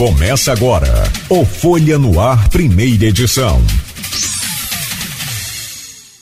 [0.00, 3.60] Começa agora o Folha no Ar, primeira edição.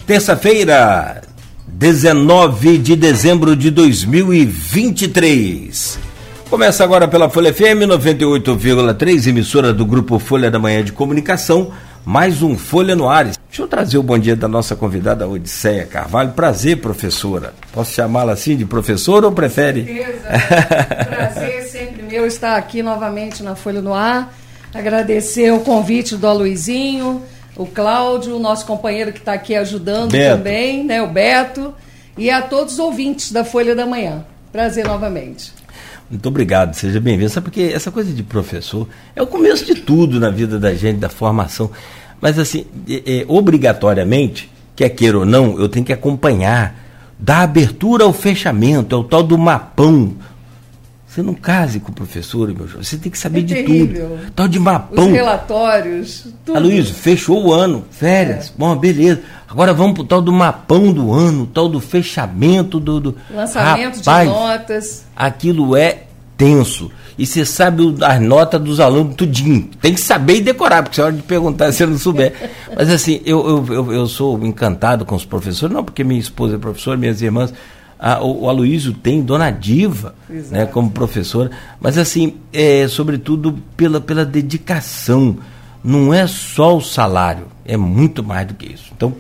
[0.05, 1.23] Terça-feira,
[1.65, 5.97] 19 de dezembro de 2023.
[6.51, 11.71] Começa agora pela Folha FM 98,3, emissora do grupo Folha da Manhã de Comunicação,
[12.05, 13.27] mais um Folha no Ar.
[13.27, 16.33] Deixa eu trazer o bom dia da nossa convidada Odisseia Carvalho.
[16.33, 17.55] Prazer, professora.
[17.73, 19.85] Posso chamá-la assim de professora ou prefere?
[19.85, 20.27] Certeza.
[21.07, 21.48] Prazer
[22.09, 24.35] meu estar aqui novamente na Folha no Ar.
[24.75, 27.23] Agradecer o convite do Aloizinho,
[27.55, 30.37] o Cláudio, o nosso companheiro que está aqui ajudando Beto.
[30.37, 31.75] também, né, o Beto,
[32.17, 34.25] e a todos os ouvintes da Folha da Manhã.
[34.51, 35.53] Prazer novamente.
[36.11, 37.29] Muito obrigado, seja bem-vindo.
[37.29, 40.99] Sabe porque essa coisa de professor é o começo de tudo na vida da gente,
[40.99, 41.71] da formação.
[42.21, 46.75] Mas assim, é, é, obrigatoriamente, quer queira ou não, eu tenho que acompanhar,
[47.19, 50.15] da abertura ao fechamento, é o tal do mapão.
[51.09, 54.09] Você não case com o professor, meu jovem, você tem que saber É de terrível.
[54.11, 54.33] tudo.
[54.37, 55.11] Tal de Os mapão.
[55.11, 56.57] relatórios, tudo.
[56.57, 58.53] Aloysio, fechou o ano, férias.
[58.57, 59.23] Bom, beleza.
[59.49, 63.01] Agora vamos pro tal do mapão do ano, tal do fechamento do.
[63.01, 63.15] do...
[63.35, 65.05] Lançamento Rapaz, de notas.
[65.17, 66.03] Aquilo é
[66.37, 66.91] tenso.
[67.19, 69.69] E você sabe as notas dos alunos tudinho.
[69.81, 72.33] Tem que saber e decorar, porque você hora de perguntar se não souber.
[72.77, 76.55] Mas assim, eu, eu, eu, eu sou encantado com os professores, não porque minha esposa
[76.55, 77.53] é professora, minhas irmãs.
[77.99, 80.55] A, o, o Aloysio tem Dona Diva Exato.
[80.55, 85.37] né, como professora, mas assim, é, sobretudo pela, pela dedicação.
[85.83, 88.91] Não é só o salário, é muito mais do que isso.
[88.97, 89.15] Então,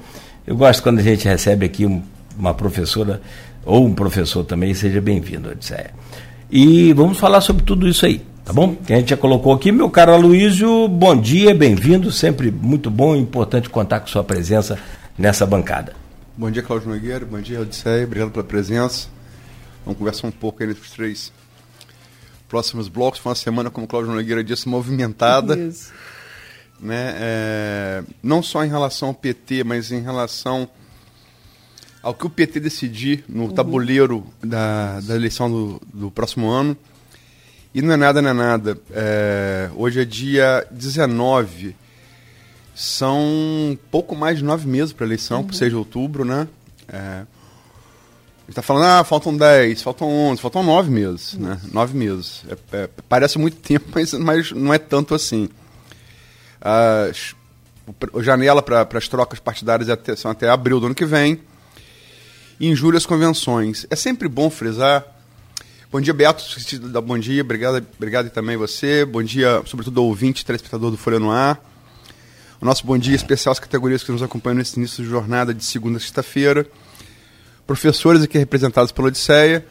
[0.46, 2.02] eu gosto quando a gente recebe aqui um-
[2.38, 3.20] uma professora
[3.64, 5.90] ou um professor também, seja bem-vindo, Odisseia.
[6.50, 8.74] E vamos falar sobre tudo isso aí, tá bom?
[8.74, 13.14] Que a gente já colocou aqui, meu caro Aloysio, bom dia, bem-vindo, sempre muito bom
[13.14, 14.78] e importante contar com sua presença
[15.16, 15.92] nessa bancada.
[16.38, 17.26] Bom dia, Cláudio Nogueira.
[17.26, 18.04] Bom dia, Odisseia.
[18.04, 19.08] Obrigado pela presença.
[19.84, 21.32] Vamos conversar um pouco aí nos três
[22.48, 23.18] próximos blocos.
[23.18, 25.58] Foi uma semana, como o Cláudio Nogueira disse, movimentada.
[25.58, 25.92] Isso.
[26.78, 27.12] Né?
[27.18, 30.68] É, não só em relação ao PT, mas em relação
[32.00, 36.76] ao que o PT decidir no tabuleiro da, da eleição do, do próximo ano.
[37.74, 38.78] E não é nada, não é nada.
[38.92, 41.74] É, hoje é dia 19.
[42.80, 46.46] São pouco mais de nove meses para a eleição, por 6 de outubro, né?
[46.86, 47.26] É, a
[48.46, 51.60] gente tá falando, ah, faltam 10, faltam 11, faltam 9 meses, né?
[51.72, 52.42] 9 meses.
[52.48, 55.48] É- é, parece muito tempo, mas, mas não é tanto assim.
[57.98, 61.04] Pr- a janela para as trocas partidárias é até- são até abril do ano que
[61.04, 61.40] vem.
[62.60, 63.86] E em julho as convenções.
[63.90, 65.04] É sempre bom frisar.
[65.90, 69.04] Bom dia, dar Bom dia, obrigado, obrigado também você.
[69.04, 71.60] Bom dia, sobretudo, ao ouvinte, telespectador do Folha no Ar.
[72.60, 75.64] O nosso bom dia especial às categorias que nos acompanham nesse início de jornada de
[75.64, 76.66] segunda a sexta-feira.
[77.66, 79.64] Professores aqui representados pela Odisseia,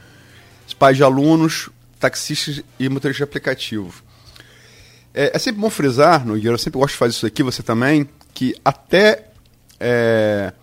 [0.79, 4.03] pais de alunos, taxistas e motoristas de aplicativo.
[5.13, 8.07] É, é sempre bom frisar, Nogueira, eu sempre gosto de fazer isso aqui, você também,
[8.33, 9.25] que até
[9.79, 10.53] é,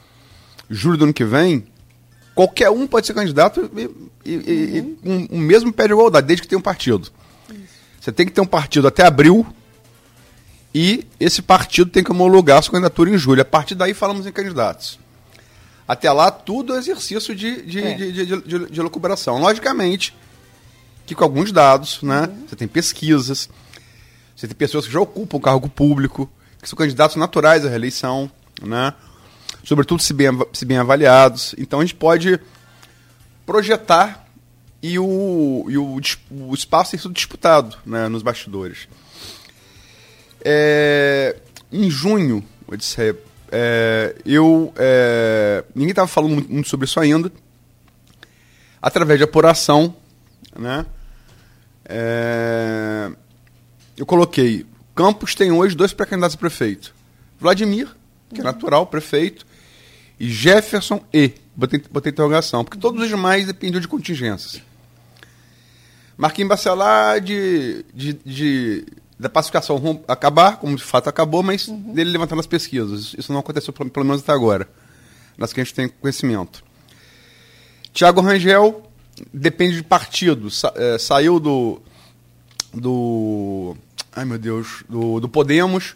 [0.70, 1.66] julho do ano que vem,
[2.34, 3.82] qualquer um pode ser candidato e,
[4.24, 7.10] e, e- e o mesmo pé de igualdade, desde que tenha um partido.
[8.00, 9.44] Você tem que ter um partido até abril
[10.74, 13.42] e esse partido tem que homologar a sua candidatura em julho.
[13.42, 14.98] A partir daí falamos em candidatos.
[15.86, 17.94] Até lá, tudo é exercício de, de, É.
[17.94, 19.38] de, de, de, de elucubração.
[19.38, 20.14] Logicamente
[21.06, 22.28] que com alguns dados, né?
[22.48, 23.48] Você tem pesquisas,
[24.34, 26.30] você tem pessoas que já ocupam cargo público,
[26.60, 28.30] que são candidatos naturais à reeleição,
[28.62, 28.94] né?
[29.62, 31.54] Sobretudo se bem, se bem avaliados.
[31.58, 32.40] Então a gente pode
[33.46, 34.26] projetar
[34.82, 38.88] e o, e o, o espaço tem sido disputado né, nos bastidores.
[40.44, 41.36] É,
[41.72, 43.16] em junho, Odisseia,
[43.50, 44.72] é, eu.
[44.76, 47.32] é, ninguém estava falando muito, muito sobre isso ainda.
[48.82, 49.96] Através de apuração,
[50.58, 50.84] né?
[51.86, 53.10] é,
[53.96, 54.66] eu coloquei.
[54.94, 56.94] Campos tem hoje dois pré-candidatos a prefeito:
[57.40, 57.88] Vladimir,
[58.32, 59.46] que é natural, prefeito,
[60.20, 61.32] e Jefferson E.
[61.56, 64.60] Botei, botei interrogação, porque todos os demais dependiam de contingências.
[66.16, 68.86] Marquinhos Bacelar de, de, de-
[69.18, 73.14] da pacificação rom- acabar, como de fato acabou, mas dele levantando as pesquisas.
[73.16, 74.68] Isso não aconteceu, pelo, menos até agora,
[75.38, 76.64] nas que a gente tem conhecimento.
[77.92, 78.90] Tiago Rangel
[79.32, 80.50] depende de partido.
[80.50, 81.80] Sa- eh, saiu do.
[82.72, 83.76] do.
[84.14, 84.82] Ai meu Deus.
[84.88, 85.94] Do, do Podemos.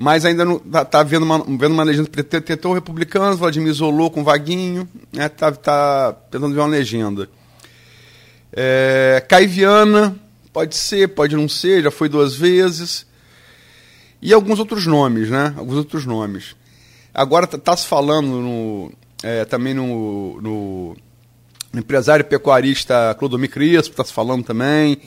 [0.00, 2.08] Mas ainda não, tá, vendo, uma, vendo uma legenda.
[2.22, 4.88] Tentou republicanos, Vladimir isolou com Vaguinho.
[5.12, 7.28] Né, tá, tá tentando ver uma legenda.
[8.52, 10.16] É, Caiviana,
[10.52, 13.06] pode ser, pode não ser, já foi duas vezes.
[14.20, 15.54] E alguns outros nomes, né?
[15.56, 16.56] Alguns outros nomes.
[17.14, 18.92] Agora está se falando no,
[19.22, 20.96] é, também no, no,
[21.72, 25.00] no empresário pecuarista Clodomir Crespo, está se falando também.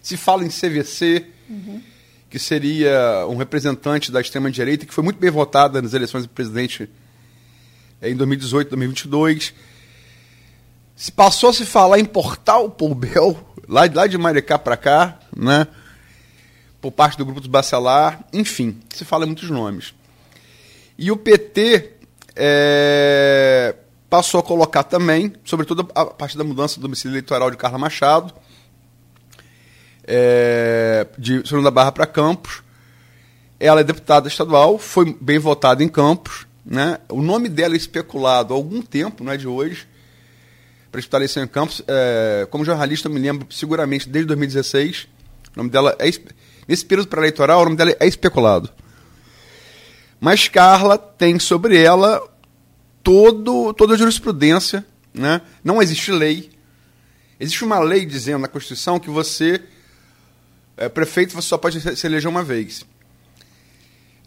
[0.00, 1.80] Se fala em CVC, uhum.
[2.28, 6.88] que seria um representante da extrema-direita, que foi muito bem votada nas eleições do presidente
[8.00, 9.54] é, em 2018, 2022.
[11.10, 13.36] Passou a se falar em portal Poubel,
[13.68, 15.66] lá, lá de Maricá para cá, né?
[16.82, 19.94] por parte do grupo dos Bacelar, enfim, se fala em muitos nomes.
[20.98, 21.92] E o PT
[22.34, 23.76] é,
[24.10, 28.34] passou a colocar também, sobretudo a partir da mudança do domicílio eleitoral de Carla Machado,
[30.04, 32.62] é, de Segunda Barra para Campos.
[33.60, 36.48] Ela é deputada estadual, foi bem votada em Campos.
[36.66, 36.98] Né?
[37.08, 39.86] O nome dela é especulado há algum tempo, não é de hoje,
[40.92, 41.82] para eleição em Campos.
[41.88, 45.08] É, como jornalista, eu me lembro seguramente desde 2016.
[45.54, 46.10] O nome dela é.
[46.68, 48.70] Nesse período pré-eleitoral, o nome dela é especulado.
[50.20, 52.22] Mas Carla tem sobre ela
[53.02, 54.86] todo, toda a jurisprudência.
[55.12, 55.40] Né?
[55.64, 56.50] Não existe lei.
[57.40, 59.60] Existe uma lei dizendo na Constituição que você,
[60.76, 62.84] é, prefeito, você só pode se eleger uma vez.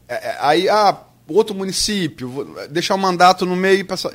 [0.07, 0.97] É, é, aí, ah,
[1.27, 4.13] outro município, deixar o mandato no meio e passar.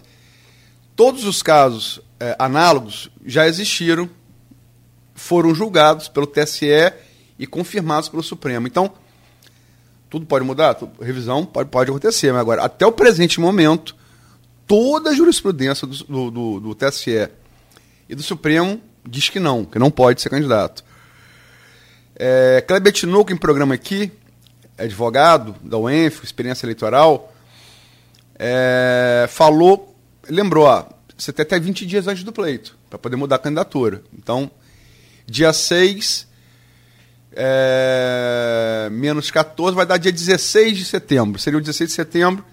[1.00, 4.06] Todos os casos é, análogos já existiram,
[5.14, 6.92] foram julgados pelo TSE
[7.38, 8.66] e confirmados pelo Supremo.
[8.66, 8.92] Então,
[10.10, 10.76] tudo pode mudar?
[11.00, 13.96] Revisão pode, pode acontecer, mas agora, até o presente momento,
[14.66, 17.30] toda a jurisprudência do, do, do, TSE
[18.06, 20.84] e do Supremo diz que não, que não pode ser candidato.
[22.14, 24.12] É, Kleber Tinoco, em programa aqui,
[24.76, 27.32] advogado da UENF, experiência eleitoral,
[28.38, 29.89] é, falou,
[30.30, 30.86] lembrou, ó,
[31.16, 34.02] você tem até 20 dias antes do pleito para poder mudar a candidatura.
[34.16, 34.50] Então,
[35.26, 36.28] dia 6
[37.32, 41.38] é, menos 14 vai dar dia 16 de setembro.
[41.38, 42.44] Seria o 16 de setembro.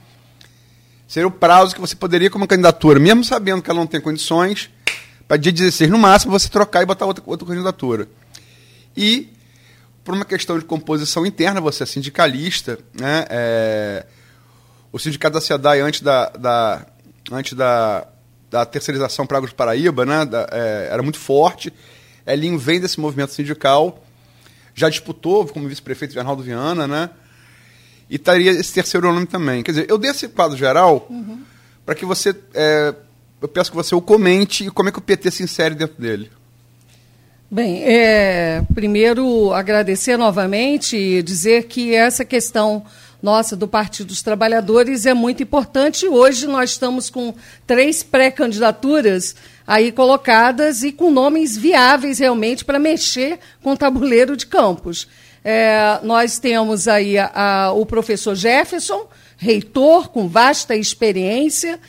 [1.08, 4.70] Seria o prazo que você poderia, como candidatura, mesmo sabendo que ela não tem condições,
[5.28, 8.08] para dia 16 no máximo você trocar e botar outra, outra candidatura.
[8.96, 9.32] E,
[10.04, 13.26] por uma questão de composição interna, você é sindicalista, né?
[13.30, 14.06] É,
[14.92, 16.86] o sindicato da SEDAI, antes da, da,
[17.32, 18.08] antes da,
[18.50, 20.26] da terceirização para Águas Paraíba, né?
[20.26, 21.74] Da, é, era muito forte.
[22.26, 24.04] Elinho vem desse movimento sindical
[24.78, 27.10] já disputou como vice-prefeito de Arnaldo Viana, né?
[28.08, 29.64] E estaria esse terceiro nome também.
[29.64, 31.42] Quer dizer, eu dei esse quadro geral uhum.
[31.84, 32.34] para que você.
[32.54, 32.94] É,
[33.42, 36.00] eu peço que você o comente e como é que o PT se insere dentro
[36.00, 36.30] dele.
[37.50, 42.86] Bem, é, primeiro agradecer novamente e dizer que essa questão
[43.22, 46.08] nossa do Partido dos Trabalhadores é muito importante.
[46.08, 47.34] Hoje nós estamos com
[47.66, 49.36] três pré-candidaturas
[49.66, 55.08] aí colocadas e com nomes viáveis realmente para mexer com o tabuleiro de campos.
[55.44, 61.80] É, nós temos aí a, a, o professor Jefferson, reitor com vasta experiência.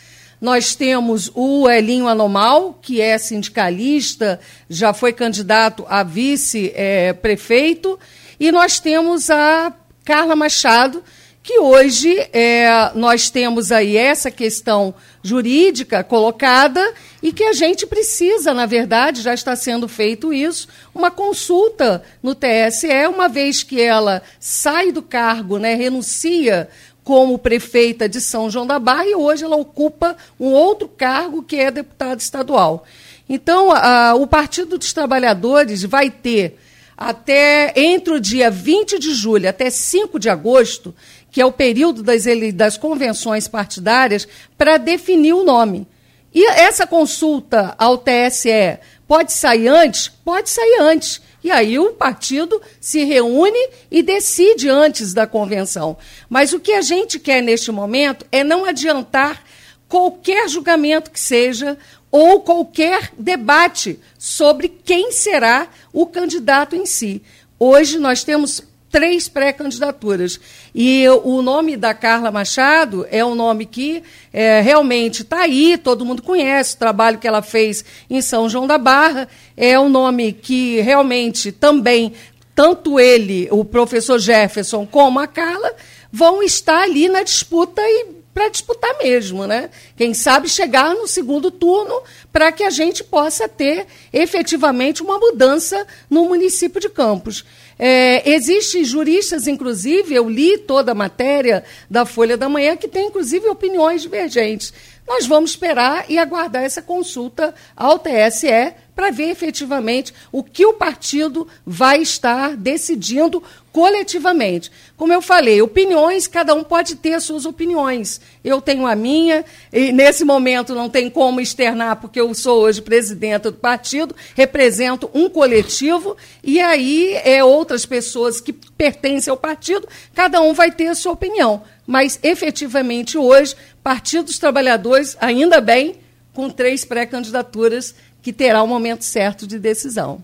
[0.41, 4.39] Nós temos o Elinho Anomal, que é sindicalista,
[4.71, 7.99] já foi candidato a vice-prefeito.
[8.01, 11.03] É, e nós temos a Carla Machado,
[11.49, 16.93] que hoje é, nós temos aí essa questão jurídica colocada
[17.23, 22.35] e que a gente precisa, na verdade, já está sendo feito isso, uma consulta no
[22.35, 26.69] TSE, uma vez que ela sai do cargo, né, renuncia
[27.03, 31.57] como prefeita de São João da Barra e hoje ela ocupa um outro cargo que
[31.57, 32.85] é deputada estadual.
[33.27, 36.59] Então, a, o Partido dos Trabalhadores vai ter
[36.99, 40.93] até entre o dia 20 de julho até 5 de agosto
[41.31, 45.87] que é o período das, das convenções partidárias, para definir o nome.
[46.35, 50.09] E essa consulta ao TSE pode sair antes?
[50.09, 51.21] Pode sair antes.
[51.43, 55.97] E aí o partido se reúne e decide antes da convenção.
[56.29, 59.43] Mas o que a gente quer neste momento é não adiantar
[59.89, 61.79] qualquer julgamento que seja
[62.11, 67.23] ou qualquer debate sobre quem será o candidato em si.
[67.59, 70.41] Hoje nós temos três pré-candidaturas.
[70.75, 76.05] E o nome da Carla Machado é um nome que é, realmente está aí, todo
[76.05, 79.29] mundo conhece o trabalho que ela fez em São João da Barra.
[79.57, 82.13] É um nome que realmente também,
[82.55, 85.73] tanto ele, o professor Jefferson, como a Carla,
[86.13, 89.69] vão estar ali na disputa e para disputar mesmo, né?
[89.97, 92.01] Quem sabe chegar no segundo turno
[92.33, 97.45] para que a gente possa ter efetivamente uma mudança no município de Campos.
[97.77, 103.09] É, Existem juristas, inclusive, eu li toda a matéria da Folha da Manhã, que tem,
[103.09, 104.73] inclusive, opiniões divergentes.
[105.09, 110.75] Nós vamos esperar e aguardar essa consulta ao TSE para ver efetivamente o que o
[110.75, 114.73] partido vai estar decidindo coletivamente.
[114.97, 118.21] Como eu falei, opiniões, cada um pode ter as suas opiniões.
[118.43, 122.83] Eu tenho a minha, e nesse momento não tem como externar, porque eu sou hoje
[122.83, 129.89] presidenta do partido, represento um coletivo, e aí é outras pessoas que pertencem ao partido,
[130.13, 131.63] cada um vai ter a sua opinião.
[131.89, 135.97] Mas efetivamente hoje, Partido dos Trabalhadores, ainda bem,
[136.35, 140.23] com três pré-candidaturas que terá o momento certo de decisão.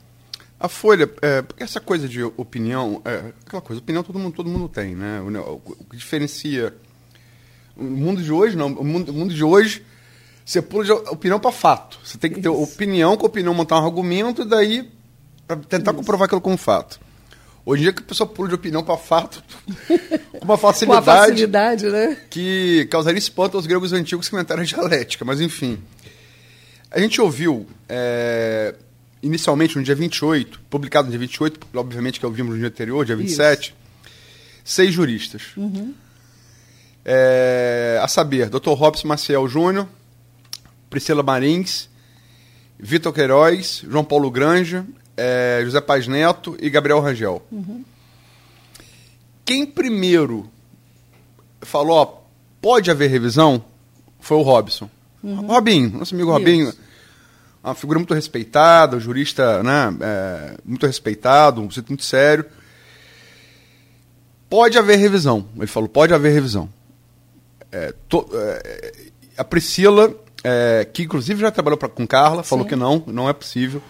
[0.61, 4.69] A Folha, é, essa coisa de opinião, é, aquela coisa, opinião todo mundo, todo mundo
[4.69, 5.23] tem, né?
[5.23, 6.75] O, que diferencia
[7.75, 9.87] o mundo de hoje, não, o mundo, o mundo de hoje,
[10.45, 11.99] você pula de opinião para fato.
[12.05, 12.63] Você tem que ter Isso.
[12.63, 14.93] opinião, com opinião montar um argumento e daí
[15.71, 15.95] tentar Isso.
[15.95, 17.01] comprovar aquilo como fato.
[17.67, 19.43] Hoje em dia que a pessoa pula de opinião para fato
[20.39, 22.19] com uma facilidade, com facilidade né?
[22.29, 25.79] que causaria espanto aos gregos antigos que inventaram a dialética, mas enfim.
[26.91, 28.75] A gente ouviu, é,
[29.23, 33.17] inicialmente no dia 28, publicado no dia 28, obviamente que ouvimos no dia anterior, dia
[33.17, 33.75] 27, Isso.
[34.63, 35.43] seis juristas.
[35.57, 35.95] Uhum.
[37.03, 38.71] É, a saber, Dr.
[38.71, 39.89] Robson Maciel Júnior,
[40.91, 41.89] Priscila Marins,
[42.79, 44.85] Vitor Queiroz, João Paulo Granja,
[45.17, 47.43] é, José Paz Neto e Gabriel Rangel.
[47.51, 47.85] Uhum.
[49.45, 50.51] Quem primeiro
[51.61, 52.23] falou, ó,
[52.61, 53.65] pode haver revisão,
[54.21, 54.89] foi o Robson.
[55.23, 55.47] Uhum.
[55.47, 56.73] Robinho, nosso amigo Robinho,
[57.63, 62.45] uma figura muito respeitada, um jurista né, é, muito respeitado, um sujeito muito sério.
[64.49, 65.47] Pode haver revisão.
[65.57, 66.69] Ele falou, pode haver revisão.
[67.73, 68.93] É, to, é,
[69.37, 72.49] a Priscila, é, que inclusive já trabalhou pra, com Carla, Sim.
[72.51, 73.83] falou que não, não é possível.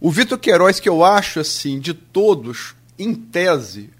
[0.00, 3.90] O Vitor Queiroz, que eu acho, assim, de todos, em tese,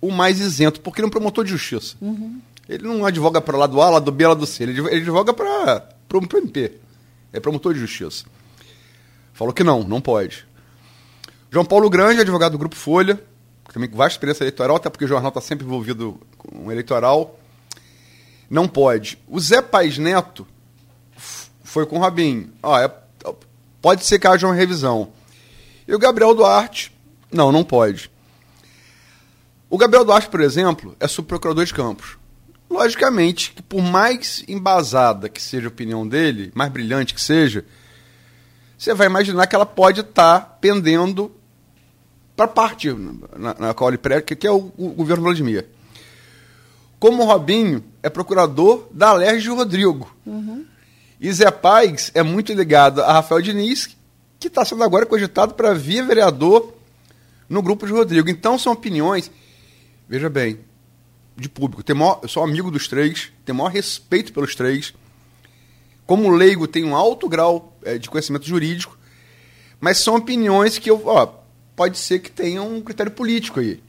[0.00, 1.96] o mais isento, porque ele é um promotor de justiça.
[2.00, 2.40] Uhum.
[2.68, 4.64] Ele não advoga para lá do A, lá do B, lá do C.
[4.64, 6.72] Ele advoga para o MP.
[7.32, 8.24] É promotor de justiça.
[9.32, 10.46] Falou que não, não pode.
[11.50, 13.22] João Paulo Grande, advogado do Grupo Folha,
[13.72, 17.38] também com vasta experiência eleitoral, até porque o jornal está sempre envolvido com o eleitoral.
[18.48, 19.18] Não pode.
[19.28, 20.46] O Zé Paz Neto
[21.62, 22.50] foi com o Rabin.
[22.62, 23.32] Ah, é,
[23.82, 25.12] pode ser que haja uma revisão.
[25.86, 26.92] E o Gabriel Duarte,
[27.30, 28.10] não, não pode.
[29.68, 32.16] O Gabriel Duarte, por exemplo, é subprocurador de Campos.
[32.68, 37.64] Logicamente que por mais embasada que seja a opinião dele, mais brilhante que seja,
[38.76, 41.32] você vai imaginar que ela pode estar tá pendendo
[42.36, 42.92] para parte
[43.36, 45.66] na, na qual ele prega, que é o, o governo Vladimir.
[46.98, 50.14] Como o Robinho é procurador da Alerj Rodrigo.
[50.24, 50.64] Uhum.
[51.20, 53.95] E Zé Paz é muito ligado a Rafael Diniz,
[54.38, 56.74] que está sendo agora cogitado para vir vereador
[57.48, 58.28] no grupo de Rodrigo.
[58.28, 59.30] Então são opiniões.
[60.08, 60.60] Veja bem,
[61.36, 61.82] de público.
[61.82, 64.94] Tem maior, eu sou amigo dos três, tenho maior respeito pelos três.
[66.06, 68.96] Como leigo, tenho um alto grau é, de conhecimento jurídico,
[69.80, 71.26] mas são opiniões que eu, ó,
[71.74, 73.82] pode ser que tenham um critério político aí.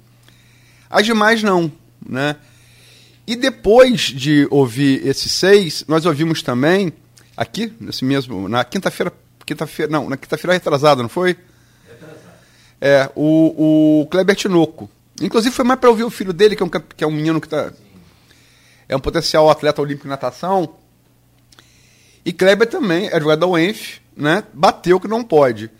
[0.89, 1.71] As demais não,
[2.05, 2.35] né?
[3.25, 6.93] E depois de ouvir esses seis, nós ouvimos também
[7.35, 9.13] aqui, nesse mesmo, na quinta-feira,
[9.47, 11.35] quinta-feira, não, na quinta-feira retrasada, não foi?
[12.79, 14.87] É, o, o Kleber Tinoco,
[15.21, 17.41] Inclusive foi mais para ouvir o filho dele, que é um, que é um menino
[17.41, 17.73] que tá,
[18.87, 20.75] é um potencial atleta olímpico de natação.
[22.23, 24.43] E Kleber também, é jogador da UENF, né?
[24.53, 25.71] Bateu que não pode.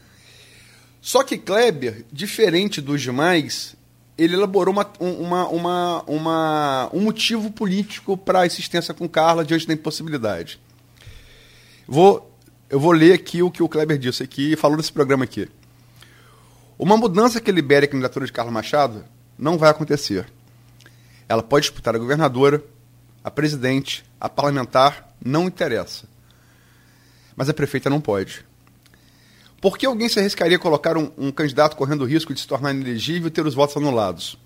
[1.02, 3.76] Só que Kleber, diferente dos demais,
[4.18, 9.68] ele elaborou uma, uma, uma, uma um motivo político para a insistência com Carla diante
[9.68, 10.60] da impossibilidade.
[11.88, 12.26] Vou,
[12.70, 15.50] eu vou ler aqui o que o Kleber disse aqui e falou nesse programa aqui.
[16.78, 19.06] Uma mudança que libere a candidatura de Carla Machado
[19.38, 20.28] não vai acontecer.
[21.30, 22.64] Ela pode disputar a governadora,
[23.24, 26.06] a presidente, a parlamentar, não interessa.
[27.36, 28.46] Mas a prefeita não pode.
[29.62, 32.48] Por que alguém se arriscaria a colocar um, um candidato correndo o risco de se
[32.48, 34.38] tornar inelegível e ter os votos anulados?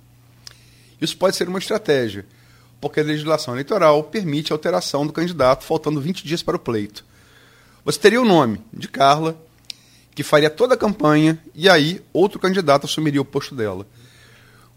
[1.02, 2.26] Isso pode ser uma estratégia,
[2.80, 7.04] porque a legislação eleitoral permite a alteração do candidato faltando 20 dias para o pleito.
[7.84, 9.36] Você teria o nome de Carla,
[10.14, 13.88] que faria toda a campanha, e aí outro candidato assumiria o posto dela.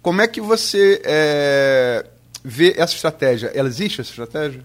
[0.00, 2.06] Como é que você é,
[2.42, 3.50] vê essa estratégia?
[3.54, 4.64] Ela existe essa estratégia?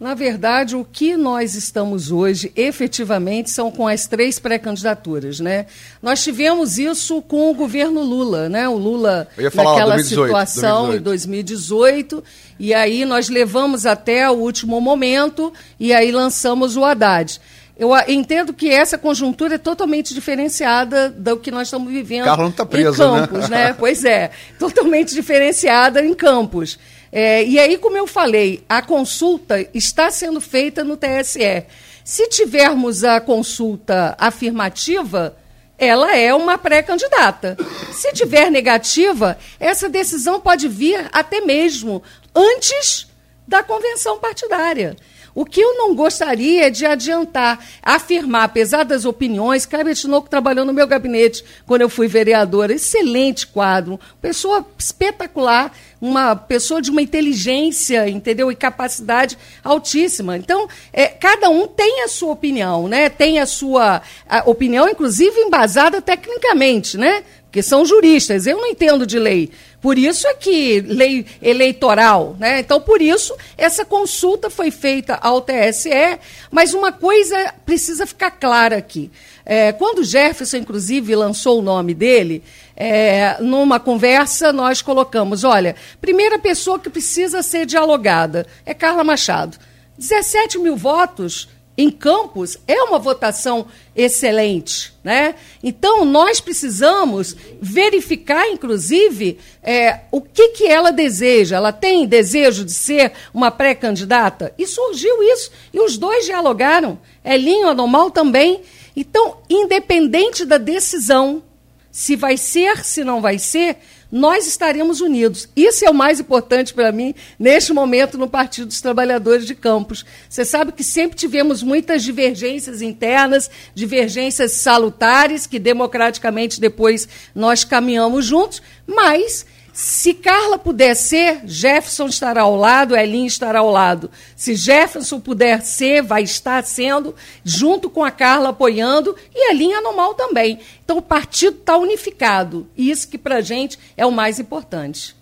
[0.00, 5.66] Na verdade, o que nós estamos hoje, efetivamente, são com as três pré-candidaturas, né?
[6.00, 8.68] Nós tivemos isso com o governo Lula, né?
[8.68, 11.00] O Lula naquela 2018, situação 2018.
[11.00, 12.24] em 2018,
[12.60, 17.40] e aí nós levamos até o último momento e aí lançamos o Haddad.
[17.78, 22.66] Eu entendo que essa conjuntura é totalmente diferenciada do que nós estamos vivendo não tá
[22.66, 23.66] preso, em Campos, né?
[23.66, 23.72] né?
[23.78, 26.76] Pois é, totalmente diferenciada em Campos.
[27.12, 31.64] É, e aí, como eu falei, a consulta está sendo feita no TSE.
[32.04, 35.36] Se tivermos a consulta afirmativa,
[35.78, 37.56] ela é uma pré-candidata.
[37.92, 42.02] Se tiver negativa, essa decisão pode vir até mesmo
[42.34, 43.06] antes
[43.46, 44.96] da convenção partidária.
[45.38, 50.64] O que eu não gostaria é de adiantar, afirmar, apesar das opiniões, Cleber Tinoco trabalhou
[50.64, 57.00] no meu gabinete quando eu fui vereadora, excelente quadro, pessoa espetacular, uma pessoa de uma
[57.00, 58.50] inteligência, entendeu?
[58.50, 60.36] E capacidade altíssima.
[60.36, 63.08] Então, é, cada um tem a sua opinião, né?
[63.08, 67.22] Tem a sua a opinião, inclusive embasada tecnicamente, né?
[67.48, 68.46] Porque são juristas.
[68.46, 69.50] Eu não entendo de lei.
[69.80, 72.60] Por isso é que lei eleitoral, né?
[72.60, 76.18] Então, por isso, essa consulta foi feita ao TSE,
[76.50, 79.10] mas uma coisa precisa ficar clara aqui.
[79.46, 82.42] É, quando Jefferson, inclusive, lançou o nome dele,
[82.76, 89.56] é, numa conversa, nós colocamos: olha, primeira pessoa que precisa ser dialogada é Carla Machado.
[89.96, 91.48] 17 mil votos
[91.80, 94.92] em Campos é uma votação excelente.
[95.04, 95.36] Né?
[95.62, 101.56] Então, nós precisamos verificar, inclusive, é, o que, que ela deseja.
[101.56, 104.52] Ela tem desejo de ser uma pré-candidata?
[104.58, 105.52] E surgiu isso.
[105.72, 106.98] E os dois dialogaram.
[107.24, 108.60] Elinho Anormal também.
[108.96, 111.44] Então, independente da decisão,
[111.92, 113.76] se vai ser, se não vai ser,
[114.10, 115.48] nós estaremos unidos.
[115.54, 120.04] Isso é o mais importante para mim neste momento no Partido dos Trabalhadores de Campos.
[120.28, 128.24] Você sabe que sempre tivemos muitas divergências internas, divergências salutares, que democraticamente depois nós caminhamos
[128.24, 129.46] juntos, mas
[129.80, 134.10] se Carla puder ser, Jefferson estará ao lado, Elin estará ao lado.
[134.34, 140.14] Se Jefferson puder ser, vai estar sendo, junto com a Carla apoiando, e Elin anormal
[140.14, 140.58] também.
[140.84, 142.66] Então o partido está unificado.
[142.76, 145.14] E isso que para a gente é o mais importante.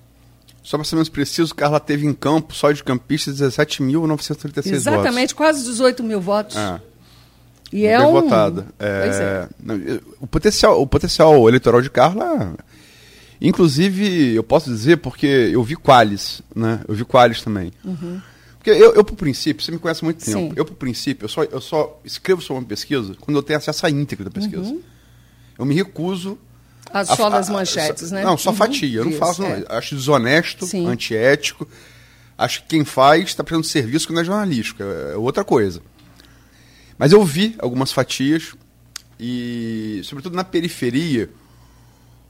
[0.63, 4.73] Só para ser mais preciso, Carla teve em campo, só de campistas, 17.936 votos.
[4.73, 6.57] Exatamente, quase 18 mil votos.
[6.57, 6.81] É.
[7.71, 8.11] E é um...
[8.11, 8.69] votada.
[8.81, 9.49] É...
[9.69, 10.01] É.
[10.19, 12.57] O, potencial, o potencial eleitoral de Carla
[13.41, 16.81] Inclusive, eu posso dizer porque eu vi Qualis, né?
[16.89, 17.73] Eu vi Qualis também.
[17.85, 18.21] Uhum.
[18.59, 20.53] Porque eu, eu, por princípio, você me conhece há muito tempo, Sim.
[20.57, 23.87] eu, por princípio, eu só, eu só escrevo sobre uma pesquisa quando eu tenho acesso
[23.87, 24.63] à íntegra da pesquisa.
[24.63, 24.81] Uhum.
[25.59, 26.39] Eu me recuso.
[26.93, 28.25] A só das manchetes, a, né?
[28.25, 28.57] Não, só uhum.
[28.57, 28.99] fatia.
[28.99, 29.51] Eu não Isso, faço, não.
[29.51, 29.65] É.
[29.69, 30.87] Acho desonesto, Sim.
[30.87, 31.69] antiético.
[32.39, 35.81] Acho que quem faz está prestando serviço que não é jornalístico, é, é outra coisa.
[36.99, 38.55] Mas eu vi algumas fatias
[39.19, 41.31] e, sobretudo na periferia,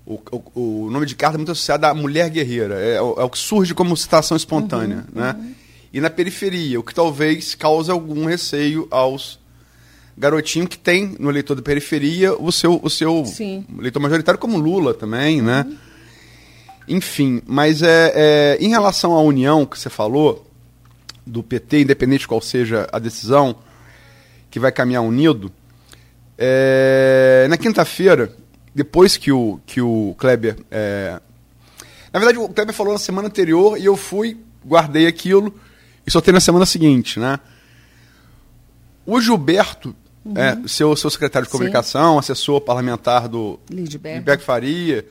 [0.06, 2.76] o, o, o, nome de carta é muito associado à mulher guerreira.
[2.76, 5.04] É, é, o que surge como citação espontânea.
[5.12, 5.36] Uhum, né?
[5.36, 5.54] Uhum.
[5.92, 9.40] E na periferia, o que talvez cause algum receio aos
[10.16, 13.24] garotinhos que tem no eleitor da periferia o seu, o seu
[13.78, 15.62] eleitor majoritário, como Lula também, né?
[15.62, 15.70] uhum.
[15.70, 15.78] né?
[16.88, 20.46] Enfim, mas é, é, em relação à união que você falou,
[21.26, 23.56] do PT, independente de qual seja a decisão,
[24.48, 25.50] que vai caminhar unido,
[26.38, 28.32] é, na quinta-feira
[28.76, 30.58] depois que o, que o Kleber.
[30.70, 31.18] É...
[32.12, 35.58] Na verdade, o Kleber falou na semana anterior e eu fui, guardei aquilo
[36.06, 37.40] e soltei na semana seguinte, né?
[39.06, 40.36] O Gilberto, uhum.
[40.36, 42.18] é, seu, seu secretário de comunicação, Sim.
[42.18, 45.06] assessor parlamentar do Lidberg Faria,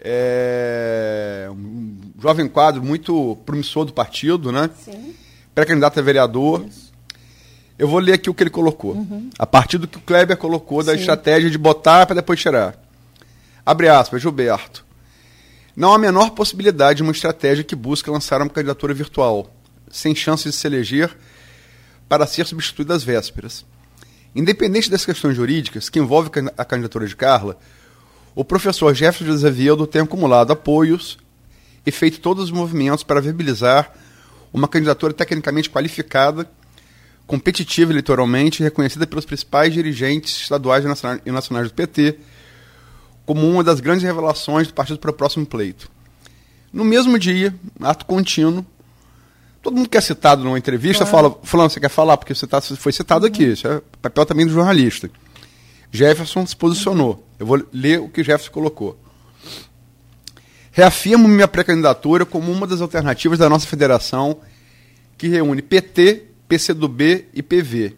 [0.00, 4.70] é, um jovem quadro muito promissor do partido, né?
[5.52, 6.64] Pré-candidato a vereador.
[6.68, 6.85] Isso.
[7.78, 8.94] Eu vou ler aqui o que ele colocou.
[8.94, 9.30] Uhum.
[9.38, 11.00] A partir do que o Kleber colocou da Sim.
[11.00, 12.74] estratégia de botar para depois tirar.
[13.64, 14.84] Abre aspas, Gilberto.
[15.74, 19.50] Não há a menor possibilidade de uma estratégia que busca lançar uma candidatura virtual,
[19.90, 21.14] sem chance de se eleger,
[22.08, 23.64] para ser substituída às vésperas.
[24.34, 27.58] Independente das questões jurídicas que envolvem a candidatura de Carla,
[28.34, 31.18] o professor Jefferson de Azevedo tem acumulado apoios
[31.84, 33.92] e feito todos os movimentos para viabilizar
[34.52, 36.48] uma candidatura tecnicamente qualificada
[37.26, 40.84] competitiva eleitoralmente reconhecida pelos principais dirigentes estaduais
[41.24, 42.18] e nacionais do PT,
[43.24, 45.90] como uma das grandes revelações do partido para o próximo pleito.
[46.72, 48.64] No mesmo dia, ato contínuo,
[49.62, 52.60] todo mundo que é citado numa entrevista fala, falando, você quer falar, porque você tá,
[52.60, 53.32] foi citado uhum.
[53.32, 55.10] aqui, isso é papel também do jornalista.
[55.90, 57.26] Jefferson se posicionou.
[57.38, 58.98] Eu vou ler o que Jefferson colocou.
[60.70, 64.38] Reafirmo minha pré-candidatura como uma das alternativas da nossa federação
[65.16, 67.96] que reúne PT, PCdoB e PV.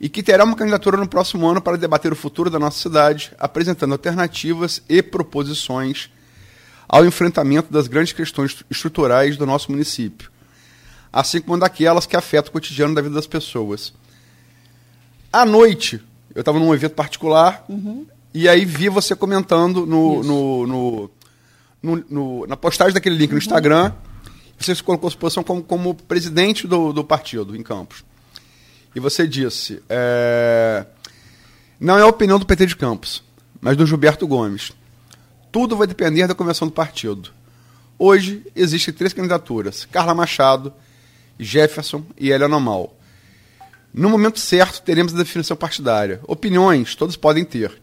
[0.00, 3.32] E que terá uma candidatura no próximo ano para debater o futuro da nossa cidade,
[3.38, 6.10] apresentando alternativas e proposições
[6.88, 10.30] ao enfrentamento das grandes questões estruturais do nosso município,
[11.12, 13.92] assim como daquelas que afetam o cotidiano da vida das pessoas.
[15.32, 16.00] À noite,
[16.34, 18.06] eu estava num evento particular uhum.
[18.32, 23.96] e aí vi você comentando no, no, no, no, na postagem daquele link no uhum.
[24.58, 28.04] Você se colocou sua posição como, como presidente do, do partido em Campos.
[28.94, 30.86] E você disse: é,
[31.78, 33.22] não é a opinião do PT de Campos,
[33.60, 34.72] mas do Gilberto Gomes.
[35.52, 37.30] Tudo vai depender da convenção do partido.
[37.98, 40.72] Hoje existem três candidaturas: Carla Machado,
[41.38, 42.96] Jefferson e Helena Mal.
[43.92, 46.20] No momento certo, teremos a definição partidária.
[46.24, 47.80] Opiniões, todos podem ter.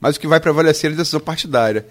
[0.00, 1.86] Mas o que vai prevalecer é a decisão partidária.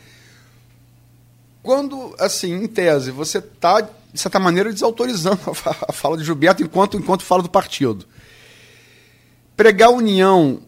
[1.67, 5.37] Quando, assim, em tese, você está, de certa maneira, desautorizando
[5.85, 8.05] a fala de Gilberto enquanto, enquanto fala do partido.
[9.53, 10.61] Pregar união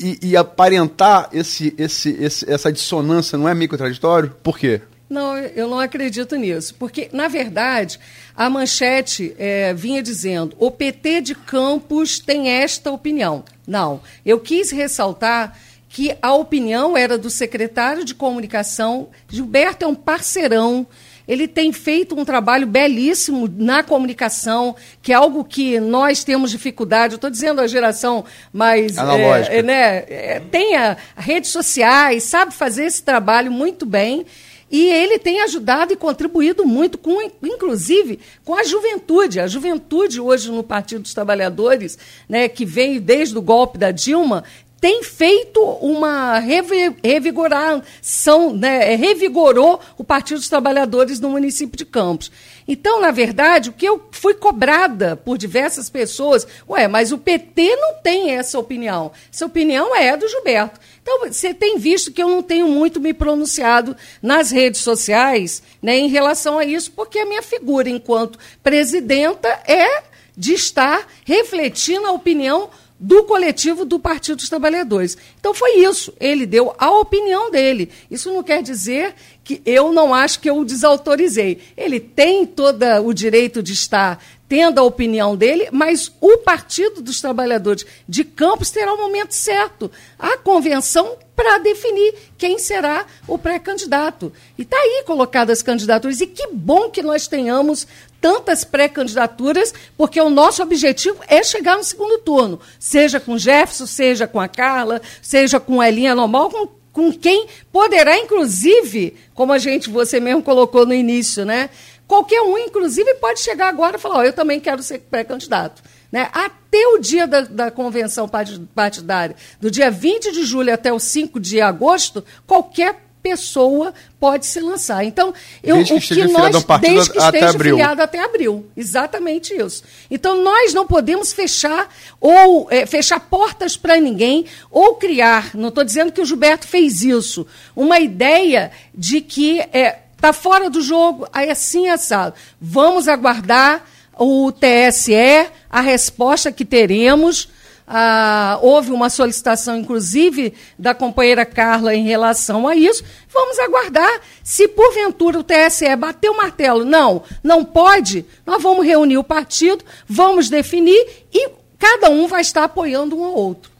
[0.00, 4.34] e, e aparentar esse, esse, esse, essa dissonância não é meio contraditório?
[4.42, 4.82] Por quê?
[5.08, 6.74] Não, eu não acredito nisso.
[6.74, 8.00] Porque, na verdade,
[8.34, 13.44] a manchete é, vinha dizendo: o PT de Campos tem esta opinião.
[13.64, 14.00] Não.
[14.26, 15.56] Eu quis ressaltar
[15.92, 19.10] que a opinião era do secretário de comunicação.
[19.28, 20.86] Gilberto é um parceirão.
[21.28, 27.12] Ele tem feito um trabalho belíssimo na comunicação, que é algo que nós temos dificuldade.
[27.12, 28.96] Eu estou dizendo a geração mais.
[28.96, 29.54] Analógica.
[29.54, 34.24] É, né, é, tem a, redes sociais, sabe fazer esse trabalho muito bem.
[34.70, 39.38] E ele tem ajudado e contribuído muito, com, inclusive com a juventude.
[39.38, 44.42] A juventude hoje no Partido dos Trabalhadores, né, que veio desde o golpe da Dilma,
[44.82, 52.32] tem feito uma revigoração, né, revigorou o Partido dos Trabalhadores no município de Campos.
[52.66, 57.76] Então, na verdade, o que eu fui cobrada por diversas pessoas, ué, mas o PT
[57.76, 59.12] não tem essa opinião.
[59.32, 60.80] Essa opinião é do Gilberto.
[61.00, 65.96] Então, você tem visto que eu não tenho muito me pronunciado nas redes sociais né,
[65.96, 72.12] em relação a isso, porque a minha figura enquanto presidenta é de estar refletindo a
[72.12, 72.70] opinião
[73.02, 75.18] do coletivo do Partido dos Trabalhadores.
[75.40, 76.14] Então foi isso.
[76.20, 77.90] Ele deu a opinião dele.
[78.08, 81.60] Isso não quer dizer que eu não acho que eu o desautorizei.
[81.76, 87.20] Ele tem todo o direito de estar tendo a opinião dele, mas o Partido dos
[87.20, 89.90] Trabalhadores de Campos terá o momento certo.
[90.16, 94.32] A convenção para definir quem será o pré-candidato.
[94.56, 96.20] E está aí colocadas as candidaturas.
[96.20, 97.86] E que bom que nós tenhamos
[98.22, 104.28] tantas pré-candidaturas, porque o nosso objetivo é chegar no segundo turno, seja com Jefferson, seja
[104.28, 109.90] com a Carla, seja com Elinha Normal, com, com quem poderá, inclusive, como a gente,
[109.90, 111.68] você mesmo colocou no início, né?
[112.06, 115.82] Qualquer um, inclusive, pode chegar agora e falar: oh, eu também quero ser pré-candidato.
[116.12, 116.28] Né?
[116.32, 118.28] Até o dia da, da, convenção
[118.74, 124.60] partidária, do dia 20 de julho até o 5 de agosto, qualquer pessoa pode se
[124.60, 125.04] lançar.
[125.04, 125.32] Então,
[125.62, 127.76] eu, desde o que, que nós, desde que até esteja abril.
[127.76, 129.84] filiado até abril, exatamente isso.
[130.10, 131.88] Então, nós não podemos fechar
[132.20, 135.54] ou é, fechar portas para ninguém ou criar.
[135.54, 137.46] Não estou dizendo que o Gilberto fez isso.
[137.76, 142.34] Uma ideia de que é, está fora do jogo, aí assim assado.
[142.60, 143.84] Vamos aguardar
[144.18, 147.48] o TSE, a resposta que teremos
[147.94, 153.04] ah, houve uma solicitação, inclusive, da companheira Carla em relação a isso.
[153.30, 154.22] Vamos aguardar.
[154.42, 159.84] Se porventura o TSE bater o martelo, não, não pode, nós vamos reunir o partido,
[160.08, 163.70] vamos definir e cada um vai estar apoiando um ao outro.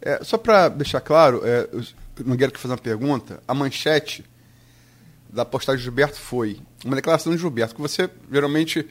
[0.00, 1.84] É, só para deixar claro, é, eu
[2.24, 3.42] não quero que fazer uma pergunta.
[3.46, 4.24] A manchete
[5.28, 8.88] da postagem de Gilberto foi uma declaração de Gilberto, que você geralmente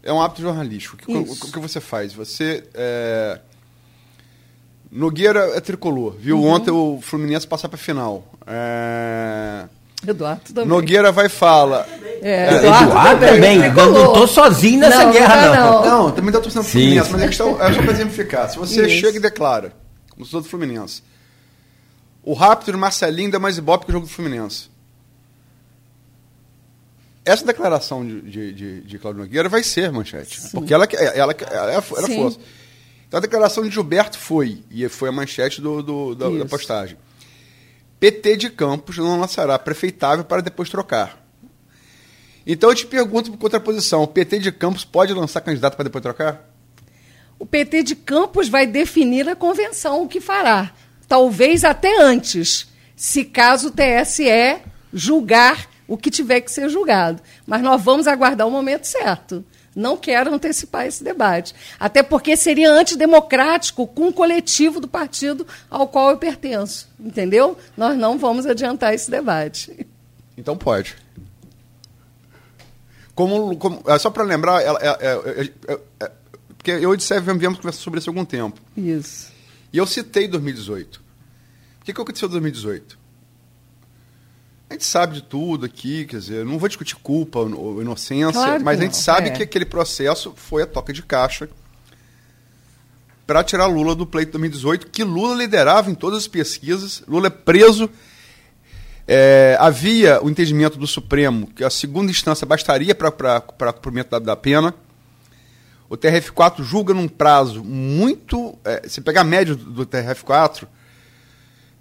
[0.00, 0.96] é um hábito jornalístico.
[1.10, 2.12] O que, que você faz?
[2.12, 3.40] Você é,
[4.90, 6.16] Nogueira é tricolor.
[6.18, 6.48] Viu uhum.
[6.48, 8.24] ontem o Fluminense passar para final.
[8.46, 9.64] É...
[10.06, 10.66] Eduardo também.
[10.66, 11.86] Nogueira vai e fala.
[12.22, 13.60] É, Eduardo, Eduardo também.
[13.60, 13.84] também.
[13.84, 15.54] Eu não estou sozinho nessa não, guerra, não.
[15.54, 16.02] Não, não.
[16.04, 18.50] não também está torcendo pro Fluminense, mas a questão é só para exemplificar.
[18.50, 19.00] Se você Isso.
[19.00, 19.72] chega e declara,
[20.10, 21.02] como sou do Fluminense,
[22.22, 24.70] o rápido do Marcelinho dá mais ibope que o jogo do Fluminense.
[27.24, 30.40] Essa declaração de, de, de, de Claudio Nogueira vai ser manchete.
[30.40, 30.50] Sim.
[30.52, 32.38] Porque ela, ela, ela, ela, ela força.
[33.08, 36.98] Então a declaração de Gilberto foi, e foi a manchete do, do da, da, postagem.
[37.98, 41.18] PT de Campos não lançará prefeitável para depois trocar.
[42.46, 46.02] Então eu te pergunto por contraposição, o PT de Campos pode lançar candidato para depois
[46.02, 46.50] trocar?
[47.38, 50.72] O PT de Campos vai definir a convenção o que fará.
[51.06, 54.60] Talvez até antes, se caso o TSE
[54.92, 57.22] julgar o que tiver que ser julgado.
[57.46, 59.42] Mas nós vamos aguardar o momento certo.
[59.78, 61.54] Não quero antecipar esse debate.
[61.78, 66.88] Até porque seria antidemocrático com o coletivo do partido ao qual eu pertenço.
[66.98, 67.56] Entendeu?
[67.76, 69.86] Nós não vamos adiantar esse debate.
[70.36, 70.96] Então pode.
[73.14, 76.10] Como, como é só para lembrar, ela, é, é, é, é,
[76.56, 78.60] porque eu e o Dissé viemos conversar sobre isso há algum tempo.
[78.76, 79.32] Isso.
[79.72, 80.96] E eu citei 2018.
[80.96, 82.98] O que, que aconteceu em 2018?
[84.70, 88.62] A gente sabe de tudo aqui, quer dizer, não vou discutir culpa ou inocência, Claro
[88.62, 89.30] mas a gente não, sabe é.
[89.30, 91.48] que aquele processo foi a toca de caixa
[93.26, 97.02] para tirar Lula do pleito 2018, que Lula liderava em todas as pesquisas.
[97.06, 97.88] Lula é preso.
[99.06, 104.36] É, havia o entendimento do Supremo que a segunda instância bastaria para cumprimento da, da
[104.36, 104.74] pena.
[105.90, 108.58] O TRF4 julga num prazo muito.
[108.64, 110.66] É, se pegar a média do, do TRF4,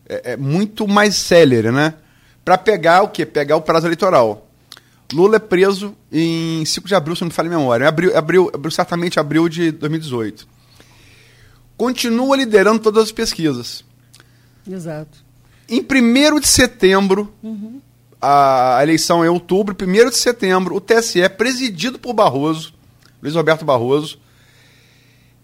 [0.08, 1.96] é, é muito mais célere, né?
[2.48, 3.26] Para pegar o quê?
[3.26, 4.50] Pegar o prazo eleitoral.
[5.12, 7.86] Lula é preso em 5 de abril, se não me falha a memória.
[7.86, 10.48] Abril, abril, abril, certamente abril de 2018.
[11.76, 13.84] Continua liderando todas as pesquisas.
[14.66, 15.26] Exato.
[15.68, 17.34] Em 1 de setembro,
[18.22, 22.74] a eleição é em outubro, 1 de setembro, o TSE, presidido por Barroso,
[23.22, 24.22] Luiz Roberto Barroso,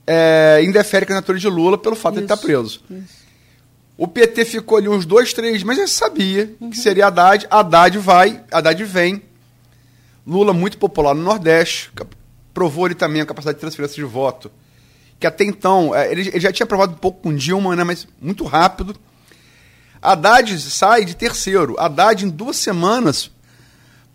[0.08, 2.82] é, indefere a candidatura de Lula pelo fato de ele estar Isso, preso.
[2.90, 3.23] isso.
[3.98, 7.48] O PT ficou ali uns dois, três, mas já sabia que seria Haddad.
[7.50, 9.22] Haddad vai, Haddad vem.
[10.26, 11.92] Lula muito popular no Nordeste,
[12.54, 14.50] provou ele também a capacidade de transferência de voto,
[15.20, 18.08] que até então, eh, ele, ele já tinha provado um pouco com Dilma, né, mas
[18.22, 18.96] muito rápido.
[20.02, 21.76] Haddad sai de terceiro.
[21.80, 23.32] Haddad, em duas semanas,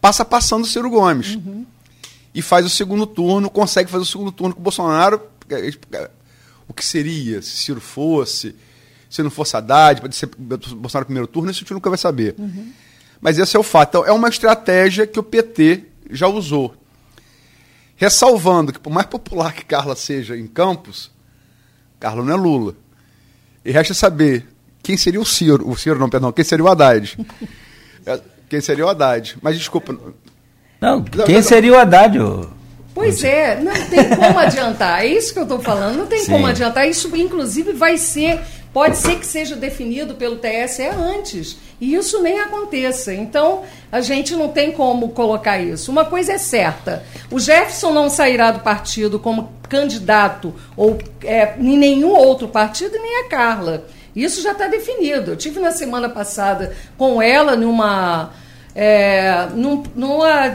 [0.01, 1.39] passa passando o Ciro Gomes.
[2.35, 5.21] E faz o segundo turno, consegue fazer o segundo turno com o Bolsonaro.
[5.51, 6.11] eh, eh,
[6.67, 8.55] O que seria se Ciro fosse,
[9.09, 11.99] se não fosse Haddad, pode ser Bolsonaro no primeiro turno, isso a gente nunca vai
[11.99, 12.35] saber.
[13.21, 13.89] Mas esse é o fato.
[13.91, 16.75] Então, é uma estratégia que o PT já usou.
[17.97, 21.11] Ressalvando que, por mais popular que Carla seja em Campos,
[21.99, 22.75] Carla não é Lula.
[23.65, 24.47] E resta saber
[24.83, 25.69] quem seria o Ciro.
[25.69, 27.19] O Ciro, não, perdão, quem seria o Haddad.
[28.07, 28.19] É,
[28.49, 29.37] quem seria o Haddad.
[29.43, 29.93] Mas desculpa.
[30.81, 31.43] Não, Não, quem não.
[31.43, 32.19] seria o Haddad?
[32.19, 32.49] ô?
[32.95, 35.03] Pois é, não tem como adiantar.
[35.03, 35.97] É isso que eu estou falando.
[35.99, 36.33] Não tem Sim.
[36.33, 36.89] como adiantar.
[36.89, 38.41] Isso, inclusive, vai ser.
[38.73, 41.57] Pode ser que seja definido pelo TSE antes.
[41.81, 43.15] E isso nem aconteça.
[43.15, 45.91] Então, a gente não tem como colocar isso.
[45.91, 51.77] Uma coisa é certa: o Jefferson não sairá do partido como candidato ou é, em
[51.77, 53.87] nenhum outro partido, nem a Carla.
[54.15, 55.33] Isso já está definido.
[55.33, 58.33] Eu tive na semana passada com ela numa.
[58.75, 60.55] É, num, numa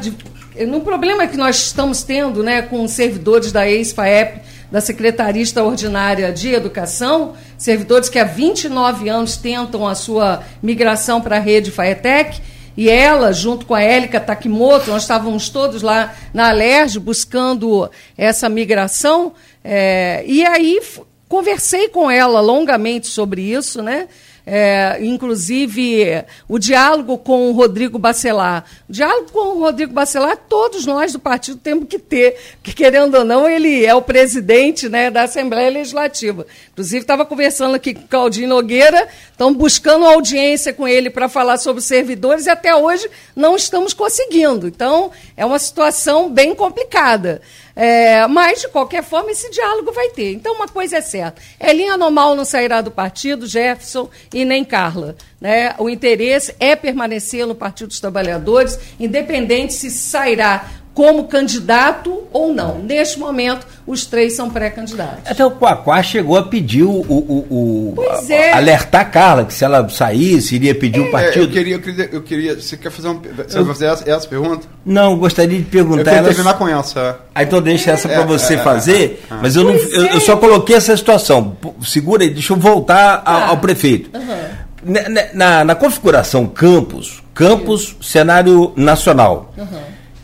[0.67, 4.41] num problema que nós estamos tendo né, com servidores da ex-FAEP,
[4.73, 11.37] da Secretaria Extraordinária de Educação, servidores que há 29 anos tentam a sua migração para
[11.37, 12.41] a rede FAETEC,
[12.75, 18.49] e ela, junto com a Élica Takimoto, nós estávamos todos lá na Alerj buscando essa
[18.49, 19.33] migração,
[19.63, 20.81] é, e aí
[21.29, 24.07] conversei com ela longamente sobre isso, né?
[24.45, 28.65] É, inclusive o diálogo com o Rodrigo Bacelar.
[28.89, 33.15] O diálogo com o Rodrigo Bacelar, todos nós do partido temos que ter, porque querendo
[33.15, 36.45] ou não, ele é o presidente né, da Assembleia Legislativa.
[36.73, 41.81] Inclusive, estava conversando aqui com Claudinho Nogueira, estão buscando audiência com ele para falar sobre
[41.81, 44.67] servidores e até hoje não estamos conseguindo.
[44.67, 47.41] Então, é uma situação bem complicada.
[47.75, 50.31] É, mas, de qualquer forma, esse diálogo vai ter.
[50.33, 55.15] Então, uma coisa é certa: Elinha Normal não sairá do partido, Jefferson e nem Carla.
[55.41, 55.73] Né?
[55.79, 62.77] O interesse é permanecer no Partido dos Trabalhadores, independente se sairá como candidato ou não.
[62.79, 65.29] Neste momento, os três são pré-candidatos.
[65.29, 66.89] Até o Quaquá chegou a pedir o.
[66.91, 68.51] o, o- é.
[68.53, 71.45] alertar a Carla, que se ela saísse, iria pedir o É, partido.
[71.45, 72.55] eu, queria, eu, queria, eu queria.
[72.61, 74.67] Você quer fazer, uma, você vai fazer essa, essa pergunta?
[74.85, 76.03] Não, gostaria de Eu perguntar.
[76.03, 77.19] queria ela- terminar com essa.
[77.33, 79.37] Aí então deixa essa para É, você é, fazer, é, é.
[79.41, 80.19] mas eu, não, eu, eu é.
[80.19, 81.57] só coloquei essa situação.
[81.83, 83.47] Segura aí, deixa eu voltar a- Ah.
[83.49, 84.09] ao prefeito.
[84.15, 84.63] Aham.
[84.85, 89.51] Na, na- na- na configuração Campos, Campos, cenário nacional.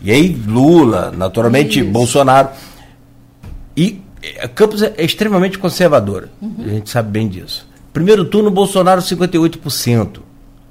[0.01, 1.89] E aí Lula, naturalmente Isso.
[1.89, 2.49] Bolsonaro.
[3.75, 6.29] E eh, Campos é extremamente conservadora.
[6.41, 6.55] Uhum.
[6.59, 7.67] A gente sabe bem disso.
[7.91, 10.21] Primeiro turno, Bolsonaro 58%.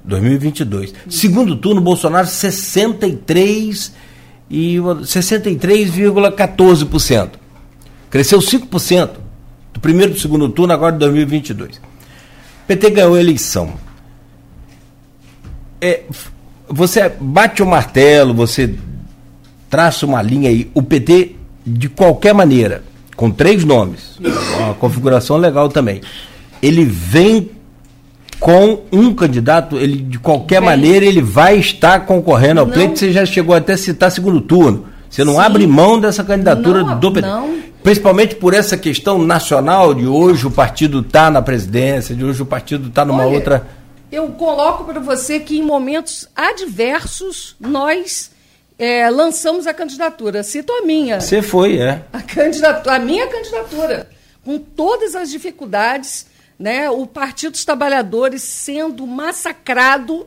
[0.03, 0.93] 2022.
[1.09, 3.93] Segundo turno, Bolsonaro 63
[4.49, 7.29] e 63,14%.
[8.09, 9.11] Cresceu 5%
[9.73, 11.77] do primeiro para o segundo turno agora de 2022.
[11.77, 11.81] O
[12.67, 13.73] PT ganhou a eleição.
[15.79, 16.01] É,
[16.67, 18.75] você bate o martelo, você
[19.69, 20.69] traça uma linha aí.
[20.73, 22.83] O PT, de qualquer maneira,
[23.15, 24.17] com três nomes,
[24.59, 26.01] uma configuração legal também,
[26.61, 27.51] ele vem
[28.39, 30.69] com um candidato, ele de qualquer Vem.
[30.69, 32.73] maneira ele vai estar concorrendo ao Não.
[32.73, 32.97] pleito.
[32.97, 34.85] Você já chegou até a citar segundo turno.
[35.09, 35.39] Você não Sim.
[35.39, 37.27] abre mão dessa candidatura Não, do PT.
[37.27, 37.59] não.
[37.83, 42.45] Principalmente por essa questão nacional de hoje o partido está na presidência, de hoje o
[42.45, 43.67] partido está numa Olha, outra.
[44.11, 48.31] Eu coloco para você que em momentos adversos nós
[48.79, 50.41] é, lançamos a candidatura.
[50.41, 51.19] Cito a minha.
[51.19, 52.01] Você foi, é.
[52.13, 54.09] A, candidatura, a minha candidatura,
[54.43, 56.25] com todas as dificuldades,
[56.57, 60.25] né, o Partido dos Trabalhadores sendo massacrado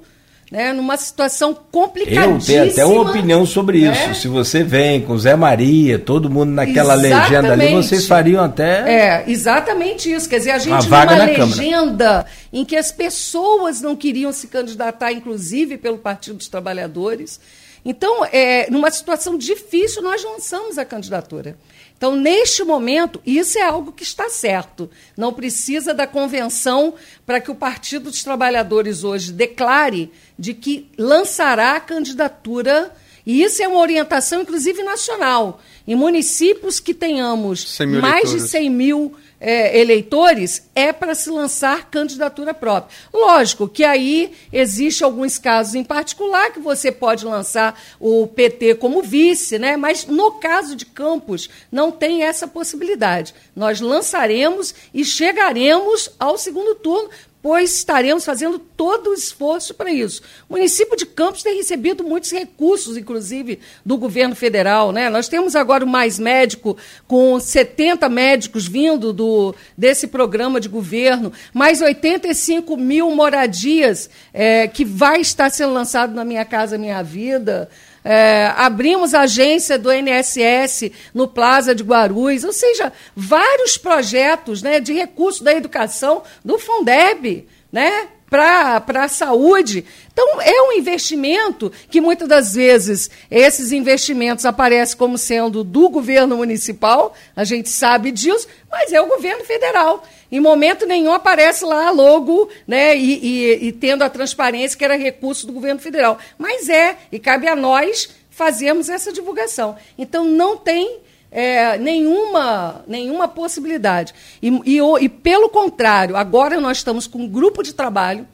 [0.50, 2.34] né, numa situação complicadíssima.
[2.34, 4.10] Eu tenho até uma opinião sobre né?
[4.10, 4.20] isso.
[4.20, 7.30] Se você vem com Zé Maria, todo mundo naquela exatamente.
[7.30, 9.22] legenda ali, vocês fariam até.
[9.22, 10.28] É, exatamente isso.
[10.28, 12.26] Quer dizer, a gente uma vaga numa legenda Câmara.
[12.52, 17.40] em que as pessoas não queriam se candidatar, inclusive pelo Partido dos Trabalhadores.
[17.84, 21.56] Então, é, numa situação difícil, nós lançamos a candidatura.
[21.96, 24.90] Então, neste momento, isso é algo que está certo.
[25.16, 31.76] Não precisa da convenção para que o Partido dos Trabalhadores hoje declare de que lançará
[31.76, 32.92] a candidatura,
[33.24, 35.60] e isso é uma orientação, inclusive, nacional.
[35.86, 42.54] Em municípios que tenhamos mais de 100 mil é, eleitores, é para se lançar candidatura
[42.54, 42.96] própria.
[43.12, 49.02] Lógico que aí existe alguns casos em particular que você pode lançar o PT como
[49.02, 49.76] vice, né?
[49.76, 53.34] mas no caso de Campos não tem essa possibilidade.
[53.54, 57.10] Nós lançaremos e chegaremos ao segundo turno,
[57.42, 60.22] pois estaremos fazendo todo o esforço para isso.
[60.48, 64.92] O município de Campos tem recebido muitos recursos, inclusive, do governo federal.
[64.92, 65.10] Né?
[65.10, 66.76] Nós temos agora o Mais Médico,
[67.08, 74.84] com 70 médicos vindo do, desse programa de governo, mais 85 mil moradias é, que
[74.84, 77.68] vai estar sendo lançado na Minha Casa Minha Vida.
[78.04, 84.80] É, abrimos a agência do INSS no Plaza de Guarulhos, ou seja, vários projetos né,
[84.80, 89.84] de recurso da educação do Fundeb, né, para a saúde.
[90.10, 96.38] Então, é um investimento que muitas das vezes esses investimentos aparecem como sendo do governo
[96.38, 100.02] municipal, a gente sabe disso, mas é o governo federal.
[100.32, 104.96] Em momento nenhum aparece lá logo, né, e, e, e tendo a transparência que era
[104.96, 106.18] recurso do governo federal.
[106.38, 109.76] Mas é, e cabe a nós fazermos essa divulgação.
[109.98, 114.14] Então não tem é, nenhuma, nenhuma possibilidade.
[114.40, 118.26] E, e, e, pelo contrário, agora nós estamos com um grupo de trabalho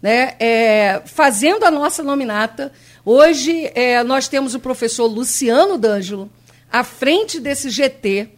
[0.00, 2.72] né, é, fazendo a nossa nominata.
[3.04, 6.30] Hoje é, nós temos o professor Luciano D'Angelo
[6.70, 8.30] à frente desse GT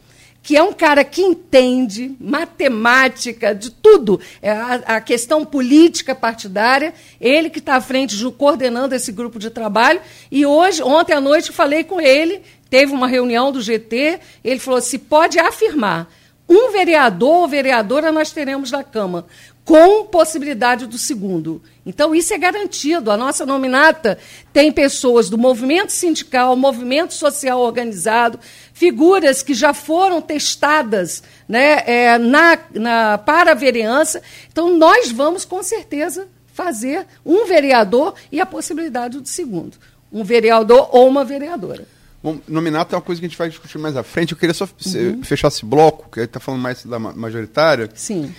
[0.44, 6.92] que é um cara que entende matemática, de tudo, é a, a questão política partidária,
[7.18, 11.50] ele que está à frente, coordenando esse grupo de trabalho, e hoje, ontem à noite,
[11.50, 16.12] falei com ele, teve uma reunião do GT, ele falou: se pode afirmar,
[16.46, 19.24] um vereador ou vereadora nós teremos na Câmara
[19.64, 21.62] com possibilidade do segundo.
[21.86, 23.10] Então, isso é garantido.
[23.10, 24.18] A nossa nominata
[24.52, 28.38] tem pessoas do movimento sindical, movimento social organizado,
[28.74, 34.20] figuras que já foram testadas né, é, na, na, para a vereança.
[34.52, 39.78] Então, nós vamos, com certeza, fazer um vereador e a possibilidade do segundo.
[40.12, 41.86] Um vereador ou uma vereadora.
[42.22, 44.32] Bom, nominato é uma coisa que a gente vai discutir mais à frente.
[44.32, 45.22] Eu queria só uhum.
[45.22, 47.88] fechar esse bloco, que está falando mais da majoritária.
[47.94, 48.34] Sim.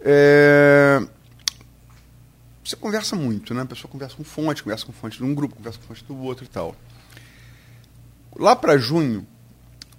[0.00, 1.00] É...
[2.64, 3.62] Você conversa muito, né?
[3.62, 6.16] A pessoa conversa com fonte, conversa com fonte de um grupo, conversa com fonte do
[6.22, 6.74] outro e tal.
[8.38, 9.26] Lá para junho,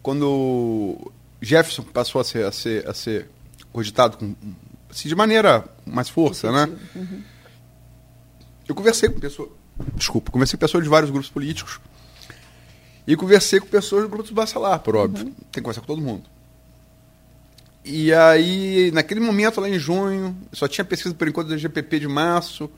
[0.01, 3.29] quando Jefferson passou a ser, a ser, a ser
[3.71, 4.35] cogitado com,
[4.89, 6.73] assim, de maneira mais força, né?
[6.95, 7.23] Uhum.
[8.67, 9.49] Eu conversei com pessoas.
[9.95, 11.79] Desculpa, conversei com pessoas de vários grupos políticos.
[13.05, 15.25] E conversei com pessoas do grupo do Bacelar, por óbvio.
[15.25, 15.31] Uhum.
[15.31, 16.23] Tem que conversar com todo mundo.
[17.83, 22.07] E aí, naquele momento, lá em junho, só tinha pesquisa por enquanto da GPP de
[22.07, 22.69] março,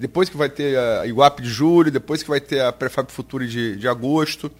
[0.00, 3.46] depois que vai ter a IWAP de julho, depois que vai ter a Prefab Future
[3.46, 4.50] de, de agosto.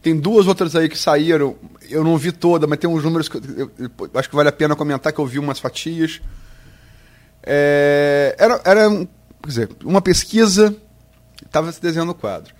[0.00, 3.36] Tem duas outras aí que saíram, eu não vi toda, mas tem uns números que
[3.36, 6.22] eu, eu, eu acho que vale a pena comentar, que eu vi umas fatias.
[7.42, 10.74] É, era, era quer dizer, uma pesquisa,
[11.44, 12.54] estava se desenhando o quadro.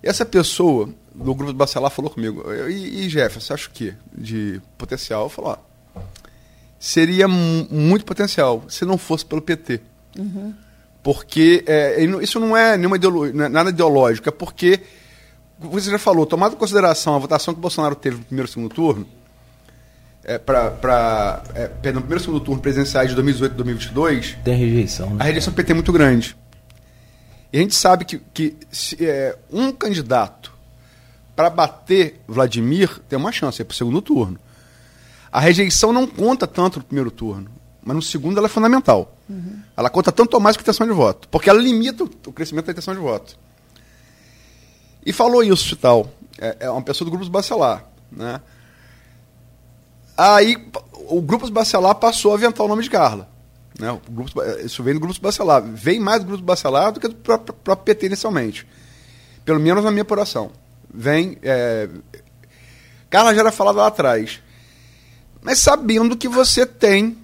[0.00, 3.94] Essa pessoa do grupo do Bacelar falou comigo, e, e Jefferson, você acha o quê
[4.16, 5.28] de potencial?
[5.28, 5.56] Falei,
[5.96, 6.00] ó,
[6.78, 9.80] seria muito potencial se não fosse pelo PT.
[10.18, 10.54] Uhum.
[11.02, 14.80] Porque é, isso não é nenhuma é nada ideológico, é porque,
[15.58, 18.52] você já falou, tomado em consideração a votação que o Bolsonaro teve no primeiro e
[18.52, 19.06] segundo turno,
[20.24, 25.10] é, para é, no primeiro e segundo turno presidenciais de 2018 e 2022, tem rejeição.
[25.10, 25.16] Né?
[25.20, 26.36] A rejeição do PT é muito grande.
[27.52, 30.52] E a gente sabe que, que se, é, um candidato
[31.36, 34.38] para bater Vladimir, tem uma chance, é para o segundo turno.
[35.30, 37.50] A rejeição não conta tanto no primeiro turno,
[37.82, 39.13] mas no segundo ela é fundamental.
[39.28, 39.60] Uhum.
[39.76, 42.66] Ela conta tanto ou mais que a intenção de voto, porque ela limita o crescimento
[42.66, 43.36] da intenção de voto.
[45.04, 46.10] E falou isso tal.
[46.38, 47.84] É, é uma pessoa do Grupo Bacelar.
[48.10, 48.40] Né?
[50.16, 50.56] Aí
[51.08, 53.28] o Grupo Bacelar passou a aventar o nome de Carla.
[53.78, 53.90] Né?
[53.90, 55.62] O grupo, isso vem do Grupo Bacelar.
[55.62, 58.66] Vem mais do Grupo Bacelar do que do próprio, próprio PT inicialmente.
[59.44, 60.50] Pelo menos na minha apuração
[60.94, 61.36] vem.
[61.42, 61.88] É...
[63.10, 64.40] Carla já era falada lá atrás.
[65.42, 67.18] Mas sabendo que você tem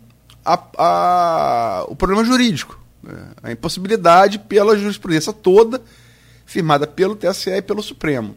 [0.55, 2.79] a, a, o problema jurídico.
[3.07, 5.83] é, a impossibilidade pela jurisprudência toda,
[6.45, 8.37] firmada pelo TSE e pelo Supremo.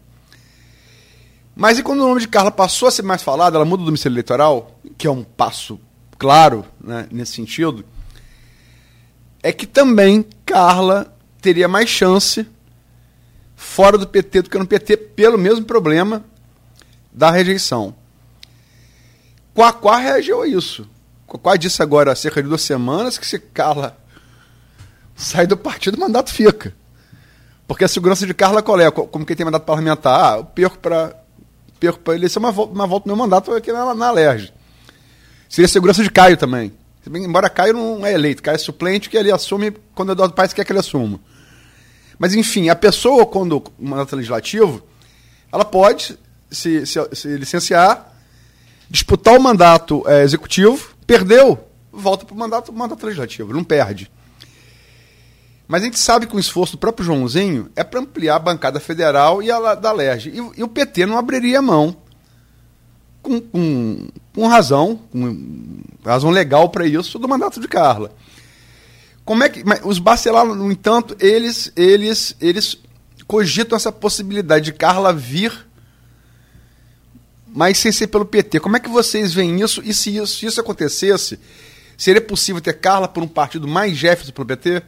[1.55, 3.85] Mas e quando o nome de Carla passou a ser mais falado, ela muda o
[3.85, 5.79] domicílio eleitoral, que é um passo
[6.17, 7.85] claro né, nesse sentido,
[9.41, 12.47] é que também Carla teria mais chance
[13.55, 16.23] fora do PT do que no PT, pelo mesmo problema
[17.11, 17.93] da rejeição.
[19.53, 20.87] Quaquá reagiu a isso.
[21.33, 23.97] Quaquá disse agora, há cerca de duas semanas, que se Carla
[25.15, 26.75] sai do partido, o mandato fica.
[27.67, 28.91] Porque a segurança de Carla é?
[28.91, 30.33] Como quem tem mandato parlamentar?
[30.33, 31.15] Ah, eu perco para
[31.79, 34.53] perco para eleição, mas volta, mas meu mandato aqui na, na Alerj.
[35.49, 36.71] Seria a segurança de Caio também.
[37.05, 40.53] Embora Caio não é eleito, Caio é suplente que ele assume quando o Eduardo Paes
[40.53, 41.19] quer que ele assuma.
[42.17, 44.81] Mas, enfim, a pessoa, quando o mandato legislativo,
[45.51, 46.17] ela pode
[46.49, 48.13] se, se, se licenciar,
[48.89, 54.09] disputar o mandato é, executivo, perdeu, volta para o mandato, mandato legislativo, não perde.
[55.67, 58.79] Mas a gente sabe que o esforço do próprio Joãozinho é para ampliar a bancada
[58.79, 60.29] federal e a da LERJ.
[60.29, 61.95] E, e, o PT não abriria mão,
[63.21, 68.11] com, com, com razão, com razão legal para isso, do mandato de Carla.
[69.23, 69.63] Como é que.
[69.83, 72.77] os Bacelar, no entanto, eles, eles, eles
[73.25, 75.65] cogitam essa possibilidade de Carla vir,
[77.53, 78.59] mas sem ser pelo PT.
[78.59, 79.81] Como é que vocês veem isso?
[79.85, 81.39] E se isso, se isso acontecesse,
[81.97, 84.81] seria possível ter Carla por um partido mais Jefferson pelo PT?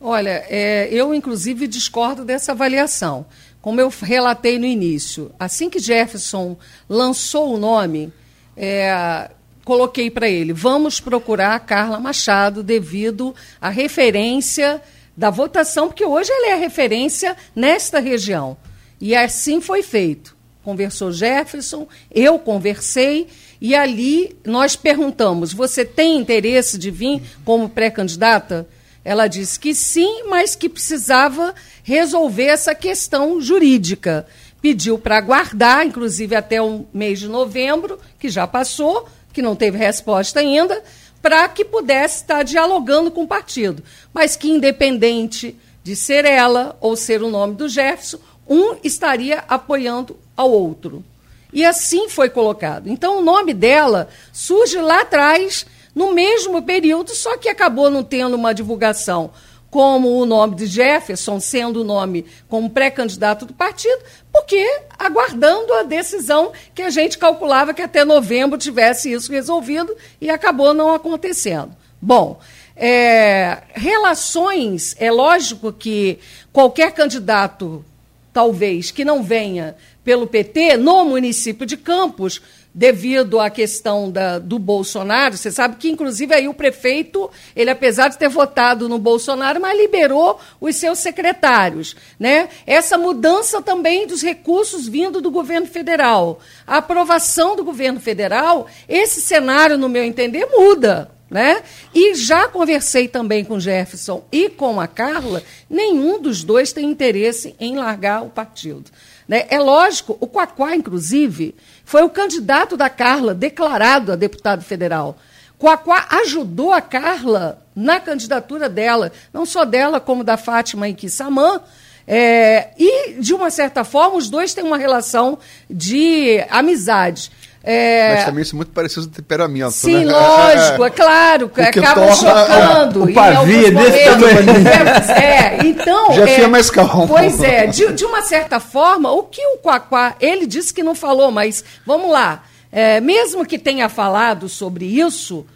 [0.00, 3.24] Olha, é, eu inclusive discordo dessa avaliação.
[3.60, 6.56] Como eu relatei no início, assim que Jefferson
[6.88, 8.12] lançou o nome,
[8.56, 9.30] é,
[9.64, 14.82] coloquei para ele: vamos procurar Carla Machado devido à referência
[15.16, 18.56] da votação, porque hoje ela é a referência nesta região.
[19.00, 20.36] E assim foi feito.
[20.62, 23.26] Conversou Jefferson, eu conversei,
[23.60, 28.68] e ali nós perguntamos: você tem interesse de vir como pré-candidata?
[29.04, 34.26] Ela disse que sim, mas que precisava resolver essa questão jurídica.
[34.60, 39.76] Pediu para aguardar, inclusive até o mês de novembro, que já passou, que não teve
[39.76, 40.80] resposta ainda,
[41.20, 43.82] para que pudesse estar dialogando com o partido.
[44.14, 50.16] Mas que, independente de ser ela ou ser o nome do Jefferson, um estaria apoiando
[50.42, 51.04] ao outro.
[51.52, 52.88] E assim foi colocado.
[52.88, 58.34] Então, o nome dela surge lá atrás no mesmo período, só que acabou não tendo
[58.34, 59.30] uma divulgação
[59.70, 65.82] como o nome de Jefferson, sendo o nome como pré-candidato do partido, porque aguardando a
[65.82, 71.74] decisão que a gente calculava que até novembro tivesse isso resolvido e acabou não acontecendo.
[72.00, 72.38] Bom,
[72.76, 76.18] é, relações, é lógico que
[76.52, 77.82] qualquer candidato,
[78.30, 79.74] talvez, que não venha
[80.04, 82.40] pelo PT, no município de Campos,
[82.74, 85.36] devido à questão da, do Bolsonaro.
[85.36, 89.78] Você sabe que, inclusive, aí o prefeito, ele, apesar de ter votado no Bolsonaro, mas
[89.78, 91.94] liberou os seus secretários.
[92.18, 92.48] Né?
[92.66, 96.40] Essa mudança também dos recursos vindo do governo federal.
[96.66, 101.10] A aprovação do governo federal, esse cenário, no meu entender, muda.
[101.32, 101.62] Né?
[101.94, 107.56] E já conversei também com Jefferson e com a Carla, nenhum dos dois tem interesse
[107.58, 108.90] em largar o partido.
[109.26, 109.46] Né?
[109.48, 111.54] É lógico, o Quaquá, inclusive,
[111.86, 115.16] foi o candidato da Carla, declarado a deputado federal.
[115.58, 121.62] Quaquá ajudou a Carla na candidatura dela, não só dela, como da Fátima e Kissamã.
[122.06, 125.38] É, e, de uma certa forma, os dois têm uma relação
[125.70, 127.30] de amizade.
[127.64, 128.14] É...
[128.14, 129.70] Mas também isso é muito parecido com temperamento.
[129.70, 130.12] Sim, né?
[130.12, 132.14] lógico, é claro, que acaba torna...
[132.16, 133.04] chocando.
[133.04, 134.68] O pavio é desse tamanho.
[135.16, 136.12] É, então.
[136.12, 137.06] Já é, mais calmo.
[137.06, 140.94] Pois é, de, de, uma certa forma, o que o Quaquá, ele disse que não
[140.94, 142.42] falou, mas vamos lá.
[142.70, 145.46] É, mesmo que tenha falado sobre isso,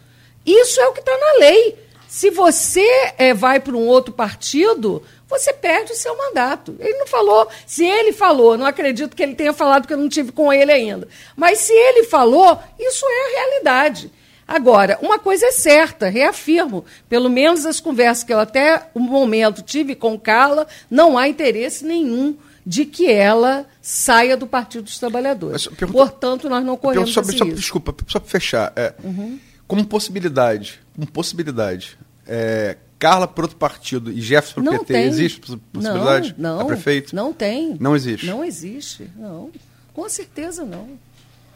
[0.45, 1.75] isso é o que está na lei.
[2.07, 2.87] Se você
[3.17, 6.75] é, vai para um outro partido, você perde o seu mandato.
[6.79, 7.47] Ele não falou.
[7.65, 10.71] Se ele falou, não acredito que ele tenha falado, porque eu não tive com ele
[10.71, 11.07] ainda.
[11.35, 14.11] Mas se ele falou, isso é a realidade.
[14.47, 19.61] Agora, uma coisa é certa, reafirmo, pelo menos as conversas que eu até o momento
[19.61, 25.67] tive com Carla, não há interesse nenhum de que ela saia do Partido dos Trabalhadores.
[25.91, 28.71] Portanto, nós não corremos só, só, Desculpa, só para fechar.
[28.75, 29.37] É, uhum.
[29.67, 35.03] Como possibilidade, como possibilidade, é, Carla por outro partido e Jefferson para o PT, tem.
[35.05, 36.35] existe possibilidade?
[36.37, 36.61] Não, não.
[36.61, 37.15] A prefeito?
[37.15, 37.77] Não tem.
[37.79, 38.25] Não existe?
[38.25, 39.51] Não existe, não.
[39.93, 40.87] Com certeza não.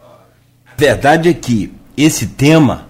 [0.01, 2.87] A verdade é que esse tema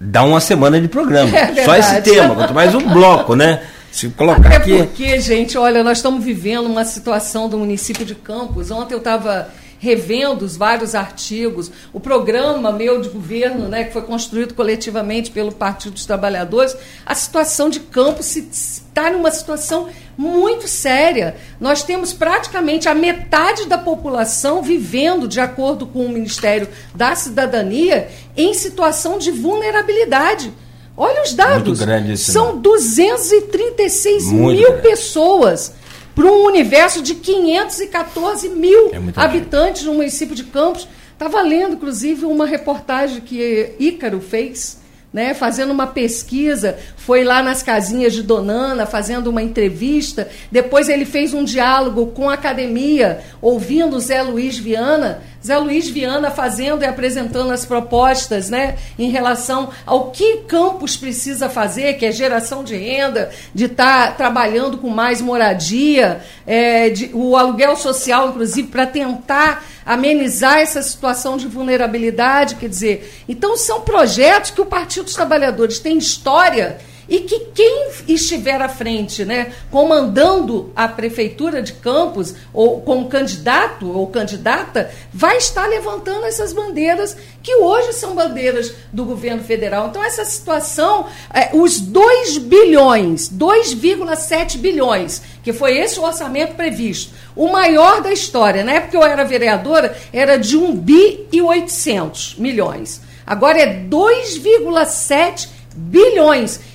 [0.00, 1.30] dá uma semana de programa.
[1.36, 3.62] É Só esse tema, quanto mais um bloco, né?
[3.92, 4.76] Se colocar Até aqui...
[4.78, 8.70] porque, gente, olha, nós estamos vivendo uma situação do município de Campos.
[8.70, 9.48] Ontem eu estava
[9.82, 15.50] revendo os vários artigos, o programa meu de governo, né, que foi construído coletivamente pelo
[15.50, 21.34] Partido dos Trabalhadores, a situação de campo está numa situação muito séria.
[21.60, 28.08] Nós temos praticamente a metade da população vivendo, de acordo com o Ministério da Cidadania,
[28.36, 30.52] em situação de vulnerabilidade.
[30.96, 31.66] Olha os dados.
[31.66, 34.82] Muito grande esse São 236 Muito mil grande.
[34.82, 35.72] pessoas
[36.14, 40.86] para um universo de 514 mil É habitantes no município de Campos.
[41.12, 44.80] Estava lendo, inclusive, uma reportagem que Ícaro fez,
[45.12, 50.28] né, fazendo uma pesquisa, foi lá nas casinhas de Donana, fazendo uma entrevista.
[50.50, 55.22] Depois ele fez um diálogo com a academia, ouvindo o Zé Luiz Viana.
[55.44, 61.48] Zé Luiz Viana fazendo e apresentando as propostas né, em relação ao que Campos precisa
[61.48, 67.36] fazer, que é geração de renda, de estar trabalhando com mais moradia, é, de, o
[67.36, 72.54] aluguel social, inclusive, para tentar amenizar essa situação de vulnerabilidade.
[72.54, 76.78] Quer dizer, então são projetos que o Partido dos Trabalhadores tem história
[77.08, 83.90] e que quem estiver à frente, né, comandando a prefeitura de Campos, ou como candidato
[83.90, 89.88] ou candidata, vai estar levantando essas bandeiras que hoje são bandeiras do governo federal.
[89.88, 97.12] Então, essa situação, é, os 2 bilhões, 2,7 bilhões, que foi esse o orçamento previsto,
[97.34, 98.62] o maior da história.
[98.62, 103.00] Na época que eu era vereadora, era de 1 bi e 800 milhões.
[103.26, 105.61] Agora é 2,7 bilhões.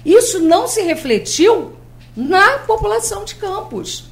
[0.05, 1.73] Isso não se refletiu
[2.15, 4.05] na população de Campos.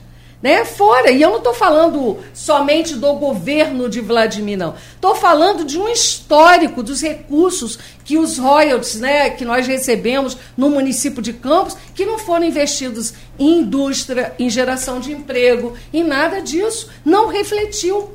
[0.46, 0.64] Né?
[0.64, 4.76] Fora, e eu não estou falando somente do governo de Vladimir, não.
[4.94, 10.70] Estou falando de um histórico dos recursos que os royalties né, que nós recebemos no
[10.70, 16.40] município de Campos, que não foram investidos em indústria, em geração de emprego, em nada
[16.42, 16.90] disso.
[17.04, 18.15] Não refletiu.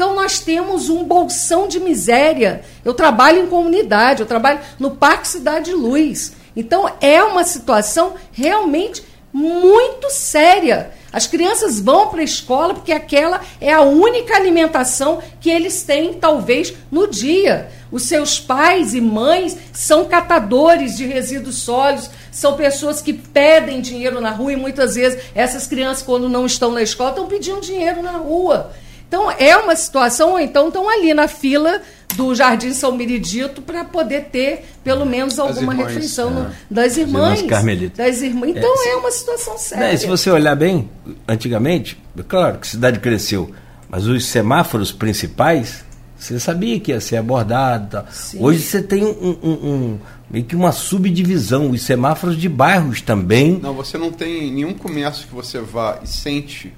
[0.00, 2.62] Então nós temos um bolsão de miséria.
[2.82, 6.32] Eu trabalho em comunidade, eu trabalho no Parque Cidade Luz.
[6.56, 10.92] Então é uma situação realmente muito séria.
[11.12, 16.14] As crianças vão para a escola porque aquela é a única alimentação que eles têm,
[16.14, 17.70] talvez, no dia.
[17.92, 24.18] Os seus pais e mães são catadores de resíduos sólidos, são pessoas que pedem dinheiro
[24.18, 28.02] na rua e muitas vezes essas crianças, quando não estão na escola, estão pedindo dinheiro
[28.02, 28.72] na rua.
[29.10, 31.82] Então, é uma situação, ou então estão ali na fila
[32.14, 36.50] do Jardim São Miridito para poder ter, pelo menos, alguma irmãs, refeição no- é.
[36.70, 37.42] das irmãs.
[37.42, 37.98] carmelitas.
[37.98, 38.50] Das irmãs.
[38.50, 39.88] Então, É, é, uma situação séria.
[39.88, 40.88] Né, se você olhar bem,
[41.26, 43.50] antigamente, é claro que a cidade cresceu,
[43.88, 45.84] mas os semáforos principais,
[46.16, 48.04] você sabia que ia ser abordado.
[48.12, 48.38] Sim.
[48.40, 49.98] Hoje você tem um, um- um-
[50.30, 53.58] meio que uma subdivisão, os semáforos de bairros também.
[53.60, 56.72] Não, você não tem nenhum comércio que você vá e sente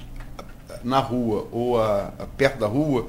[0.84, 3.06] na rua ou a- a perto da rua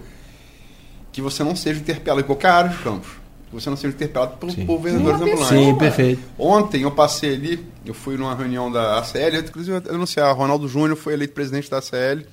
[1.11, 3.09] que você não seja interpelado em qualquer área de campos.
[3.49, 4.65] Que você não seja interpelado por, Sim.
[4.65, 5.47] por vendedores Uma ambulantes.
[5.47, 6.21] Sim, perfeito.
[6.39, 10.67] Ontem eu passei ali, eu fui numa reunião da ACL, eu, inclusive eu anunciar, Ronaldo
[10.67, 12.25] Júnior foi eleito presidente da ACL,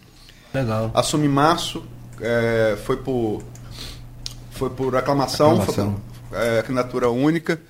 [0.55, 0.91] Legal.
[0.95, 1.84] assume em março,
[2.20, 3.43] é, foi por
[4.53, 6.01] foi por aclamação, Aclamação.
[6.30, 7.61] foi por, é, candidatura única.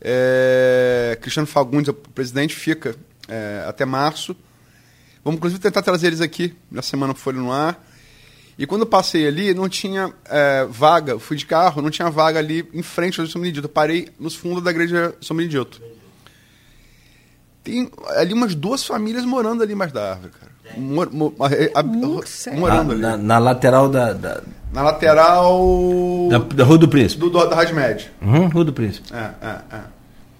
[0.00, 2.94] É, Cristiano Fagundes, o presidente, fica
[3.28, 4.34] é, até março.
[5.24, 7.84] Vamos inclusive tentar trazer eles aqui na semana Folha no Ar.
[8.58, 12.10] E quando eu passei ali, não tinha é, vaga, eu fui de carro, não tinha
[12.10, 13.66] vaga ali em frente ao São Benedito.
[13.66, 15.80] Eu parei nos fundos da igreja São Benedito.
[17.62, 20.48] Tem ali umas duas famílias morando ali embaixo da árvore, cara.
[20.76, 21.82] Mor- mo- a- a-
[22.56, 23.00] morando Na, ali.
[23.00, 24.42] na- na lateral da, da,
[24.72, 27.20] Na lateral da, da Rua do Príncipe.
[27.20, 28.10] do, do, da Rádio Média.
[28.20, 29.08] Uhum, Rua do Príncipe.
[29.14, 29.80] É, é, é.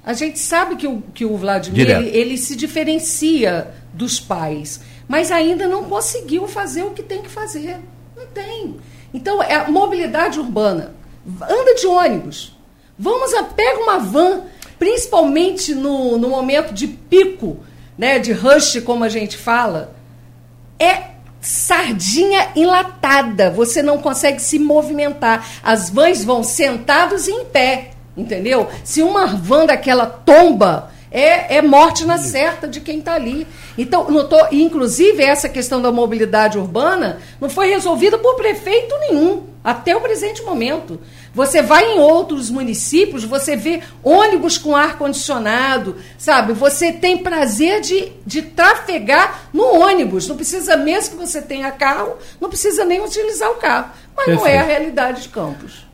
[0.09, 5.31] A gente sabe que o, que o Vladimir ele, ele se diferencia dos pais, mas
[5.31, 7.79] ainda não conseguiu fazer o que tem que fazer.
[8.17, 8.77] Não tem.
[9.13, 10.95] Então, é a mobilidade urbana.
[11.43, 12.57] Anda de ônibus.
[12.99, 14.45] Vamos a, pega uma van,
[14.79, 17.59] principalmente no, no momento de pico,
[17.99, 19.95] né, de rush, como a gente fala,
[20.79, 21.03] é
[21.39, 23.51] sardinha enlatada.
[23.51, 25.47] Você não consegue se movimentar.
[25.63, 28.69] As vans vão sentados e em pé, entendeu?
[28.85, 33.47] Se uma van daquela tomba, é, é morte na certa de quem está ali.
[33.77, 39.45] Então, não tô, inclusive, essa questão da mobilidade urbana não foi resolvida por prefeito nenhum,
[39.65, 41.01] até o presente momento.
[41.33, 46.53] Você vai em outros municípios, você vê ônibus com ar-condicionado, sabe?
[46.53, 50.27] Você tem prazer de, de trafegar no ônibus.
[50.27, 53.91] Não precisa, mesmo que você tenha carro, não precisa nem utilizar o carro.
[54.17, 54.67] Mas não é a Perfeito.
[54.67, 55.88] realidade de Campos.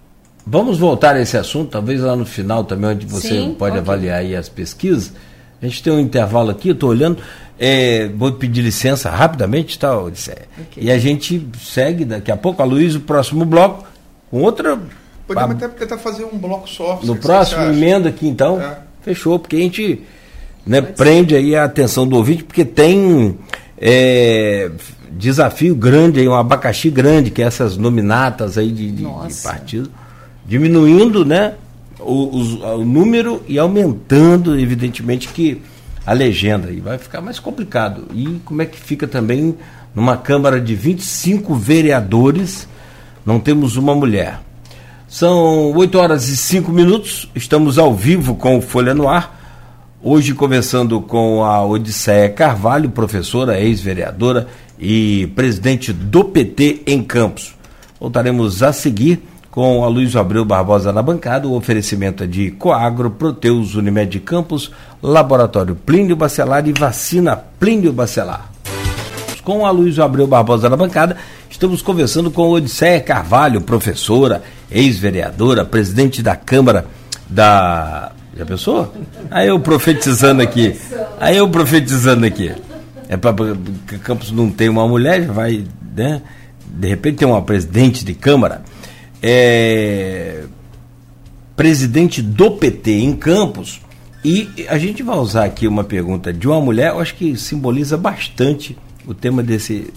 [0.47, 3.81] Vamos voltar a esse assunto, talvez lá no final também, onde você Sim, pode ok.
[3.81, 5.13] avaliar aí as pesquisas.
[5.61, 7.19] A gente tem um intervalo aqui, eu estou olhando.
[7.59, 10.43] É, vou pedir licença rapidamente, tá, Odisseia?
[10.71, 10.85] Okay.
[10.85, 13.87] E a gente segue daqui a pouco, a Luiz, o próximo bloco,
[14.31, 14.79] com outra.
[15.27, 17.01] Podemos até tentar fazer um bloco só.
[17.03, 18.61] No próximo, emenda aqui então.
[18.61, 18.79] É.
[19.03, 20.03] Fechou, porque a gente
[20.67, 23.39] né, prende aí a atenção do ouvinte, porque tem
[23.79, 24.71] é,
[25.11, 29.91] desafio grande aí, um abacaxi grande, que é essas nominatas aí de, de, de partido,
[30.45, 31.55] diminuindo né,
[31.99, 35.61] o, o, o número e aumentando, evidentemente, que
[36.07, 36.71] a legenda.
[36.71, 38.07] E vai ficar mais complicado.
[38.13, 39.57] E como é que fica também
[39.95, 42.67] numa Câmara de 25 vereadores,
[43.25, 44.41] não temos uma mulher.
[45.07, 49.43] São 8 horas e 5 minutos, estamos ao vivo com o Folha no Ar.
[50.03, 57.55] Hoje conversando com a Odisseia Carvalho, professora, ex-vereadora e presidente do PT em Campos.
[57.99, 59.23] Voltaremos a seguir
[59.55, 61.47] com a Luiz Abreu Barbosa na bancada.
[61.47, 68.51] O oferecimento é de Coagro, Proteus, Unimed Campos, Laboratório Plínio Bacelar e Vacina Plínio Bacelar.
[69.45, 71.17] Com a Luiz Abreu Barbosa na bancada,
[71.49, 76.87] estamos conversando com Odisseia Carvalho, professora, ex-vereadora, presidente da Câmara
[77.31, 78.11] da.
[78.37, 78.93] Já pensou?
[79.31, 80.77] Aí eu profetizando aqui.
[81.21, 82.53] Aí eu profetizando aqui.
[83.09, 83.33] É para
[84.03, 86.23] Campos não tem uma mulher, vai, né?
[86.67, 88.63] De repente tem uma presidente de Câmara
[89.27, 90.45] é,
[91.57, 93.81] presidente do PT em Campos.
[94.23, 97.97] E a gente vai usar aqui uma pergunta de uma mulher, eu acho que simboliza
[97.97, 99.93] bastante o tema desse,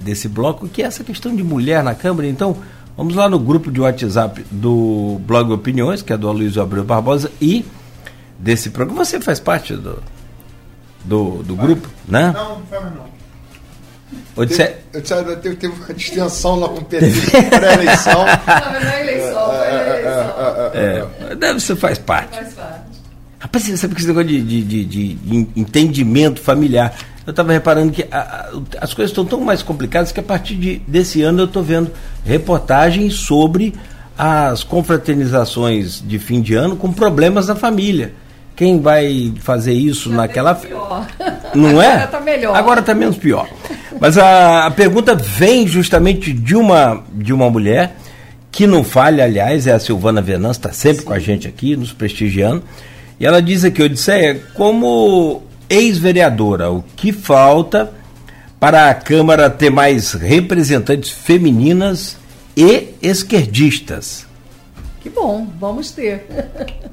[0.00, 2.26] desse bloco, que é essa questão de mulher na Câmara.
[2.28, 2.56] Então,
[2.96, 7.30] vamos lá no grupo de WhatsApp do Blog Opiniões, que é do Aloysio Abreu Barbosa,
[7.40, 7.64] e
[8.36, 9.04] desse programa.
[9.04, 10.02] Você faz parte do,
[11.04, 12.32] do, do grupo, né?
[12.34, 12.84] Não, não faz
[14.36, 14.42] não.
[14.42, 14.78] Odisseia...
[14.92, 17.10] Eu disse, teve, teve uma distensão lá com o PT
[17.50, 18.24] pré-eleição.
[18.46, 20.36] Não, não é eleição, foi eleição.
[20.74, 22.36] É, deve ser, faz parte.
[22.36, 22.80] Faz parte.
[23.38, 26.96] Rapaz, você sabe que esse negócio de, de, de, de entendimento familiar.
[27.26, 30.54] Eu estava reparando que a, a, as coisas estão tão mais complicadas que a partir
[30.54, 31.90] de, desse ano eu estou vendo
[32.24, 33.74] reportagens sobre
[34.16, 38.14] as confraternizações de fim de ano com problemas na família.
[38.56, 40.54] Quem vai fazer isso Já naquela.
[40.54, 41.06] Pior.
[41.54, 41.88] Não é?
[41.88, 42.56] Agora está melhor.
[42.56, 43.48] Agora está menos pior.
[44.00, 47.96] Mas a, a, pergunta vem justamente de uma, de uma mulher
[48.50, 51.04] que não falha, aliás, é a Silvana Venâncio, está sempre Sim.
[51.06, 52.62] com a gente aqui, nos prestigiando.
[53.18, 57.92] E ela diz aqui, Odisseia, como ex-vereadora, o que falta
[58.60, 62.16] para a Câmara ter mais representantes femininas
[62.56, 64.26] e esquerdistas?
[65.06, 66.26] Que bom, vamos ter.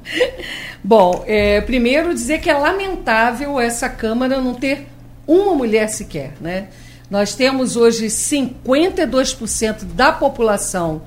[0.84, 4.86] bom, é, primeiro dizer que é lamentável essa Câmara não ter
[5.26, 6.68] uma mulher sequer, né?
[7.10, 11.02] Nós temos hoje 52% da população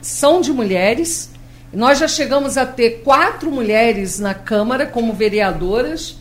[0.00, 1.30] são de mulheres.
[1.72, 6.16] Nós já chegamos a ter quatro mulheres na Câmara como vereadoras.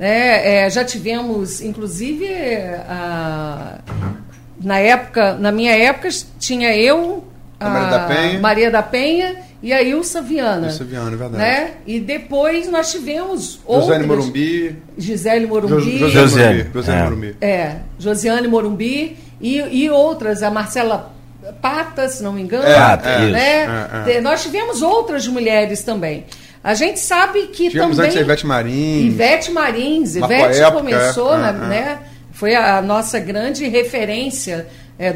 [0.00, 0.64] Né?
[0.64, 2.26] É, já tivemos, inclusive,
[2.88, 3.78] a,
[4.60, 6.08] na época, na minha época,
[6.40, 7.22] tinha eu,
[7.60, 10.68] a, a Maria da Penha, Maria da Penha e a Ilsa Viana.
[10.68, 11.36] Ilsa Viana, é verdade.
[11.36, 11.70] Né?
[11.86, 14.76] E depois nós tivemos Josiane Morumbi.
[14.96, 15.98] Gisele Morumbi.
[15.98, 16.66] Jo, Josiane.
[16.72, 17.04] Josiane é.
[17.04, 17.36] Morumbi.
[17.40, 21.12] É, Josiane Morumbi e, e outras, a Marcela
[21.60, 22.64] Pata, se não me engano.
[22.64, 24.02] É, é, né?
[24.06, 24.20] É, é.
[24.20, 26.24] Nós tivemos outras mulheres também.
[26.62, 28.10] A gente sabe que Tivemos também...
[28.10, 29.06] antes a Ivete Marins.
[29.06, 30.16] Ivete Marins.
[30.16, 31.98] Ivete época, começou, é, né?
[32.32, 34.66] Foi a nossa grande referência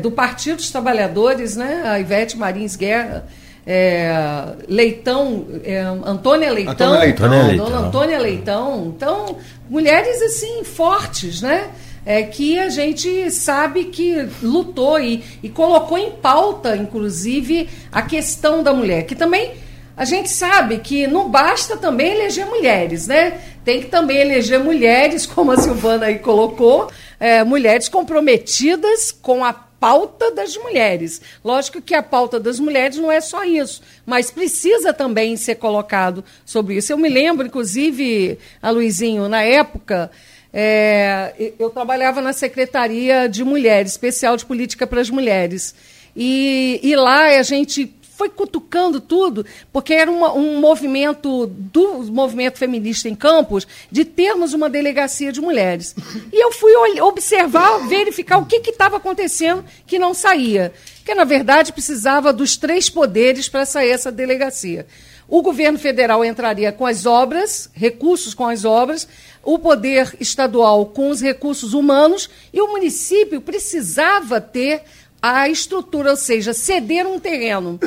[0.01, 1.82] do Partido dos Trabalhadores, né?
[1.84, 3.26] A Ivete Marins Guerra
[3.66, 7.02] é, Leitão, é, Antônia Leitão, Antônia
[7.42, 8.94] Leitão, Dona Antônia Leitão.
[8.94, 9.36] Então,
[9.68, 11.70] mulheres assim fortes, né?
[12.06, 18.62] É, que a gente sabe que lutou e, e colocou em pauta, inclusive, a questão
[18.62, 19.52] da mulher, que também
[19.96, 23.40] a gente sabe que não basta também eleger mulheres, né?
[23.64, 29.54] Tem que também eleger mulheres, como a Silvana aí colocou, é, mulheres comprometidas com a
[29.85, 31.20] pauta das mulheres.
[31.45, 36.24] Lógico que a pauta das mulheres não é só isso, mas precisa também ser colocado
[36.43, 36.91] sobre isso.
[36.91, 40.11] Eu me lembro, inclusive, a Luizinho, na época,
[40.51, 45.74] é, eu trabalhava na Secretaria de Mulheres, especial de política para as mulheres.
[46.16, 52.58] E, e lá a gente foi cutucando tudo, porque era uma, um movimento do movimento
[52.58, 55.94] feminista em Campos de termos uma delegacia de mulheres.
[56.32, 60.72] E eu fui observar, verificar o que estava acontecendo que não saía.
[61.04, 64.86] Que, na verdade, precisava dos três poderes para sair essa delegacia.
[65.26, 69.08] O governo federal entraria com as obras, recursos com as obras,
[69.42, 74.82] o poder estadual com os recursos humanos e o município precisava ter
[75.27, 77.81] a estrutura, ou seja, ceder um terreno.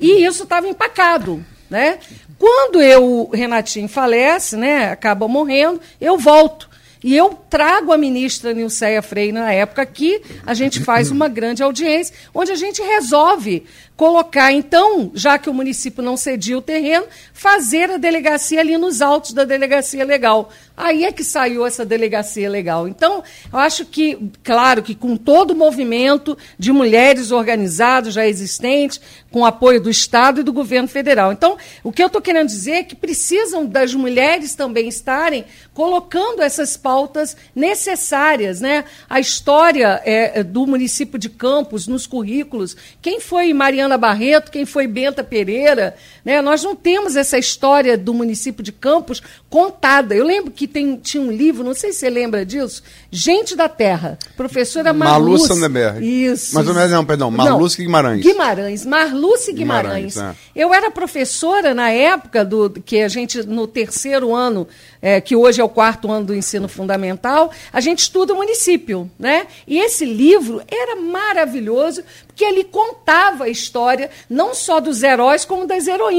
[0.00, 1.44] E isso estava empacado.
[1.68, 1.98] Né?
[2.38, 6.66] Quando eu, Renatinho falece, né, acaba morrendo, eu volto.
[7.04, 11.62] E eu trago a ministra Nilceia Freire na época aqui, a gente faz uma grande
[11.62, 13.66] audiência, onde a gente resolve
[13.98, 19.02] colocar, então, já que o município não cedia o terreno, fazer a delegacia ali nos
[19.02, 20.50] altos da delegacia legal.
[20.76, 22.86] Aí é que saiu essa delegacia legal.
[22.86, 29.00] Então, eu acho que, claro, que com todo o movimento de mulheres organizadas já existentes,
[29.30, 31.32] com apoio do Estado e do governo federal.
[31.32, 35.44] Então, o que eu estou querendo dizer é que precisam das mulheres também estarem
[35.74, 38.84] colocando essas pautas necessárias, né?
[39.08, 42.76] A história é, do município de Campos nos currículos.
[43.02, 45.96] Quem foi Mariana Mariana Barreto, quem foi Benta Pereira.
[46.28, 46.42] Né?
[46.42, 50.14] Nós não temos essa história do município de Campos contada.
[50.14, 53.70] Eu lembro que tem, tinha um livro, não sei se você lembra disso, Gente da
[53.70, 55.48] Terra, professora Marluce.
[55.48, 55.60] Malu
[56.04, 56.54] Isso.
[56.54, 58.20] Mas não, perdão, Marluce Guimarães.
[58.22, 60.14] Guimarães, Marluce Guimarães.
[60.14, 60.60] Guimarães é.
[60.60, 64.68] Eu era professora na época do que a gente, no terceiro ano,
[65.00, 69.10] é, que hoje é o quarto ano do ensino fundamental, a gente estuda o município.
[69.18, 69.46] Né?
[69.66, 75.66] E esse livro era maravilhoso, porque ele contava a história não só dos heróis, como
[75.66, 76.17] das heroínas.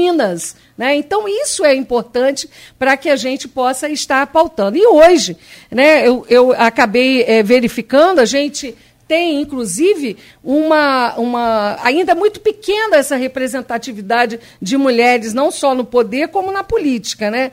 [0.76, 0.96] Né?
[0.96, 2.48] Então, isso é importante
[2.78, 4.76] para que a gente possa estar pautando.
[4.76, 5.36] E hoje,
[5.70, 8.76] né, eu, eu acabei é, verificando, a gente
[9.10, 16.28] tem, inclusive, uma, uma ainda muito pequena essa representatividade de mulheres, não só no poder,
[16.28, 17.28] como na política.
[17.28, 17.50] Né?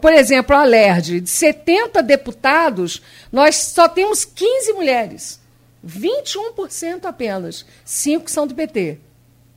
[0.00, 5.38] Por exemplo, a LERD, de 70 deputados, nós só temos 15 mulheres.
[5.86, 7.64] 21% apenas.
[7.84, 8.98] Cinco são do PT.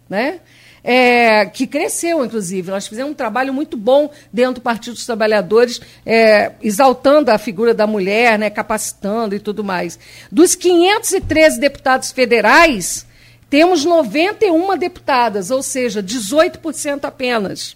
[0.07, 0.41] Né?
[0.83, 2.71] É, que cresceu, inclusive.
[2.71, 7.73] Nós fizemos um trabalho muito bom dentro do Partido dos Trabalhadores, é, exaltando a figura
[7.73, 9.99] da mulher, né, capacitando e tudo mais.
[10.31, 13.05] Dos 513 deputados federais,
[13.49, 17.75] temos 91 deputadas, ou seja, 18% apenas.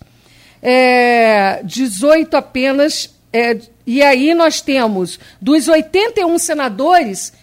[0.62, 3.10] É, 18 apenas.
[3.32, 7.34] É, e aí nós temos, dos 81 senadores,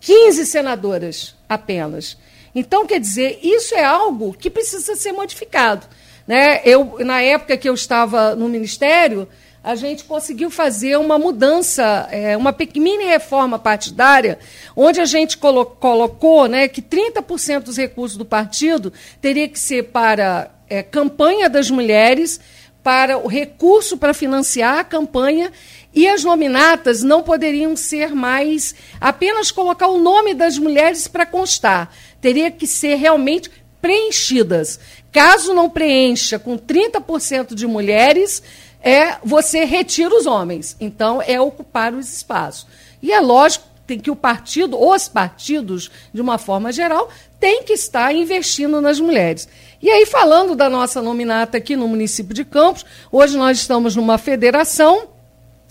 [0.00, 2.16] 15 senadoras apenas.
[2.54, 5.86] Então, quer dizer, isso é algo que precisa ser modificado.
[6.26, 6.60] Né?
[6.64, 9.28] Eu, na época que eu estava no Ministério,
[9.62, 14.38] a gente conseguiu fazer uma mudança, é, uma mini reforma partidária,
[14.74, 19.84] onde a gente colo colocou né, que 30% dos recursos do partido teria que ser
[19.84, 22.40] para é, campanha das mulheres,
[22.82, 25.52] para o recurso para financiar a campanha
[25.92, 31.92] e as nominatas não poderiam ser mais apenas colocar o nome das mulheres para constar
[32.20, 33.50] teria que ser realmente
[33.80, 34.78] preenchidas.
[35.10, 38.42] Caso não preencha com 30% de mulheres,
[38.82, 40.76] é você retira os homens.
[40.80, 42.66] Então, é ocupar os espaços.
[43.02, 47.10] E é lógico tem que o partido, os partidos, de uma forma geral,
[47.40, 49.48] tem que estar investindo nas mulheres.
[49.82, 54.16] E aí, falando da nossa nominata aqui no município de Campos, hoje nós estamos numa
[54.16, 55.08] federação,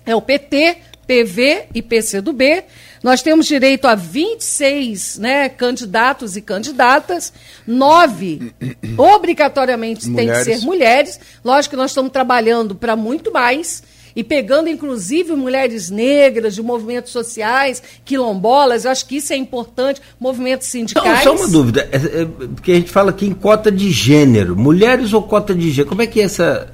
[0.06, 2.66] é o PT, PV e PCdoB,
[3.04, 7.32] nós temos direito a 26 né, candidatos e candidatas,
[7.66, 8.52] nove
[8.98, 11.20] obrigatoriamente têm que ser mulheres.
[11.44, 13.84] Lógico que nós estamos trabalhando para muito mais
[14.16, 20.02] e pegando inclusive mulheres negras de movimentos sociais, quilombolas, eu acho que isso é importante,
[20.20, 21.24] movimentos sindicais.
[21.26, 24.56] Não, só uma dúvida, é, é, porque a gente fala aqui em cota de gênero,
[24.58, 26.68] mulheres ou cota de gênero, como é que é essa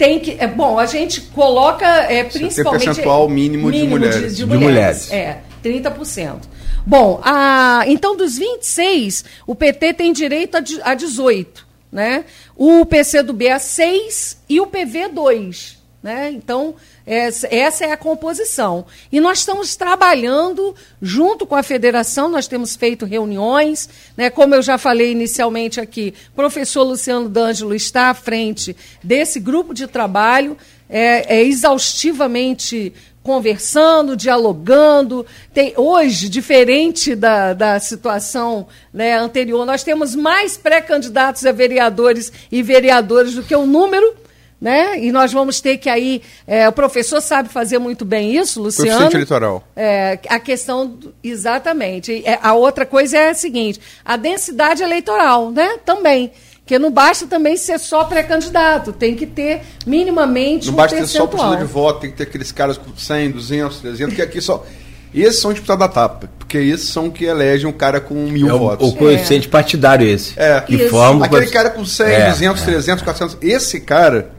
[0.00, 0.34] tem que.
[0.38, 2.86] É, bom, a gente coloca é, principalmente.
[2.86, 4.20] percentual mínimo, mínimo de, mulheres.
[4.22, 5.08] De, de, de mulheres.
[5.10, 5.12] mulheres.
[5.12, 6.38] É, 30%.
[6.86, 11.68] Bom, a, então dos 26, o PT tem direito a, a 18.
[11.92, 12.24] Né?
[12.56, 15.78] O PCdoB a 6 e o PV 2.
[16.02, 16.30] Né?
[16.30, 16.74] Então,
[17.06, 18.86] essa é a composição.
[19.10, 24.30] E nós estamos trabalhando junto com a federação, nós temos feito reuniões, né?
[24.30, 29.86] como eu já falei inicialmente aqui, professor Luciano D'Angelo está à frente desse grupo de
[29.86, 30.56] trabalho,
[30.88, 32.92] é, é exaustivamente
[33.22, 35.26] conversando, dialogando.
[35.52, 42.62] Tem, hoje, diferente da, da situação né, anterior, nós temos mais pré-candidatos a vereadores e
[42.62, 44.19] vereadoras do que o número
[44.60, 45.02] né?
[45.02, 48.90] E nós vamos ter que aí, é, o professor sabe fazer muito bem isso, Luciano.
[48.90, 49.64] Coeficiente eleitoral.
[49.74, 52.22] É, a questão, do, exatamente.
[52.26, 55.78] É, a outra coisa é a seguinte, a densidade eleitoral, né?
[55.84, 56.32] Também.
[56.58, 61.06] Porque não basta também ser só pré-candidato, tem que ter minimamente não um basta ter
[61.06, 64.40] só precisa de voto, tem que ter aqueles caras com 100, 200, 300, que aqui
[64.40, 64.64] só...
[65.12, 68.56] Esses são deputados da TAP, porque esses são que elegem um cara com mil é
[68.56, 68.88] votos.
[68.88, 69.50] O coeficiente é.
[69.50, 70.38] partidário esse.
[70.38, 70.60] É.
[70.60, 72.64] Que forma Aquele cara com 100, é, 200, é.
[72.64, 74.30] 300, 400, esse cara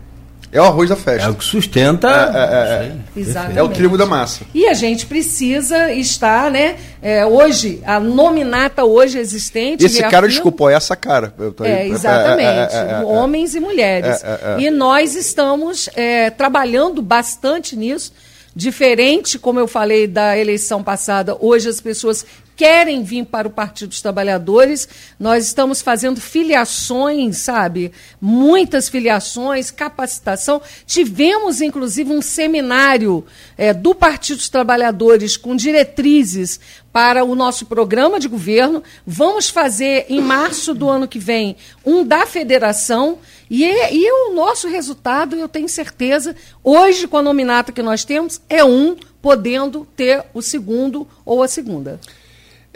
[0.51, 1.27] É o arroz da festa.
[1.27, 2.07] É o que sustenta.
[2.09, 3.19] É, é, é.
[3.19, 3.57] Exatamente.
[3.59, 4.41] É o trigo da massa.
[4.53, 6.75] E a gente precisa estar, né?
[7.01, 9.85] é, hoje, a nominata hoje existente.
[9.85, 11.33] Esse cara, desculpa, é essa cara.
[11.39, 12.41] Eu tô aí- É, exatamente.
[12.47, 13.05] é, é, é, é.
[13.05, 14.23] Homens e mulheres.
[14.23, 14.61] É, é, é.
[14.61, 18.11] E nós estamos é, trabalhando bastante nisso.
[18.53, 22.25] Diferente, como eu falei da eleição passada, hoje as pessoas
[22.55, 24.87] querem vir para o Partido dos Trabalhadores.
[25.19, 27.91] Nós estamos fazendo filiações, sabe?
[28.19, 30.61] Muitas filiações, capacitação.
[30.85, 33.25] Tivemos, inclusive, um seminário
[33.57, 36.59] é, do Partido dos Trabalhadores com diretrizes
[36.91, 38.83] para o nosso programa de governo.
[39.05, 43.19] Vamos fazer em março do ano que vem um da federação.
[43.49, 48.41] E, e o nosso resultado, eu tenho certeza, hoje, com a nominata que nós temos,
[48.49, 51.99] é um podendo ter o segundo ou a segunda.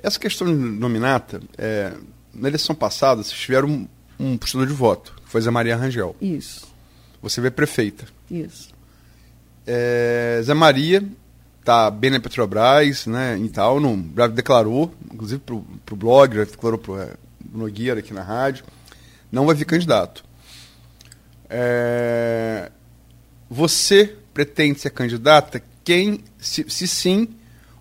[0.06, 1.92] Essa questão de nominata, é,
[2.32, 3.88] na eleição passada, vocês tiveram um,
[4.20, 6.16] um de voto, que foi Zé Maria Rangel.
[6.22, 6.68] Isso,
[7.24, 8.06] Você vê prefeita.
[8.30, 8.70] isso.
[9.66, 11.04] É, Zé Maria
[11.64, 16.44] tá bem na Petrobras, né, e tal, não, já declarou, inclusive pro, pro blog, já
[16.44, 17.14] declarou pro é,
[17.52, 18.64] Nogueira aqui na rádio,
[19.32, 20.24] não vai vir candidato.
[21.50, 22.72] É,
[23.50, 25.64] você pretende ser candidata?
[25.84, 27.28] Quem, se, se sim,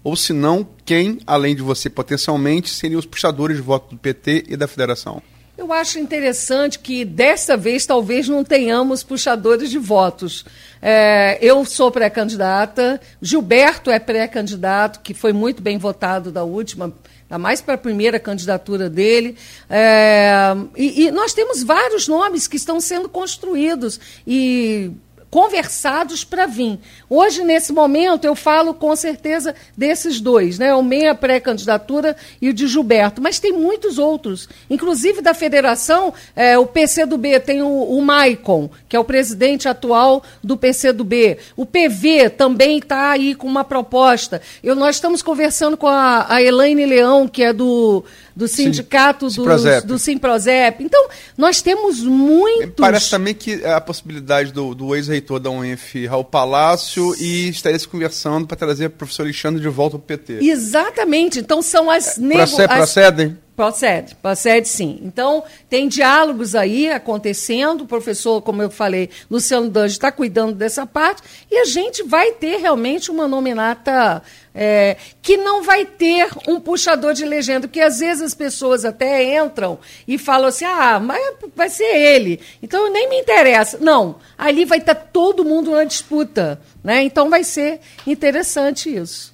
[0.03, 4.45] ou se não, quem, além de você, potencialmente, seriam os puxadores de voto do PT
[4.49, 5.22] e da federação?
[5.57, 10.45] Eu acho interessante que dessa vez talvez não tenhamos puxadores de votos.
[10.82, 17.39] É, eu sou pré-candidata, Gilberto é pré-candidato, que foi muito bem votado da última, ainda
[17.39, 19.37] mais para a primeira candidatura dele.
[19.70, 24.91] É, e, e nós temos vários nomes que estão sendo construídos e
[25.35, 26.78] conversados para vir.
[27.11, 30.72] Hoje, nesse momento, eu falo com certeza desses dois, né?
[30.72, 36.57] o meia pré-candidatura e o de Gilberto, mas tem muitos outros, inclusive da federação, é,
[36.57, 42.30] o PCdoB tem o, o Maicon, que é o presidente atual do PCdoB, o PV
[42.30, 44.41] também está aí com uma proposta.
[44.62, 48.05] Eu, nós estamos conversando com a, a Elaine Leão, que é do,
[48.37, 49.87] do sindicato Sim, do, Simprozep.
[49.89, 50.85] do Simprozep.
[50.85, 52.74] Então, nós temos muitos...
[52.76, 57.89] Parece também que a possibilidade do, do ex-reitor da UENF, Raul Palácio, e estaria se
[57.89, 60.39] conversando para trazer o professor Alexandre de volta ao PT.
[60.45, 61.39] Exatamente.
[61.41, 62.39] Então são as nego...
[62.41, 63.39] Procede, as- procedem?
[63.57, 64.98] Procede, procede sim.
[65.05, 70.84] Então, tem diálogos aí acontecendo, o professor, como eu falei, Luciano Dange está cuidando dessa
[70.84, 74.20] parte, e a gente vai ter realmente uma nominata
[74.52, 79.38] é, que não vai ter um puxador de legenda, porque às vezes as pessoas até
[79.38, 83.78] entram e falam assim, ah, mas vai ser ele, então nem me interessa.
[83.78, 87.05] Não, ali vai estar todo mundo na disputa, né?
[87.05, 89.32] então vai ser interessante isso,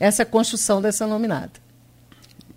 [0.00, 1.63] essa construção dessa nominata.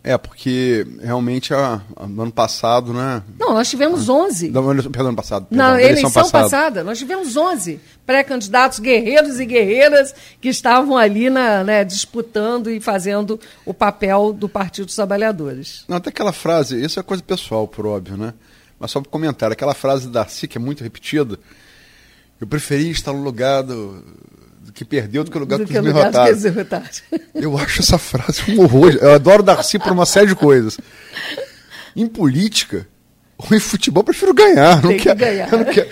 [0.09, 3.21] É, porque realmente a, a- no ano passado, né?
[3.37, 4.49] Não, nós tivemos 11.
[4.51, 5.45] Não, perdão, ano passado.
[5.47, 6.83] perdão, Na da eleição, passada.
[6.83, 13.37] nós tivemos 11 pré-candidatos, guerreiros e guerreiras, que estavam ali na, né, disputando e fazendo
[13.65, 15.83] o papel do Partido dos Trabalhadores.
[15.89, 18.33] Não, até aquela frase, isso é coisa pessoal, por óbvio, né?
[18.79, 21.37] Mas só para comentar, aquela frase da Darcy, que é muito repetida,
[22.39, 24.01] eu preferi estar no lugar do
[24.73, 27.03] que perdeu do que no lugar Do que que os derrotados.
[27.33, 28.97] Eu acho essa frase um horror.
[29.01, 30.77] Eu adoro Darcy por uma série de coisas.
[31.95, 32.87] Em política,
[33.37, 34.81] ou em futebol, eu prefiro ganhar.
[34.81, 35.51] não Tem que quero- ganhar.
[35.51, 35.89] não quero-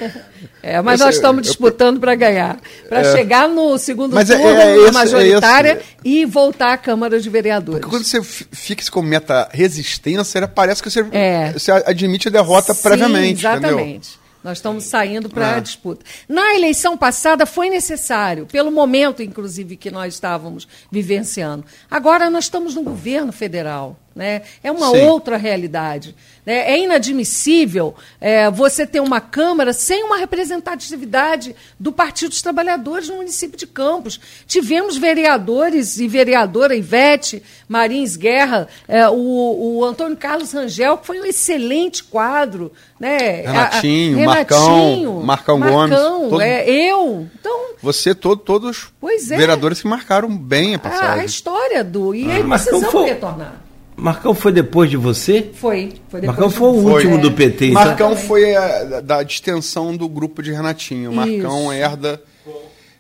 [0.62, 2.58] É, mas Eu nós sei, estamos eu- disputando para ganhar.
[2.90, 3.12] Para É.
[3.12, 5.86] chegar no segundo é- turno, é na é majoritária, esse.
[6.04, 7.80] e voltar à Câmara de Vereadores.
[7.82, 11.52] Porque quando você fi- fixa como meta resistência, parece que você, É.
[11.54, 13.46] você admite a derrota Sim, previamente.
[13.46, 14.00] entendeu?
[14.46, 15.60] Nós estamos saindo para a É.
[15.60, 16.06] disputa.
[16.30, 21.66] Na eleição passada foi necessário, pelo momento, inclusive, que nós estávamos vivenciando.
[21.90, 23.98] Agora nós estamos no governo federal.
[24.16, 24.44] Né?
[24.64, 25.02] É uma Sim.
[25.08, 26.16] outra realidade.
[26.46, 26.72] Né?
[26.72, 33.16] É inadmissível é, você ter uma Câmara sem uma representatividade do Partido dos Trabalhadores no
[33.18, 34.18] município de Campos.
[34.48, 41.20] Tivemos vereadores e vereadora Ivete Marins Guerra, é, o, o Antônio Carlos Rangel, que foi
[41.20, 42.72] um excelente quadro.
[42.98, 43.42] Né?
[43.42, 47.28] Renatinho, A- a- Marcão, Marcão Gomes, Marcão, todo- é, eu.
[47.38, 49.36] Então, Você, todo, todos Pois é.
[49.36, 51.22] vereadores que marcaram bem a a, passagem.
[51.22, 52.16] a história do.
[52.16, 52.50] E aí Marcão
[52.80, 53.65] precisamos foi- retornar.
[53.96, 55.50] Marcão foi depois de você?
[55.54, 55.94] Foi.
[56.10, 56.94] foi depois Marcão de- foi o Foi.
[56.94, 57.68] último do PT.
[57.68, 61.14] então- Marcão foi a, da, distensão do grupo de Renatinho.
[61.14, 61.74] Marcão, Isso.
[61.74, 62.22] Herda.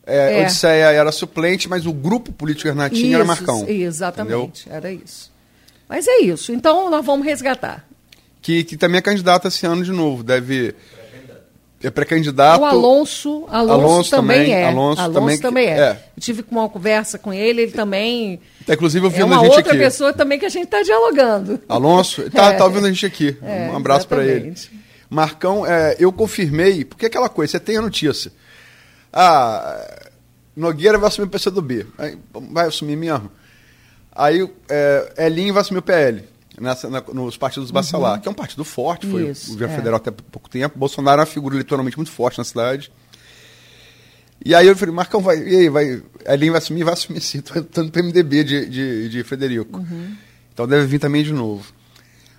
[0.07, 0.43] É, É.
[0.43, 3.65] Odisseia era suplente, mas o grupo político Renatinho era Isso, Marcão.
[3.67, 5.31] Exatamente, era isso.
[5.89, 6.51] Mas é isso.
[6.53, 7.85] Então nós vamos resgatar.
[8.41, 10.23] Que, que também é candidato esse ano de novo.
[10.23, 10.75] Deve.
[11.86, 12.61] É pré-candidato.
[12.61, 14.65] O Alonso, Alonso, Alonso também, também, é.
[14.67, 15.77] Alonso também que- também é.
[15.79, 15.89] é.
[16.17, 18.39] Eu tive uma conversa com ele, ele também.
[18.65, 19.81] Tá, inclusive, ouvindo É uma a gente outra aqui.
[19.81, 21.59] pessoa também que a gente está dialogando.
[21.69, 22.57] Alonso, tá, É.
[22.57, 23.38] tá ouvindo a gente aqui.
[23.43, 24.53] É, um abraço para ele.
[25.09, 28.31] Marcão, é, eu confirmei, porque é aquela coisa, você tem a notícia.
[29.13, 30.01] Ah,
[30.55, 31.86] Nogueira vai assumir o PCdoB.
[31.97, 32.17] Aí,
[32.51, 33.29] vai assumir mesmo.
[34.13, 36.23] Aí é, Elinho vai assumir o PL.
[36.60, 38.20] Nessa, na, nos partidos Bacelar, uhum.
[38.22, 39.78] que é um partido forte, foi Isso, o governo é.
[39.78, 40.78] federal até pouco tempo.
[40.78, 42.91] Bolsonaro é uma figura eleitoralmente muito forte na cidade.
[44.43, 46.84] E aí eu falei, Marcão, vai, e aí, vai, Elinho vai assumir?
[46.84, 49.80] Vai assumir sim, estou entrando para o MDB de, de, de Frederico.
[49.80, 50.16] Uhum.
[50.53, 51.66] Então deve vir também de novo.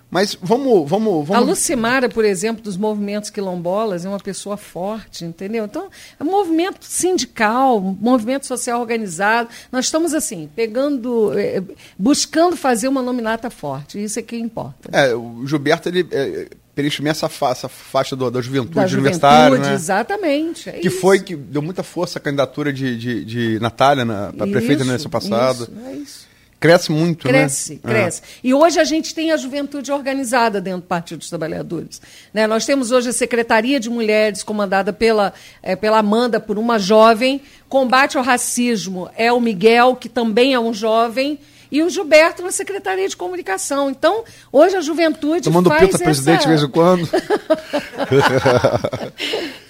[0.09, 1.31] Mas vamos, vamos, vamos.
[1.31, 5.65] A Lucimara, por exemplo, dos movimentos quilombolas, é uma pessoa forte, entendeu?
[5.65, 9.49] Então, é um movimento sindical, um movimento social organizado.
[9.69, 11.61] Nós estamos, assim, pegando, é,
[11.99, 14.01] buscando fazer uma nominata forte.
[14.01, 14.89] Isso é que importa.
[14.91, 16.07] É, o Gilberto, ele.
[16.11, 19.49] É, preenche essa, fa essa faixa do, da juventude da universitária.
[19.49, 19.75] Juventude, né?
[19.75, 20.69] Exatamente.
[20.69, 20.99] É que isso.
[20.99, 25.09] foi que deu muita força à candidatura de, de, de Natália para prefeita na ano
[25.09, 25.63] passado.
[25.63, 26.26] Isso, é isso.
[26.59, 27.79] Cresce muito, cresce, né?
[27.83, 28.21] Cresce, cresce.
[28.21, 28.23] É.
[28.43, 32.01] E hoje a gente tem a juventude organizada dentro do Partido dos Trabalhadores.
[32.33, 32.47] Né?
[32.47, 37.41] Nós temos hoje a Secretaria de Mulheres, comandada pela, é, pela Amanda, por uma jovem.
[37.69, 41.37] Combate ao racismo é o Miguel, que também é um jovem.
[41.71, 43.91] E o Gilberto na Secretaria de Comunicação.
[43.91, 45.43] Então, hoje a juventude.
[45.43, 46.05] Tomando faz pita essa...
[46.05, 47.07] presidente de vez em quando.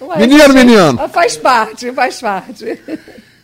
[0.00, 1.08] Ué, menino, menino!
[1.08, 2.80] Faz parte, faz parte.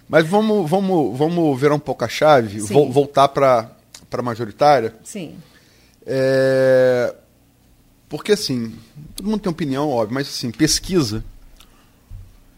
[0.08, 3.70] Mas vamos, vamos, vamos virar um pouco a chave, vo voltar para
[4.12, 4.94] a majoritária.
[5.02, 5.36] Sim.
[6.06, 7.14] É,
[8.08, 8.74] porque, assim,
[9.16, 11.24] todo mundo tem opinião, óbvio, mas, assim, pesquisa.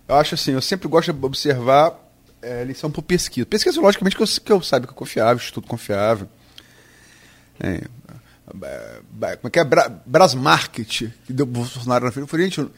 [0.09, 1.99] Eu acho assim, eu sempre gosto de observar
[2.43, 3.47] é, eleição por pesquisa.
[3.47, 6.29] Pesquisa, logicamente, que eu, que eu saiba que é confiável, estudo confiável.
[7.59, 7.83] É,
[8.47, 9.65] como é que é?
[9.65, 12.25] Bra, Brasmarket, que deu Bolsonaro na frente.
[12.25, 12.71] Eu falei, gente, eu,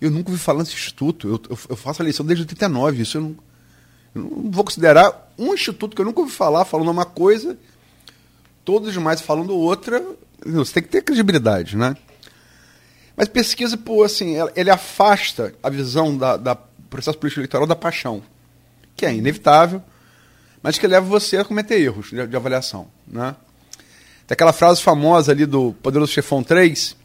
[0.00, 1.28] eu nunca ouvi falar nesse instituto.
[1.28, 3.49] Eu, eu, eu faço a eleição desde 89, isso eu não
[4.14, 7.58] eu não vou considerar um instituto que eu nunca ouvi falar falando uma coisa,
[8.64, 10.04] todos os demais falando outra.
[10.44, 11.96] Você tem que ter credibilidade, né?
[13.16, 16.54] Mas pesquisa, pô, assim, ele afasta a visão da, da
[16.88, 18.22] processo político eleitoral da paixão,
[18.96, 19.82] que é inevitável,
[20.62, 23.36] mas que leva você a cometer erros de, de avaliação, né?
[24.26, 26.96] Tem aquela frase famosa ali do Poderoso Chefão 3,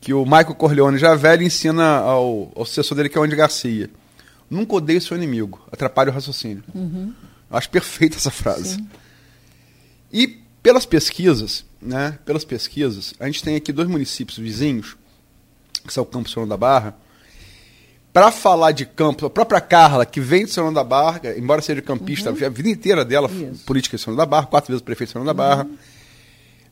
[0.00, 3.36] que o Michael Corleone já velho ensina ao, ao sucessor dele, que é o Andy
[3.36, 3.90] Garcia.
[4.50, 6.64] Nunca odeie seu inimigo, atrapalhe o raciocínio.
[6.74, 7.14] Uhum.
[7.48, 8.74] Acho perfeita essa frase.
[8.74, 8.88] Sim.
[10.12, 14.96] E pelas pesquisas, né, pelas pesquisas, a gente tem aqui dois municípios vizinhos,
[15.86, 16.96] que são o Campos Senhor da Barra.
[18.12, 21.80] Para falar de Campos, a própria Carla, que vem de Senhor da Barra, embora seja
[21.80, 22.44] campista, uhum.
[22.44, 23.64] a vida inteira dela, Isso.
[23.64, 25.64] política de Senhor da Barra, quatro vezes prefeito de Senhor da Barra.
[25.64, 25.78] Uhum.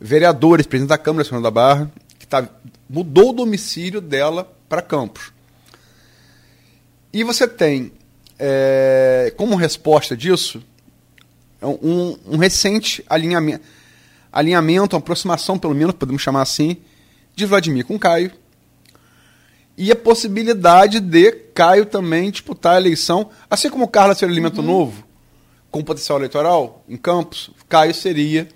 [0.01, 2.49] Vereadores, presidente da Câmara de Senhor da Barra, que tá,
[2.91, 5.33] mudou o domicílio dela para Campos.
[7.13, 7.93] E você tem,
[8.39, 10.63] é, como resposta disso,
[11.63, 13.65] um, um, recente alinhamento,
[14.33, 16.77] alinhamento, uma aproximação, pelo menos, podemos chamar assim,
[17.35, 18.33] de Vladimir com Caio.
[19.77, 24.59] E a possibilidade de Caio também disputar a eleição, assim como o Carlos seria alimento
[24.59, 24.67] uhum.
[24.67, 25.05] novo,
[25.71, 28.49] com potencial eleitoral em Campos, Caio seria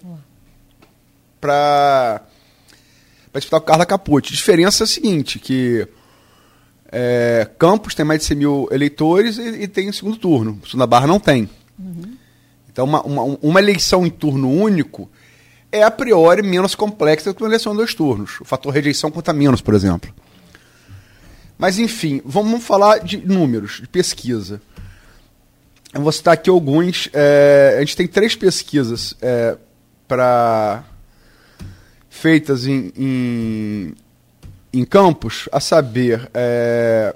[1.41, 2.23] para
[3.35, 4.33] disputar o Carla Capote.
[4.33, 5.87] A diferença é a seguinte, que
[6.93, 10.61] é, Campos tem mais de 100 mil eleitores e, e tem o segundo turno.
[10.73, 11.49] O da Barra não tem.
[11.79, 12.17] Uhum.
[12.71, 15.11] Então, uma, uma, uma, eleição em turno único
[15.71, 18.39] é, a priori, menos complexa do que uma eleição em dois turnos.
[18.43, 20.13] O fator rejeição conta menos, por exemplo.
[21.57, 24.61] Mas, enfim, vamos falar de números, de pesquisa.
[25.95, 27.09] Eu vou citar aqui alguns.
[27.13, 29.57] É, a gente tem três pesquisas é,
[30.07, 30.85] para
[32.11, 33.95] feitas em, em,
[34.73, 37.15] em Campos, a saber, é,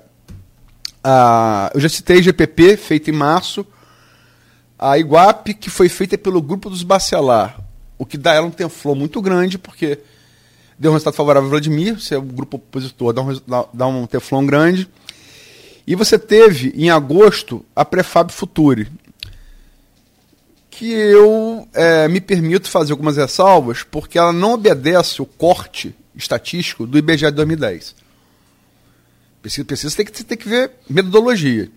[1.02, 3.66] a, eu já citei GPP, feita em março,
[4.78, 7.58] a Iguape, que foi feita pelo grupo dos Bacelar,
[7.96, 9.98] o que dá ela um tenflor muito grande, porque
[10.78, 14.06] deu um resultado favorável ao Vladimir, se é o grupo opositor, dá um, dá, um
[14.06, 14.88] teflon grande.
[15.86, 18.90] E você teve, em agosto, a Prefab Futuri,
[20.68, 26.86] que eu é, me permito fazer algumas ressalvas, porque ela não obedece o corte estatístico
[26.86, 27.94] do IBGE de 2010.
[29.42, 31.70] Precisa, precisa ter que, ter que ver metodologia.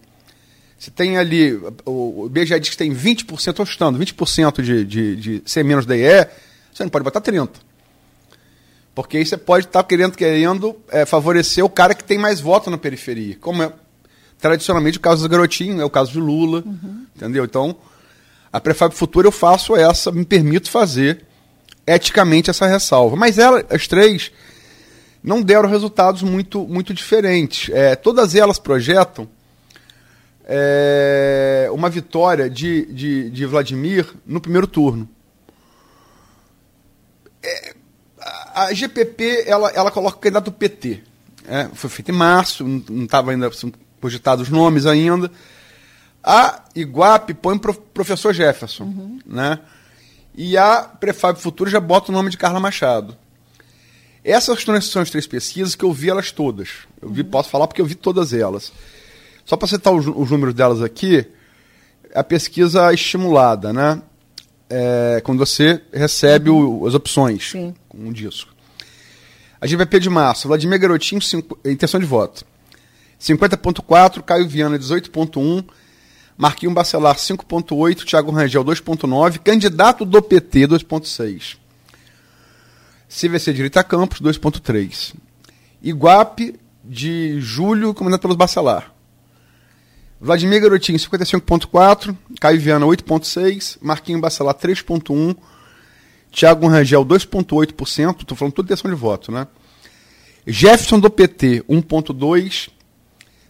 [0.77, 5.63] Você tem ali, o, IBGE diz que tem 20% ajustando, 20% de, de, de ser
[5.63, 6.27] menos DE,
[6.73, 7.49] você não pode botar 30%.
[8.95, 12.39] Porque aí você pode estar tá querendo, querendo é, favorecer o cara que tem mais
[12.39, 13.37] voto na periferia.
[13.39, 13.71] Como é
[14.39, 16.63] tradicionalmente o caso dos garotinhos, é o caso de Lula.
[16.65, 17.05] Uhum.
[17.15, 17.45] Entendeu?
[17.45, 17.75] Então,
[18.51, 21.25] a Prefab Futura eu faço essa, me permito fazer
[21.95, 23.15] eticamente essa ressalva.
[23.15, 24.31] Mas ela, as três
[25.23, 27.69] não deram resultados muito, muito diferentes.
[27.73, 29.27] É, todas elas projetam
[30.45, 35.07] é, uma vitória de, de, de, Vladimir no primeiro turno.
[37.43, 37.75] É,
[38.55, 41.03] a GPP ela, ela coloca o candidato PT.
[41.47, 43.49] é, foi feita em março, não estava ainda
[44.01, 45.31] cogitados os nomes ainda.
[46.23, 49.19] A Iguape põe pro, professor Jefferson, uhum.
[49.25, 49.59] né?
[50.41, 53.13] E a Prefab Futuro já bota o nome de Carla Machado.
[54.23, 56.69] Essas são as três pesquisas que eu vi elas todas.
[57.01, 57.29] Eu vi, uhum.
[57.29, 58.71] posso falar porque eu vi todas elas.
[59.43, 61.25] Só para citar os, os, números delas aqui,
[62.15, 64.01] a pesquisa estimulada, né?
[64.69, 66.83] É, quando você recebe uhum.
[66.83, 67.75] o, as opções Sim.
[67.89, 68.55] com um disco.
[69.59, 72.45] A GVP de março, Vladimir Garotinho, cinco, intenção de voto.
[73.19, 75.65] 50.4, Caio Viana 18.1,
[76.39, 81.57] Marquinhos Bacelar 5.8, Thiago Rangel 2.9, candidato do PT 2.6.
[83.09, 85.15] CVC Direita Campos 2.3.
[85.83, 88.89] Iguape de julho, comandado pelos Bacelar.
[90.21, 95.35] Vladimir Garotinho 55.4, Caio Viana 8.6, Marquinhos Bacelar 3.1,
[96.31, 99.45] Thiago Rangel 2.8%, estou falando toda intenção de voto, né?
[100.47, 102.69] Jefferson do PT 1.2,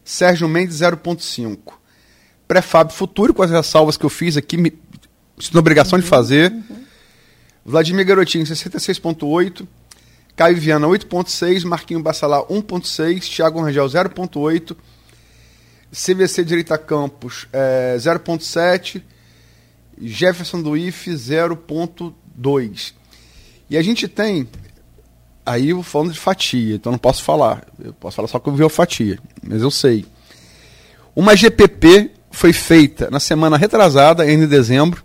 [0.04, 1.79] Sérgio Mendes 0.5.
[2.50, 4.74] Prefab Futuro, com as ressalvas que eu fiz aqui, me
[5.40, 6.52] sinto obrigação uhum, de fazer.
[6.52, 6.84] Uhum.
[7.64, 9.68] Vladimir Garotinho, 66,8.
[10.36, 11.64] Caio Viana, 8,6.
[11.64, 13.22] Marquinho Bassalar, 1,6.
[13.36, 14.76] Thiago Rangel, 0,8.
[15.92, 19.04] CVC Direita Campos, é, 0,7.
[20.02, 22.94] Jefferson do IF, 0,2.
[23.70, 24.50] E a gente tem.
[25.46, 27.68] Aí eu falando de fatia, então não posso falar.
[27.78, 30.04] Eu posso falar só que eu vi a fatia, mas eu sei.
[31.16, 35.04] Uma GPP foi feita na semana retrasada, em dezembro,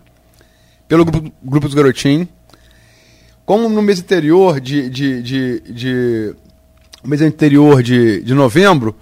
[0.87, 2.27] pelo grupo, grupo dos Garotinhos.
[3.45, 6.35] Como no mês anterior de, de, de, de
[7.03, 8.95] mês anterior de, de novembro,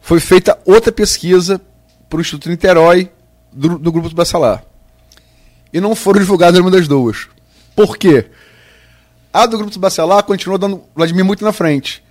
[0.00, 1.60] foi feita outra pesquisa
[2.08, 3.10] para o Instituto Niterói
[3.52, 4.64] do, do Grupo do Bacelar.
[5.72, 7.28] E não foram divulgadas nenhuma das duas.
[7.76, 8.26] Por quê?
[9.32, 12.02] A do Grupo do Bacelar continuou dando Vladimir muito na frente.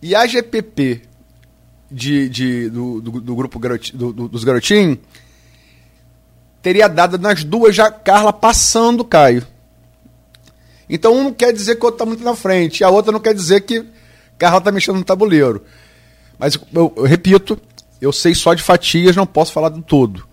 [0.00, 1.02] E a GPP
[1.90, 4.98] de, de, do, do, do grupo garoti, do, dos garotinhos,
[6.62, 9.46] teria dado nas duas já Carla passando o Caio.
[10.88, 13.12] Então um não quer dizer que o outro está muito na frente, e a outra
[13.12, 13.84] não quer dizer que
[14.38, 15.64] Carla está mexendo no tabuleiro.
[16.38, 17.58] Mas eu, eu, repito,
[18.00, 20.26] eu sei só de fatias, não posso falar do todo.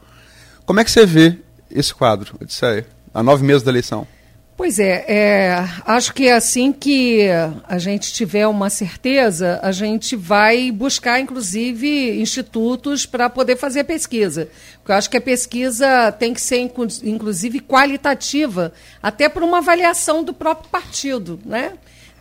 [0.66, 1.38] Como é que você vê
[1.70, 4.08] esse quadro, Odisseia, há nove meses da eleição?
[4.56, 7.28] Pois é, é, acho que é assim que
[7.68, 14.47] a gente tiver uma certeza, a gente vai buscar, inclusive, institutos para poder fazer pesquisa.
[14.78, 16.60] Porque eu acho que a pesquisa tem que ser,
[17.04, 21.74] inclusive, qualitativa, até por uma avaliação do próprio partido, né?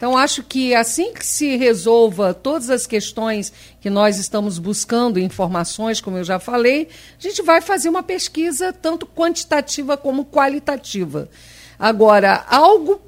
[0.02, 6.00] Então, acho que assim que se resolva todas as questões que nós estamos buscando, informações,
[6.00, 11.28] como eu já falei, a gente vai fazer uma pesquisa tanto quantitativa como qualitativa.
[11.82, 13.00] Agora, algo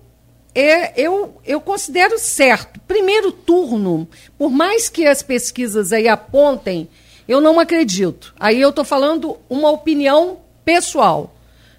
[0.52, 2.80] é, eu, eu considero certo.
[2.88, 6.88] Primeiro turno, por mais que as pesquisas aí apontem,
[7.28, 8.34] eu não acredito.
[8.36, 11.36] Aí eu estou falando uma opinião pessoal.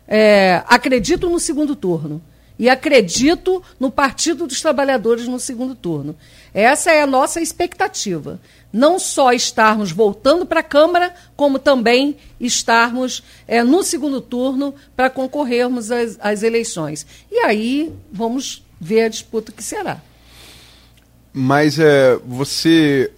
[0.07, 2.21] É, acredito no segundo turno.
[2.57, 6.15] E acredito no Partido dos Trabalhadores no segundo turno.
[6.55, 8.39] Essa é a nossa expectativa
[8.75, 15.09] não só estarmos voltando para a Câmara, como também estarmos é, no segundo turno para
[15.09, 17.07] concorrermos às, às, eleições.
[17.31, 20.01] E aí vamos ver a disputa que será.
[21.31, 23.13] Mas é, você,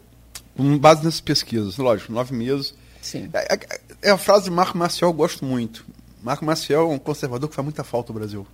[0.55, 2.75] com base nessas pesquisas, lógico, nove meses.
[3.01, 3.27] Sim.
[3.33, 5.83] É, é, é a frase de Marco Maciel, eu gosto muito.
[6.21, 8.45] Marco Maciel é um conservador que faz muita falta no Brasil.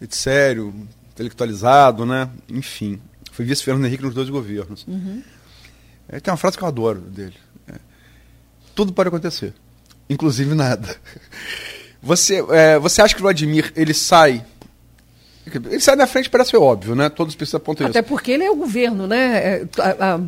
[0.00, 0.74] De sério,
[1.12, 2.28] intelectualizado, né?
[2.48, 3.00] Enfim.
[3.38, 4.84] Foi vice-fernando Henrique nos dois governos.
[4.88, 5.22] Uhum.
[6.08, 7.36] É, tem uma frase que eu adoro dele.
[7.68, 7.74] É,
[8.74, 9.54] Tudo pode acontecer,
[10.10, 10.96] inclusive nada.
[12.02, 14.44] Você, é, você acha que o Vladimir ele sai
[15.56, 17.08] ele sai na frente, parece óbvio, né?
[17.08, 19.36] Todos precisam apontar Até porque ele é o governo, né?
[19.36, 20.20] É, a, a,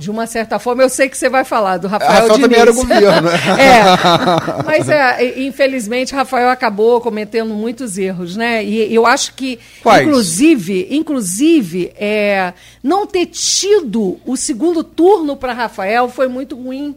[0.00, 2.42] de uma certa forma, eu sei que você vai falar do Rafael, Rafael Diniz.
[2.42, 3.38] também era governo, né?
[3.60, 8.64] é, mas é, infelizmente Rafael acabou cometendo muitos erros, né?
[8.64, 10.08] E eu acho que, Quais?
[10.08, 16.96] inclusive, inclusive é, não ter tido o segundo turno para Rafael foi muito ruim.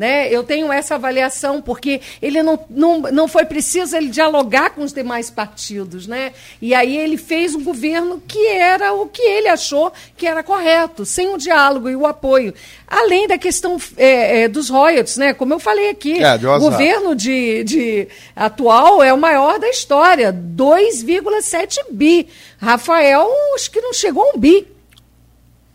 [0.00, 0.32] Né?
[0.32, 4.94] Eu tenho essa avaliação, porque ele não, não, não foi preciso ele dialogar com os
[4.94, 6.06] demais partidos.
[6.06, 6.32] Né?
[6.58, 11.04] E aí ele fez um governo que era o que ele achou que era correto,
[11.04, 12.54] sem o diálogo e o apoio.
[12.86, 15.34] Além da questão é, é, dos royalties, né?
[15.34, 20.32] como eu falei aqui, é, o governo de, de atual é o maior da história,
[20.32, 22.26] 2,7 bi.
[22.56, 24.66] Rafael, acho que não chegou a um bi.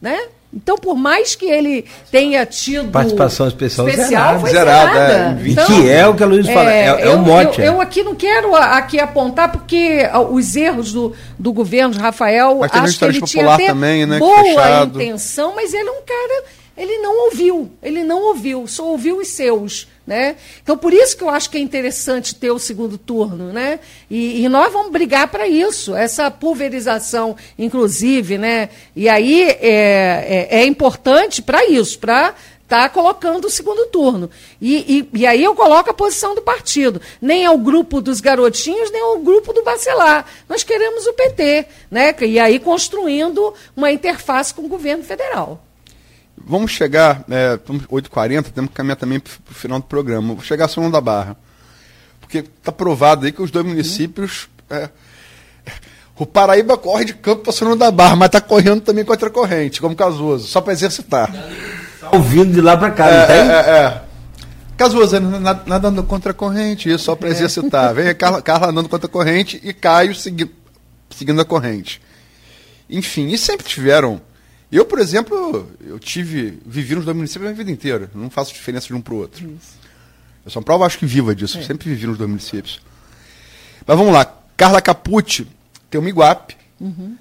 [0.02, 0.30] Né?
[0.56, 2.90] Então, por mais que ele tenha tido.
[2.90, 4.94] Participação especial, especial foi zerada.
[4.94, 5.42] zerada.
[5.42, 5.50] É.
[5.50, 7.60] Então, que é o que a Luiz fala, é, é eu, o mote.
[7.60, 12.64] Eu, eu, aqui não quero aqui apontar, porque os erros do, do governo de Rafael,
[12.64, 16.44] acho que ele tinha até também, né, boa intenção, mas ele é um cara.
[16.78, 19.88] Ele não ouviu, ele não ouviu, só ouviu os seus.
[20.06, 20.36] Né?
[20.62, 23.52] Então, por isso que eu acho que é interessante ter o segundo turno.
[23.52, 23.80] Né?
[24.10, 28.38] E, e nós vamos brigar para isso, essa pulverização, inclusive.
[28.38, 28.70] Né?
[28.96, 32.36] E aí é, é, é importante para isso, para
[32.68, 34.30] tá colocando o segundo turno.
[34.60, 37.02] E, e, e, aí eu coloco a posição do partido.
[37.22, 40.26] Nem é o grupo dos garotinhos, nem é o grupo do Bacelar.
[40.50, 41.68] Nós queremos o PT.
[41.90, 42.16] Né?
[42.22, 45.65] E aí construindo uma interface com o governo federal.
[46.38, 50.34] Vamos chegar, é, 8h40, temos que caminhar também para o final do programa.
[50.34, 51.38] Vou chegar a São da Barra.
[52.20, 54.50] Porque está provado aí que os dois municípios.
[54.70, 54.90] É,
[56.18, 59.32] o Paraíba corre de campo para São da Barra, mas está correndo também contra a
[59.32, 61.34] corrente, como Casuso, só para exercitar.
[61.96, 63.36] Está ouvindo de lá para cá, é, não tem?
[63.36, 64.02] É, é.
[64.78, 65.20] Casuso,
[65.66, 67.94] nadando contra a corrente, isso só para exercitar.
[67.94, 70.52] Vem a Carla, Carla andando contra a corrente e Caio segui,
[71.10, 72.02] seguindo a corrente.
[72.90, 74.22] Enfim, e sempre tiveram
[74.72, 78.10] eu, por exemplo, eu tive, vivi nos dois municípios a minha vida inteira.
[78.14, 79.46] Não faço diferença de um para o outro.
[79.46, 79.78] Isso.
[80.44, 81.58] Eu sou uma prova, acho que viva disso.
[81.58, 81.64] É.
[81.64, 82.82] Sempre vivi nos dois municípios.
[83.86, 84.26] Mas vamos lá.
[84.58, 85.48] Carla Capucci
[85.90, 87.16] tem uma Iguape, uhum.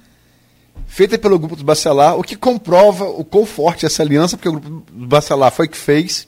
[0.86, 4.48] feita pelo grupo do Bacelar, o que comprova o quão forte é essa aliança, porque
[4.48, 6.26] o grupo do Bacelar foi que fez,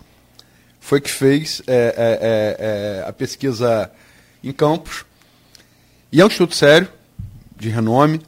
[0.80, 3.90] foi que fez é, é, é, é a pesquisa
[4.42, 5.04] em campos.
[6.12, 6.88] E é um instituto sério,
[7.56, 8.20] de renome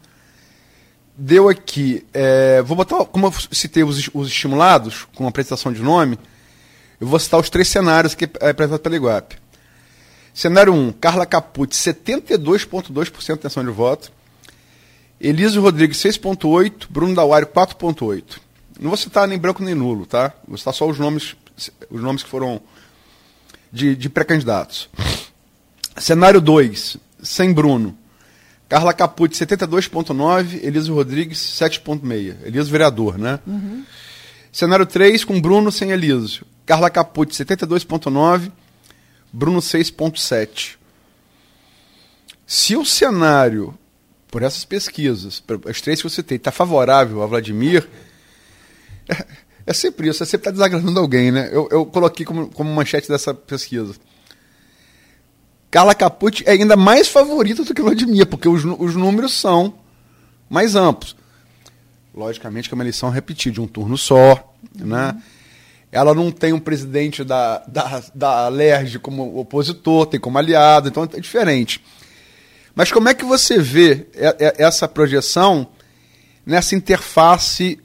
[1.19, 2.07] deu aqui.
[2.15, 6.17] É, vou botar, como eu citei os, os, estimulados, com a apresentação de nome,
[7.01, 9.37] eu vou citar os três cenários que é apresentado pela Iguape.
[10.33, 14.13] Cenário 1, Carla Capucci, 72,2% de intenção de voto.
[15.21, 16.87] Elísio Rodrigues, 6,8%.
[16.89, 18.39] Bruno Dauário, 4,8%.
[18.79, 20.33] Não vou citar nem branco nem nulo, tá?
[20.47, 21.35] Vou citar só os nomes,
[21.91, 22.61] os nomes que foram
[23.73, 24.89] de, de pré-candidatos.
[25.97, 27.99] Cenário 2, sem Bruno,
[28.69, 30.63] Carla Capucci, 72,9.
[30.63, 32.37] Elisa Rodrigues, 7,6.
[32.45, 33.41] Elisa, vereador, né?
[33.47, 33.85] Uhum.
[34.53, 36.45] Cenário 3, com Bruno sem Elísio.
[36.67, 38.53] Carla Capucci, 72,9.
[39.33, 40.77] Bruno, 6,7.
[42.47, 43.77] Se o cenário,
[44.31, 47.87] por essas pesquisas, as três que eu citei, está favorável a Vladimir,
[49.09, 49.25] é,
[49.69, 51.49] é sempre isso, é sempre estar tá desagradando alguém, né?
[51.53, 53.95] Eu, eu coloquei como, como manchete dessa pesquisa.
[55.71, 59.75] Carla Capucci é ainda mais favorita do que Vladimir, porque os, os números são
[60.49, 61.15] mais amplos.
[62.15, 64.87] Logicamente que é uma eleição repetida, de um turno só, uhum.
[64.87, 65.23] né?
[65.91, 71.05] Ela não tem um presidente da, da, da LERJ como opositor, tem como aliado, então
[71.05, 71.83] é diferente.
[72.75, 74.07] Mas como é que você vê
[74.59, 75.67] essa projeção
[76.45, 77.81] nessa interface?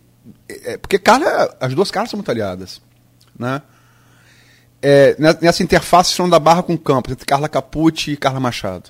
[0.48, 2.82] É, porque Carla, as duas caras são muito aliadas,
[3.38, 3.62] né?
[4.84, 8.90] É, nessa interface Chão da Barra com Campos, entre Carla Capucci e Carla Machado?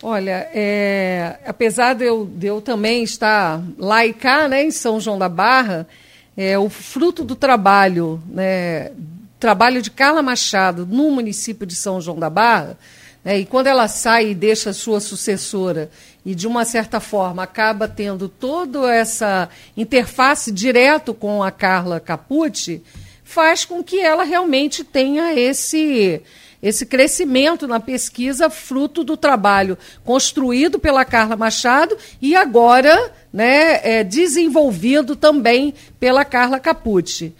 [0.00, 5.00] Olha, é, apesar de eu, de eu, também estar lá e cá, né, em São
[5.00, 5.88] João da Barra,
[6.36, 8.92] é, o fruto do trabalho, né,
[9.40, 12.78] trabalho de Carla Machado no município de São João da Barra,
[13.24, 15.90] né, e quando ela sai e deixa a sua sucessora
[16.24, 22.84] e de uma certa forma acaba tendo toda essa interface direto com a Carla Capucci,
[23.28, 26.22] faz com que ela realmente tenha esse
[26.60, 34.02] esse crescimento na pesquisa fruto do trabalho construído pela Carla Machado e agora né, é,
[34.02, 37.32] desenvolvido também pela Carla Capucci.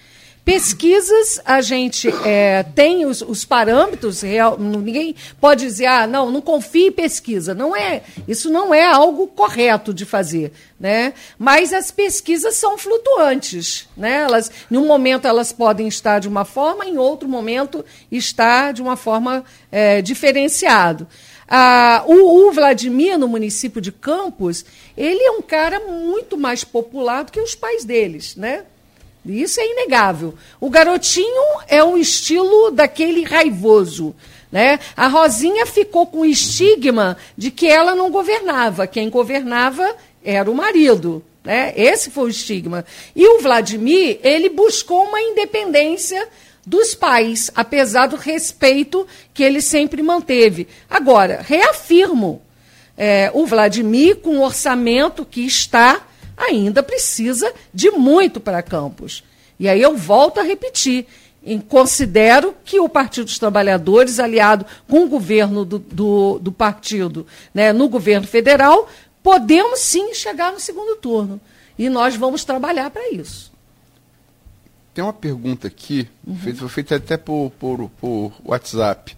[0.49, 6.41] Pesquisas, a gente é, tem os, os parâmetros, real, ninguém pode dizer, ah, não, não
[6.41, 7.55] confie em pesquisa.
[7.55, 10.51] Não é, isso não é algo correto de fazer.
[10.81, 11.13] Né?
[11.39, 13.87] Mas as pesquisas são flutuantes.
[13.95, 14.23] Né?
[14.23, 18.81] Elas, em um momento elas podem estar de uma forma, em outro momento estar de
[18.81, 21.07] uma forma é, diferenciado.
[21.47, 24.65] Ah, o, o, Vladimir, no município de Campos,
[24.97, 28.65] ele é um cara muito mais popular do que os pais deles, né?
[29.25, 30.35] Isso é inegável.
[30.61, 34.15] O garotinho é um estilo daquele raivoso.
[34.51, 34.81] Né?
[34.97, 38.87] A Rosinha ficou com o estigma de que ela não governava.
[38.87, 41.23] Quem governava era o marido.
[41.45, 41.73] Né?
[41.77, 42.85] Esse foi o estigma.
[43.15, 46.29] E o Vladimir, ele buscou uma independência
[46.67, 50.69] dos pais, apesar do respeito que ele sempre manteve.
[50.89, 52.43] Agora, reafirmo,
[52.97, 56.03] é, o Vladimir, com o orçamento que está
[56.39, 59.25] ainda precisa de muito para Campos.
[59.59, 61.07] E aí eu volto a repetir.
[61.69, 67.73] Considero que o Partido dos Trabalhadores, aliado com o governo do, do, do partido né,
[67.73, 68.89] no governo federal,
[69.23, 71.41] podemos sim chegar no segundo turno.
[71.79, 73.53] e nós vamos trabalhar para isso.
[74.93, 76.37] Tem uma pergunta aqui, uhum.
[76.37, 79.17] feita, foi feita até por, por, por WhatsApp.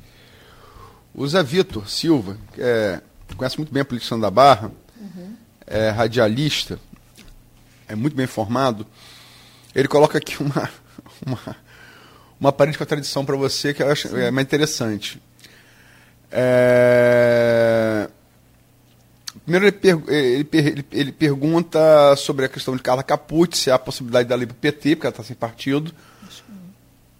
[1.15, 3.01] O Zé Vitor Silva, que é,
[3.35, 4.71] conhece muito bem a política da Barra,
[5.01, 5.35] uhum.
[5.67, 6.79] é radialista,
[7.91, 8.87] é muito bem formado.
[9.75, 10.71] Ele coloca aqui uma,
[11.27, 11.57] uma,
[12.39, 15.21] uma aparente contradição para você que eu acho é mais interessante.
[16.31, 18.09] É...
[19.43, 20.01] Primeiro, ele, per...
[20.09, 20.85] ele, per...
[20.93, 24.55] ele, pergunta sobre a questão de Carla Capucci, se há a possibilidade dela ir para
[24.55, 25.93] o PT, porque ela está sem partido.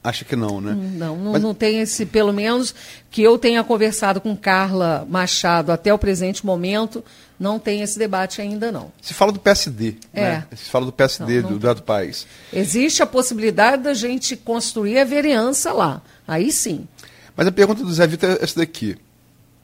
[0.03, 0.73] Acha que não, né?
[0.73, 1.43] Não, não, Mas...
[1.43, 2.75] não tem esse, pelo menos
[3.11, 7.05] que eu tenha conversado com Carla Machado até o presente momento,
[7.39, 8.91] não tem esse debate ainda não.
[9.03, 10.23] Se fala do PSD, é.
[10.23, 10.47] né?
[10.57, 12.27] Se fala do PSD, não, não do Eduardo Paes.
[12.51, 16.89] Existe a possibilidade da gente construir a vereança lá, aí sim.
[17.37, 18.97] Mas a pergunta do Zé Vitor é essa daqui.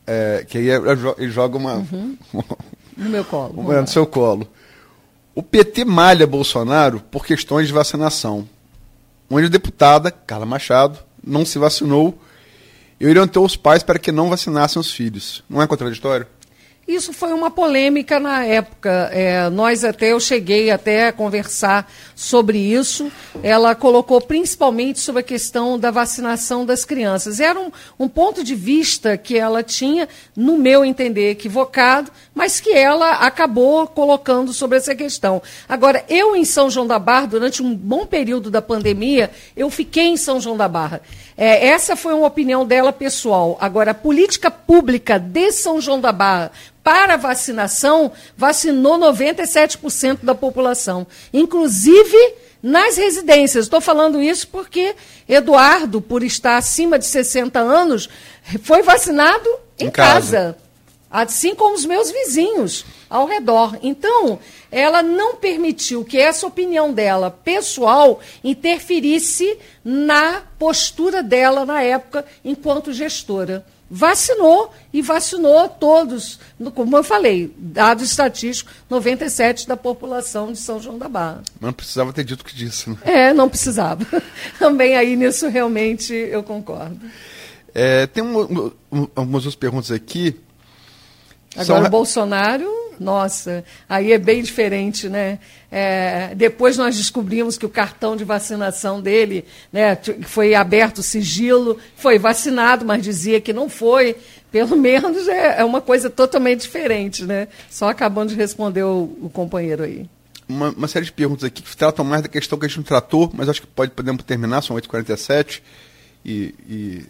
[0.07, 1.77] É, que aí ele joga uma.
[1.77, 2.17] Uhum.
[2.97, 3.55] no meu colo.
[3.57, 4.47] Uma, no seu colo.
[5.35, 8.49] O PT malha Bolsonaro por questões de vacinação.
[9.28, 12.19] Onde a deputada, Carla Machado, não se vacinou
[13.01, 15.43] e orientou os pais para que não vacinassem os filhos.
[15.48, 16.27] Não é contraditório?
[16.87, 19.11] Isso foi uma polêmica na época.
[19.13, 23.11] É, nós até, eu cheguei até a conversar sobre isso.
[23.43, 27.41] Ela colocou principalmente sobre a questão da vacinação das crianças.
[27.41, 32.71] Era um, um ponto de vista que ela tinha, no meu entender, equivocado, mas que
[32.71, 35.43] ela acabou colocando sobre essa questão.
[35.69, 40.07] Agora, eu em São João da Barra, durante um bom período da pandemia, eu fiquei
[40.07, 41.03] em São João da Barra.
[41.37, 43.59] É, essa foi uma opinião dela pessoal.
[43.61, 46.51] Agora, a política pública de São João da Barra
[46.87, 52.17] para vacinação, vacinou 97% da população, inclusive
[52.63, 53.65] nas residências.
[53.65, 54.95] Estou falando isso porque
[55.29, 58.09] Eduardo, por estar acima de 60 anos,
[58.63, 59.49] foi vacinado
[59.81, 60.37] em, em casa.
[60.37, 60.59] casa,
[61.11, 63.78] assim como os meus vizinhos ao redor.
[63.83, 64.39] Então,
[64.70, 72.93] ela não permitiu que essa opinião dela, pessoal, interferisse na postura dela na época enquanto
[72.93, 76.41] gestora vacinou e vacinou todos,
[76.74, 81.43] como eu falei, dados estatísticos, 97 da população de São João da Barra.
[81.61, 82.97] Mas não precisava ter dito que disse, né?
[83.03, 84.05] É, não precisava.
[84.59, 86.99] Também aí nisso realmente eu concordo.
[87.74, 90.35] É, tem um, um, algumas outras perguntas aqui.
[91.55, 91.87] Agora São...
[91.87, 95.39] o Bolsonaro nossa, aí é bem diferente, né?
[95.70, 102.18] É, depois nós descobrimos que o cartão de vacinação dele né, foi aberto sigilo, foi
[102.18, 104.16] vacinado, mas dizia que não foi.
[104.51, 107.48] Pelo menos é, é uma coisa totalmente diferente, né?
[107.70, 110.09] Só acabando de responder o, o companheiro aí.
[110.48, 112.85] Uma, uma, série de perguntas aqui que tratam mais da questão que a gente não
[112.85, 115.60] tratou, mas acho que pode, podemos terminar, são 8h47,
[116.24, 117.06] e, e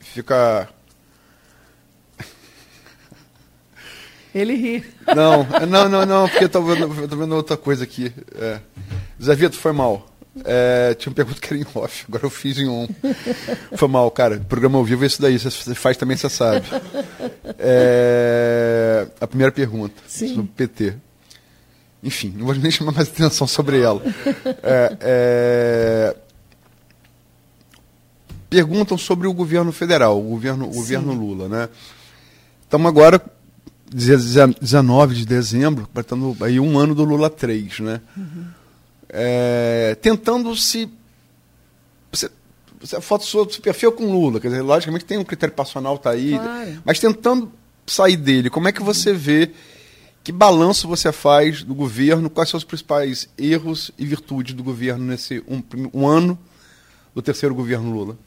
[0.00, 0.68] fica
[4.34, 4.84] Ele ri.
[5.14, 8.12] Não, não, não, não, porque eu tô vendo, tô vendo outra coisa aqui.
[8.34, 8.58] É.
[9.22, 10.08] Zé Vitor, foi mal.
[10.44, 12.88] É, tinha uma pergunta que era em off, agora eu fiz em on.
[13.76, 14.38] Foi mal, cara.
[14.48, 16.66] Programa ao vivo é isso daí, você faz também, você sabe.
[17.58, 20.34] É, a primeira pergunta, Sim.
[20.34, 20.94] sobre PT.
[22.02, 24.02] Enfim, não vou nem chamar mais atenção sobre ela.
[24.62, 26.16] É, é,
[28.50, 31.68] perguntam sobre o governo federal, o governo, o governo Lula, né?
[32.62, 33.22] Estamos agora
[33.94, 38.00] 19 de dezembro, completando aí um ano do Lula 3, né?
[38.16, 38.46] Uhum.
[39.08, 40.90] É, tentando se.
[42.10, 42.28] Você,
[42.96, 46.10] a foto sua se perfil com Lula, quer dizer, logicamente tem um critério passional, tá
[46.10, 46.82] aí, claro.
[46.84, 47.50] mas tentando
[47.86, 49.52] sair dele, como é que você vê,
[50.22, 55.04] que balanço você faz do governo, quais são os principais erros e virtudes do governo
[55.04, 55.62] nesse um,
[55.94, 56.38] um ano
[57.14, 58.18] do terceiro governo Lula?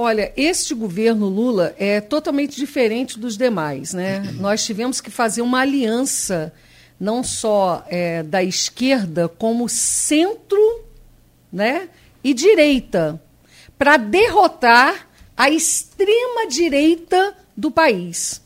[0.00, 3.92] Olha, este governo Lula é totalmente diferente dos demais.
[3.92, 4.20] Né?
[4.34, 6.54] Nós tivemos que fazer uma aliança,
[7.00, 10.84] não só é, da esquerda, como centro
[11.52, 11.88] né,
[12.22, 13.20] e direita,
[13.76, 18.40] para derrotar a extrema-direita do país.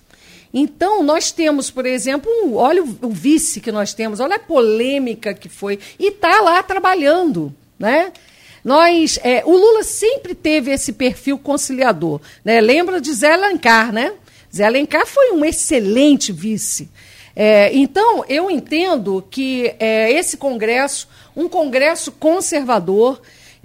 [0.55, 4.39] Então, nós temos, por exemplo, um, olha o, o, vice que nós temos, olha a
[4.39, 7.55] polêmica que foi, e está lá trabalhando.
[7.79, 8.11] Né?
[8.65, 12.21] Nós, é, o Lula sempre teve esse perfil conciliador.
[12.45, 12.61] Né?
[12.61, 14.13] Lembra de Zé Alencar, né?
[14.55, 16.89] Zé Alencar foi um excelente vice.
[17.35, 23.21] É, então, eu entendo que é, esse Congresso, um Congresso conservador,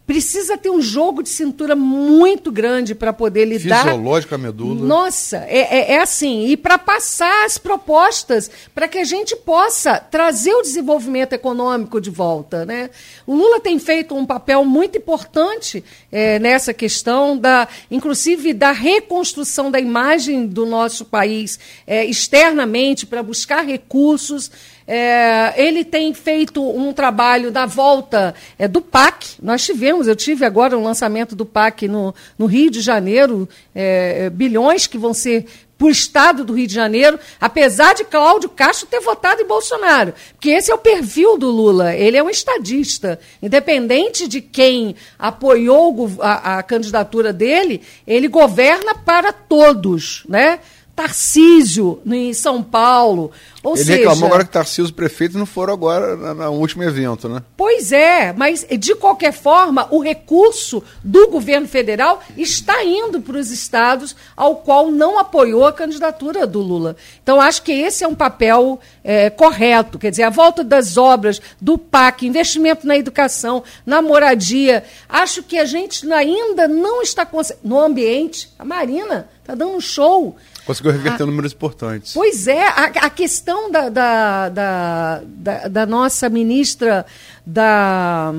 [0.07, 3.83] precisa ter um jogo de cintura muito grande para poder lidar.
[3.83, 4.85] Fisiológico a medula.
[4.85, 6.47] Nossa, é, é, é assim.
[6.47, 12.09] E para passar as propostas para que a gente possa trazer o desenvolvimento econômico de
[12.09, 12.65] volta.
[12.65, 12.89] Né?
[13.27, 19.69] O Lula tem feito um papel muito importante é, nessa questão, da, inclusive da reconstrução
[19.69, 24.49] da imagem do nosso país é, externamente para buscar recursos.
[24.87, 29.35] É, ele tem feito um trabalho na volta é, do PAC.
[29.41, 34.25] Nós tivemos, eu tive agora um lançamento do PAC no, no Rio de Janeiro, é,
[34.25, 35.45] é bilhões que vão ser
[35.77, 40.13] para o estado do Rio de Janeiro, apesar de Cláudio Castro ter votado em Bolsonaro.
[40.33, 41.93] Porque esse é o perfil do Lula.
[41.93, 43.19] Ele é um estadista.
[43.41, 50.23] Independente de quem apoiou a, a candidatura dele, ele governa para todos.
[50.27, 50.59] Né?
[50.97, 53.31] Tarcísio, em São Paulo.
[53.61, 57.43] Ou Ele seja, reclamou agora que Tarcísio prefeito não foram agora no último evento, né?
[57.55, 63.51] Pois é, mas de qualquer forma, o recurso do governo federal está indo para os
[63.51, 66.95] estados ao qual não apoiou a candidatura do Lula.
[67.21, 69.99] Então, acho que esse é um papel é, correto.
[69.99, 74.83] Quer dizer, a volta das obras, do PAC, investimento na educação, na moradia.
[75.07, 77.27] Acho que a gente ainda não está
[77.63, 78.49] no ambiente.
[78.57, 80.35] A Marina está dando um show.
[80.67, 82.13] Conseguiu reverter a, números importantes.
[82.13, 87.05] Pois é, a, a questão da, da, da, da, da nossa ministra
[87.45, 88.33] da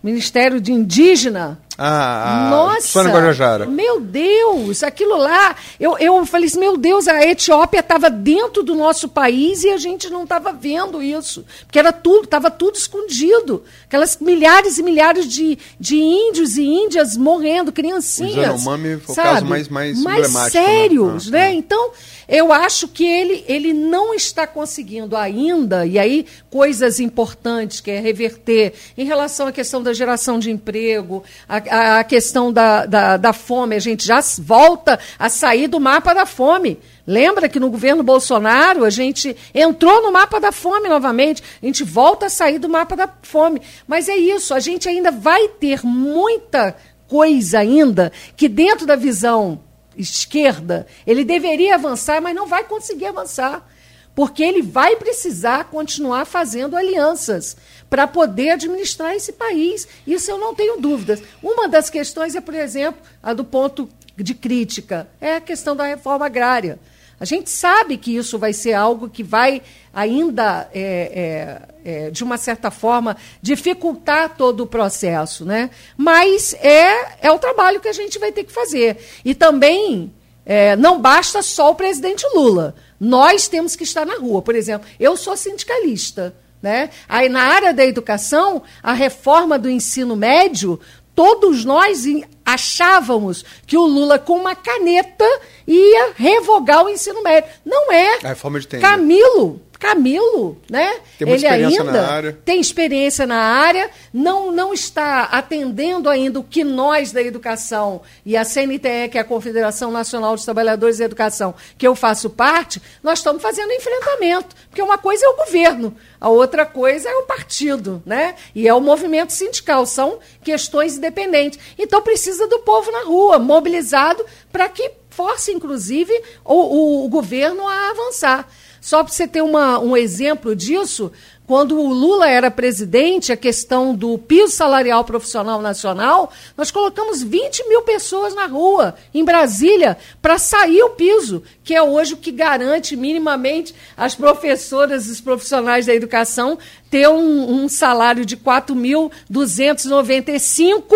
[0.00, 3.66] Ministério de Indígena, ah, Nossa, Sônia Guajajara.
[3.66, 5.56] Meu Deus, aquilo lá.
[5.78, 9.76] Eu, eu falei assim: meu Deus, a Etiópia estava dentro do nosso país e a
[9.76, 11.44] gente não estava vendo isso.
[11.66, 13.64] Porque era tudo, estava tudo escondido.
[13.86, 18.34] Aquelas milhares e milhares de, de índios e índias morrendo, criancinhas.
[18.34, 20.50] O Yanomami foi o caso mais, mais, mais né?
[20.50, 21.38] sérios, né?
[21.38, 21.48] Ah, né?
[21.48, 21.54] Ah.
[21.54, 21.90] Então,
[22.28, 28.00] eu acho que ele, ele não está conseguindo ainda, e aí coisas importantes, que é
[28.00, 33.16] reverter em relação à questão da geração de emprego, a a, a questão da, da,
[33.16, 36.78] da fome, a gente já volta a sair do mapa da fome.
[37.06, 41.84] Lembra que no governo Bolsonaro a gente entrou no mapa da fome novamente, a gente
[41.84, 43.60] volta a sair do mapa da fome.
[43.86, 46.76] Mas é isso, a gente ainda vai ter muita
[47.06, 49.60] coisa ainda que dentro da visão
[49.96, 53.68] esquerda ele deveria avançar, mas não vai conseguir avançar
[54.14, 57.56] porque ele vai precisar continuar fazendo alianças
[57.90, 59.88] para poder administrar esse país.
[60.06, 61.22] Isso eu não tenho dúvidas.
[61.42, 65.84] Uma das questões é, por exemplo, a do ponto de crítica, é a questão da
[65.84, 66.78] reforma agrária.
[67.18, 69.62] A gente sabe que isso vai ser algo que vai
[69.92, 75.44] ainda, é, é, é, de uma certa forma, dificultar todo o processo.
[75.44, 75.70] Né?
[75.96, 78.98] Mas é, é o trabalho que a gente vai ter que fazer.
[79.24, 80.12] E também
[80.44, 82.74] é, não basta só o presidente Lula.
[83.04, 84.40] Nós temos que estar na rua.
[84.40, 86.34] Por exemplo, eu sou sindicalista.
[86.62, 86.88] Né?
[87.06, 90.80] Aí, na área da educação, a reforma do ensino médio,
[91.14, 92.04] todos nós
[92.42, 95.26] achávamos que o Lula, com uma caneta,
[95.66, 97.50] ia revogar o ensino médio.
[97.64, 98.14] Não é.
[98.24, 100.98] A reforma de Camilo Camilo, né?
[101.18, 107.12] Tem ele ainda tem experiência na área, não, não está atendendo ainda o que nós
[107.12, 111.86] da educação e a CNTE, que é a Confederação Nacional dos Trabalhadores da Educação, que
[111.86, 114.56] eu faço parte, nós estamos fazendo enfrentamento.
[114.70, 118.36] Porque uma coisa é o governo, a outra coisa é o partido, né?
[118.54, 121.58] E é o movimento sindical, são questões independentes.
[121.78, 126.12] Então precisa do povo na rua, mobilizado, para que force, inclusive,
[126.44, 128.48] o, o, o governo a avançar.
[128.84, 131.10] Só para você ter uma, um exemplo disso,
[131.46, 137.66] quando o Lula era presidente, a questão do piso salarial profissional nacional, nós colocamos 20
[137.66, 142.30] mil pessoas na rua, em Brasília, para sair o piso, que é hoje o que
[142.30, 146.58] garante minimamente as professoras e os profissionais da educação
[146.90, 150.94] ter um, um salário de 4.295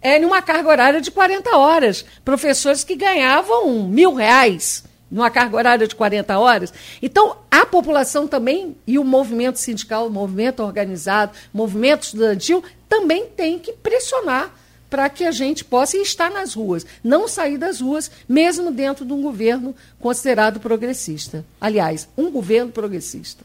[0.00, 2.04] é, numa carga horária de 40 horas.
[2.24, 6.72] Professores que ganhavam mil reais numa carga horária de 40 horas.
[7.00, 13.26] Então, a população também, e o movimento sindical, o movimento organizado, o movimento estudantil, também
[13.26, 14.52] tem que pressionar
[14.88, 19.12] para que a gente possa estar nas ruas, não sair das ruas, mesmo dentro de
[19.12, 21.44] um governo considerado progressista.
[21.60, 23.44] Aliás, um governo progressista.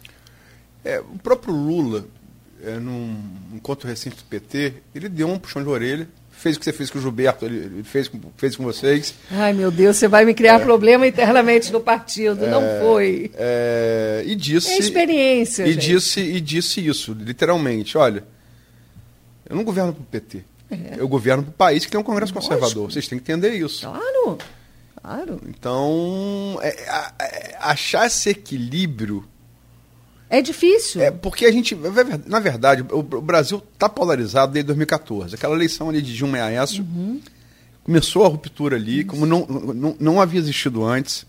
[0.84, 2.06] É, o próprio Lula,
[2.64, 3.18] é, num
[3.54, 6.08] encontro recente do PT, ele deu um puxão de orelha
[6.42, 9.14] fez o que você fez com o Gilberto, ele fez, fez com vocês.
[9.30, 12.44] Ai, meu Deus, você vai me criar é, problema internamente no partido.
[12.44, 13.32] É, não foi.
[13.36, 14.74] É, e disse.
[14.74, 15.68] É experiência.
[15.68, 17.96] E disse, e disse isso, literalmente.
[17.96, 18.24] Olha,
[19.48, 20.44] eu não governo para o PT.
[20.72, 20.96] É.
[20.98, 22.54] Eu governo para o país que tem um Congresso Lógico.
[22.54, 22.92] conservador.
[22.92, 23.86] Vocês têm que entender isso.
[23.86, 24.38] Claro.
[25.00, 25.42] Claro.
[25.48, 29.28] Então, é, é, achar esse equilíbrio
[30.32, 31.02] é difícil.
[31.02, 31.78] É, porque a gente,
[32.26, 35.36] na verdade, o, Brasil está polarizado desde 2014.
[35.36, 37.20] Aquela eleição ali de Dilma e Aécio, uhum.
[37.84, 39.08] começou a ruptura ali, Isso.
[39.08, 41.26] como não, não, não havia existido antes.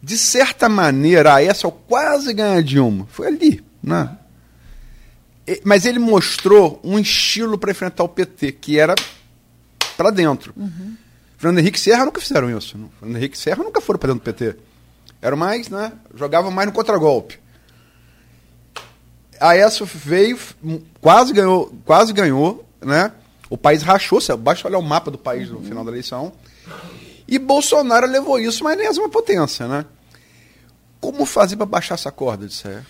[0.00, 3.08] De certa maneira, a Aécio quase ganha a Dilma.
[3.10, 4.18] Foi ali, né?
[5.64, 8.94] Mas ele mostrou um estilo para enfrentar o PT, que era
[9.96, 10.54] para dentro.
[10.56, 10.94] Uhum.
[11.36, 12.78] Fernando Henrique Serra nunca fizeram isso.
[13.00, 14.56] Fernando Henrique Serra nunca foram para dentro do PT.
[15.20, 15.92] Era mais, né?
[16.14, 17.42] Jogava mais no contragolpe.
[19.40, 20.38] A ESO veio,
[21.00, 23.12] quase ganhou, quase ganhou, né?
[23.50, 26.32] O país rachou, basta olhar o mapa do país no final da eleição.
[27.26, 29.84] E Bolsonaro levou isso, mas nem é uma potência, né?
[31.00, 32.82] Como fazer para baixar essa corda de Sé?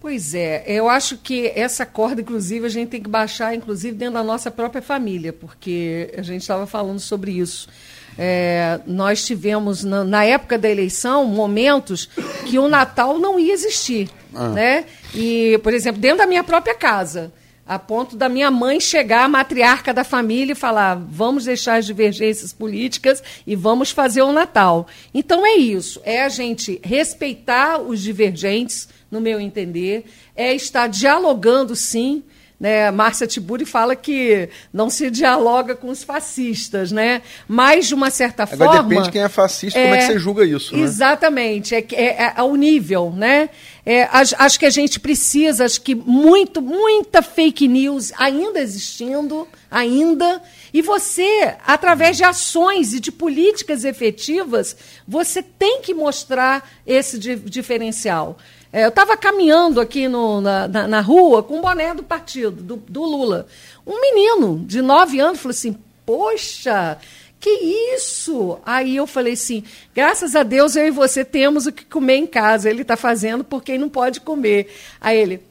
[0.00, 4.14] Pois é, eu acho que essa corda, inclusive, a gente tem que baixar, inclusive, dentro
[4.14, 7.68] da nossa própria família, porque a gente estava falando sobre isso.
[8.16, 12.08] É, nós tivemos, na, na, época da eleição, momentos
[12.46, 14.08] que o Natal não ia existir.
[14.38, 14.48] Ah.
[14.50, 14.84] Né?
[15.14, 17.32] E, por exemplo, dentro da minha própria casa,
[17.66, 21.84] a ponto da minha mãe chegar, a matriarca da família, e falar: vamos deixar as
[21.86, 24.86] divergências políticas e vamos fazer o Natal.
[25.12, 30.04] Então é isso, é a gente respeitar os divergentes, no meu entender,
[30.36, 32.22] é estar dialogando sim
[32.60, 37.22] né, Márcia Tiburi fala que não se dialoga com os fascistas, né?
[37.46, 38.88] Mas, de uma certa Agora, forma...
[38.88, 40.82] depende de quem é fascista, é, como é que você julga isso, né?
[40.82, 43.48] Exatamente, é, é, é o nível, né?
[43.90, 49.48] É, acho, acho, que a gente precisa, acho que muito, muita fake news ainda existindo,
[49.70, 50.42] ainda,
[50.74, 54.76] e você, através de ações e de políticas efetivas,
[55.08, 58.36] você tem que mostrar esse diferencial.
[58.70, 62.62] É, eu estava caminhando aqui no, na, na, na, rua com o boné do partido,
[62.62, 63.46] do, do Lula.
[63.86, 65.74] Um menino de nove anos falou assim:
[66.04, 66.98] Poxa,
[67.40, 67.50] que
[67.94, 68.58] isso?
[68.64, 72.26] Aí eu falei assim: graças a Deus eu e você temos o que comer em
[72.26, 72.68] casa.
[72.68, 74.74] Ele está fazendo porque ele não pode comer.
[75.00, 75.42] Aí ele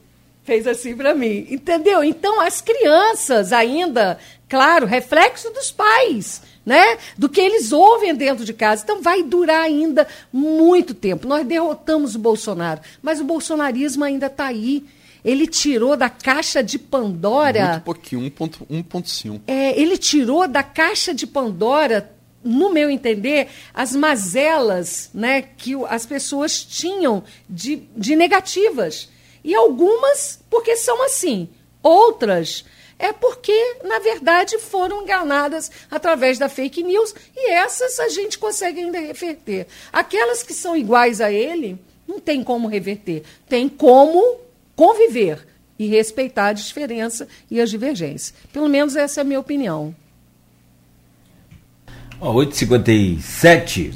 [0.44, 2.02] fez assim para mim, entendeu?
[2.02, 6.98] Então as crianças ainda, claro, reflexo dos pais né?
[7.16, 8.82] Do que eles ouvem dentro de casa.
[8.84, 11.26] Então vai durar ainda muito tempo.
[11.26, 14.84] Nós derrotamos o Bolsonaro, mas o bolsonarismo ainda está aí.
[15.24, 17.70] Ele tirou da caixa de Pandora.
[17.70, 19.40] Muito pouquinho, 1,5.
[19.46, 26.06] É, ele tirou da caixa de Pandora no meu entender, as mazelas né, que as
[26.06, 29.08] pessoas tinham de, de negativas.
[29.42, 31.48] E algumas porque são assim,
[31.82, 32.64] outras
[32.98, 38.80] é porque, na verdade, foram enganadas através da fake news e essas a gente consegue
[38.80, 39.68] ainda reverter.
[39.92, 41.78] Aquelas que são iguais a ele,
[42.08, 43.22] não tem como reverter.
[43.48, 44.40] Tem como
[44.78, 45.44] conviver
[45.76, 48.32] e respeitar a diferença e as divergências.
[48.52, 49.92] Pelo menos essa é a minha opinião.
[52.20, 53.94] Oh, 8h57.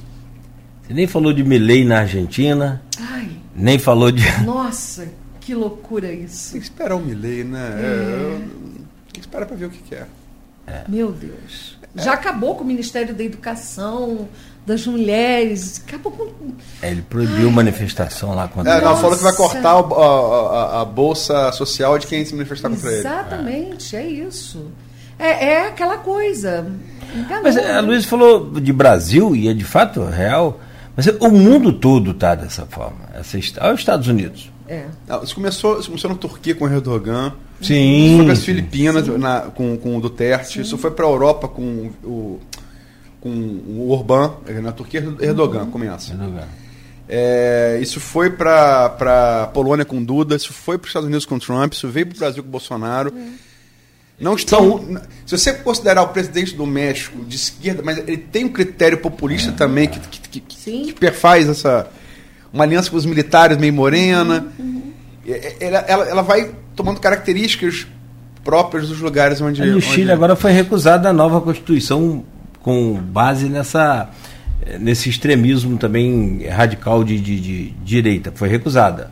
[0.82, 2.82] Você nem falou de Milley na Argentina.
[2.98, 3.30] Ai.
[3.54, 4.24] Nem falou de.
[4.44, 5.08] Nossa,
[5.40, 6.52] que loucura isso.
[6.52, 7.80] Tem que esperar o Milley, né?
[7.80, 8.38] É.
[8.38, 10.06] Tem que esperar para ver o que, que é.
[10.66, 10.84] é.
[10.88, 11.78] Meu Deus.
[11.94, 14.28] Já acabou com o Ministério da Educação,
[14.66, 15.82] das mulheres.
[15.86, 16.52] Acabou com.
[16.80, 17.54] É, ele proibiu Ai.
[17.54, 18.66] manifestação lá quando.
[18.68, 22.68] É, não, falou que vai cortar a, a, a, bolsa social de quem se manifestar
[22.70, 23.00] contra ele.
[23.00, 24.66] Exatamente, é, é isso.
[25.18, 26.66] É, é, aquela coisa.
[27.14, 30.60] Enganou, Mas a Luiz falou de Brasil, e é de fato real.
[30.94, 33.00] Mas o mundo todo está dessa forma.
[33.14, 34.50] Essa, olha os Estados Unidos.
[34.68, 34.84] É.
[35.22, 37.32] Isso começou, isso começou na Turquia com o Erdogan.
[37.60, 38.06] Sim.
[38.06, 40.54] Isso foi para as Filipinas na, com, com o Duterte.
[40.54, 40.60] Sim.
[40.60, 42.40] Isso foi para a Europa com o,
[43.22, 44.32] com o Orbán.
[44.62, 46.12] Na Turquia, Erdogan começa.
[46.12, 46.48] Erdogan.
[47.08, 51.38] É, isso foi para a Polônia com Duda, isso foi para os Estados Unidos com
[51.38, 53.12] Trump, isso veio para o Brasil com Bolsonaro.
[54.18, 54.98] Não estão.
[55.26, 59.50] Se você considerar o presidente do México de esquerda, mas ele tem um critério populista
[59.50, 59.52] é.
[59.52, 61.88] também que, que, que, que, perfaz essa.
[62.52, 64.46] Uma aliança com os militares meio morena.
[64.58, 64.92] Uhum, uhum.
[65.58, 67.86] Ela, ela, ela vai tomando características
[68.44, 69.64] próprias dos lugares onde.
[69.64, 70.12] no Chile onde...
[70.12, 72.24] agora foi recusada a nova Constituição
[72.62, 74.10] com base nessa
[74.78, 78.32] nesse extremismo também radical de, de, de direita.
[78.34, 79.10] Foi recusada.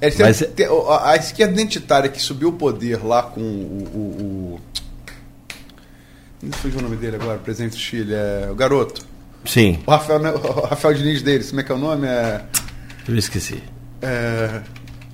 [0.00, 0.40] É, Mas...
[0.54, 3.90] tem, a, a, esquerda identitária que subiu o poder lá com o.
[3.94, 4.60] o,
[6.46, 9.04] o fugiu o nome dele agora, presidente do Chile, é o garoto.
[9.46, 9.78] Sim.
[9.86, 12.06] O Rafael, o Rafael Diniz deles, como é que é o nome?
[12.06, 12.42] É...
[13.08, 13.62] Eu esqueci.
[14.02, 14.60] É...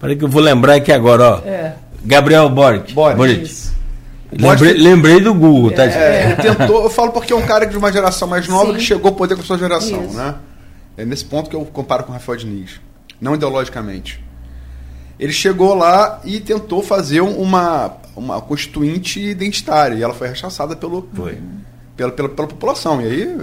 [0.01, 1.39] Peraí que eu vou lembrar aqui agora, ó.
[1.47, 1.77] É.
[2.05, 2.93] Gabriel Boric.
[2.93, 3.17] Boric.
[3.17, 3.71] Boric.
[4.33, 5.85] Lembrei, lembrei, do Google, tá?
[5.85, 8.79] É, tentou, eu falo porque é um cara de uma geração mais nova Sim.
[8.79, 10.17] que chegou ao poder com a sua geração, Isso.
[10.17, 10.37] né?
[10.97, 12.81] É nesse ponto que eu comparo com o Rafael Diniz.
[13.21, 14.23] Não ideologicamente.
[15.19, 19.95] Ele chegou lá e tentou fazer uma, uma constituinte identitária.
[19.95, 21.39] E ela foi rechaçada pelo, foi.
[21.97, 23.03] Pela, pela, pela população.
[23.03, 23.39] E aí.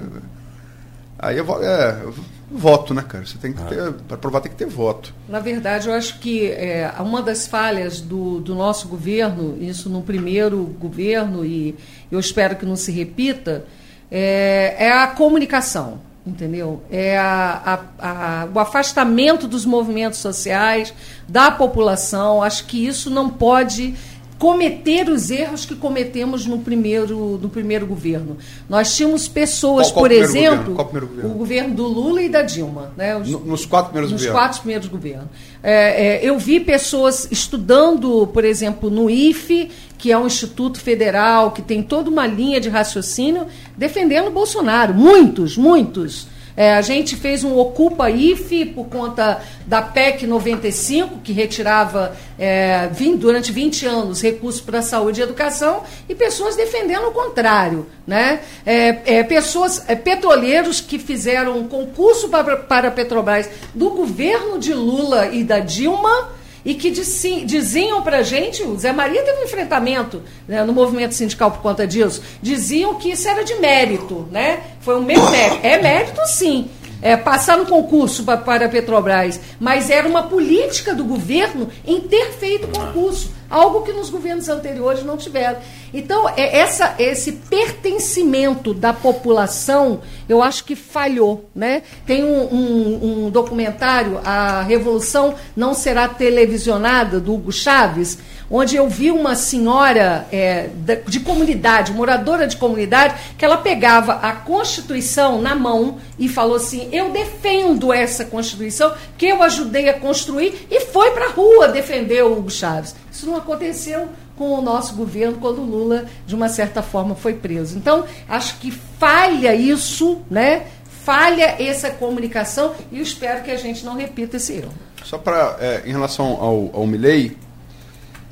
[1.19, 2.03] Aí é,
[2.49, 3.25] voto, né, cara?
[3.25, 3.65] Você tem que ah.
[3.65, 3.93] ter.
[4.07, 5.13] Para provar tem que ter voto.
[5.27, 10.01] Na verdade, eu acho que é, uma das falhas do, do nosso governo, isso no
[10.01, 11.75] primeiro governo, e
[12.11, 13.65] eu espero que não se repita,
[14.09, 16.05] é, é a comunicação.
[16.25, 16.83] Entendeu?
[16.91, 20.93] É a, a, a, o afastamento dos movimentos sociais,
[21.25, 22.43] da população.
[22.43, 23.95] Acho que isso não pode
[24.37, 28.37] cometer os erros que cometemos no primeiro, no primeiro governo.
[28.69, 31.03] Nós tínhamos pessoas, Qual- qual por exemplo, governo?
[31.07, 31.29] Governo?
[31.29, 32.91] o governo do Lula e da Dilma.
[32.95, 33.15] Né?
[33.17, 34.39] Os- No- nos quatro primeiros nos governos.
[34.41, 35.27] quatro primeiros governos.
[35.63, 41.51] É, é, eu vi pessoas estudando, por exemplo, no IFE, que é um instituto federal
[41.51, 44.93] que tem toda uma linha de raciocínio, defendendo o Bolsonaro.
[44.93, 46.27] Muitos, muitos.
[46.57, 52.89] É, a gente fez um Ocupa IFE por conta da PEC 95, que retirava é,
[52.91, 57.85] vim- durante 20 anos recursos para saúde e educação, e pessoas defendendo o contrário.
[58.07, 58.39] Né?
[58.65, 64.57] É, é, pessoas, é, petroleiros que fizeram um concurso para, para a Petrobras do governo
[64.57, 66.31] de Lula e da Dilma
[66.67, 71.49] e que diziam para gente, o Zé Maria teve um enfrentamento né, no movimento sindical
[71.49, 74.59] por conta disso, diziam que isso era de mérito, né?
[74.81, 75.31] Foi um mérito.
[75.63, 76.69] É mérito, sim.
[77.01, 82.01] É, passar no concurso pa- para a Petrobras, mas era uma política do governo em
[82.01, 85.57] ter feito concurso, algo que nos governos anteriores não tiveram.
[85.93, 91.49] Então, é essa, esse pertencimento da população, eu acho que falhou.
[91.55, 91.83] Né?
[92.05, 98.17] Tem um, um- um documentário, A Revolução Não Será Televisionada, do Hugo Chaves,
[98.49, 100.69] onde eu vi uma senhora é,
[101.07, 106.89] de comunidade, moradora de comunidade, que ela pegava a Constituição na mão e falou assim:
[106.91, 112.23] Eu defendo essa Constituição, que eu ajudei a construir, e foi para a rua defender
[112.23, 112.95] o Hugo Chaves.
[113.11, 117.75] Isso não aconteceu com o nosso governo quando Lula, de uma certa forma, foi preso.
[117.75, 120.67] Então, acho que falha isso, né?
[121.03, 124.73] Falha essa comunicação e espero que a gente não repita esse erro.
[125.03, 127.35] Só para, em relação ao, ao Milley,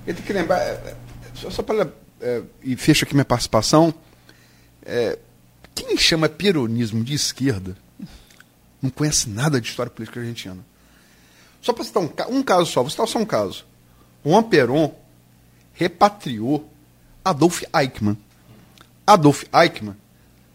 [0.06, 0.96] eu tenho que lembrar, é, é,
[1.34, 1.92] só, só para,
[2.22, 3.94] é, e fecho aqui minha participação,
[4.86, 5.18] é,
[5.74, 7.76] quem chama peronismo de esquerda
[8.82, 10.64] não conhece nada de história política argentina.
[11.62, 13.66] Só para citar um, um caso só, vou citar só um caso.
[14.24, 14.92] Juan Perón
[15.74, 16.72] repatriou
[17.24, 18.18] Adolf Eichmann.
[19.06, 19.96] Adolf Eichmann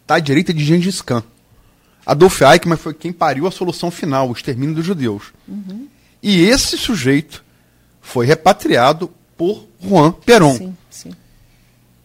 [0.01, 1.23] está à direita de Gengis Khan.
[2.05, 5.33] Adolf Eichmann foi quem pariu a solução final, o extermínio dos judeus.
[6.23, 7.43] E esse sujeito
[8.01, 10.55] foi repatriado por Juan Perón.
[10.55, 11.11] Sim, sim.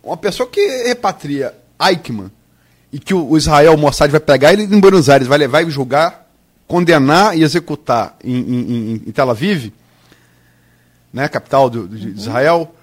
[0.03, 2.31] Uma pessoa que repatria Eichmann
[2.91, 5.71] e que o o Israel Mossad vai pegar ele em Buenos Aires, vai levar e
[5.71, 6.27] julgar,
[6.67, 9.71] condenar e executar em, em- em- em Tel Aviv,
[11.13, 12.75] né, capital do, de Israel,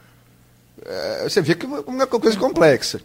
[0.85, 3.01] é, você vê que é uma coisa complexa.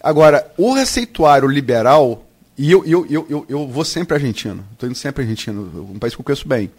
[0.00, 2.24] Agora, o receituário liberal,
[2.56, 5.60] e eu, eu, eu, eu, eu vou sempre à Argentina, estou indo sempre à Argentina,
[5.60, 6.70] um país que eu conheço bem.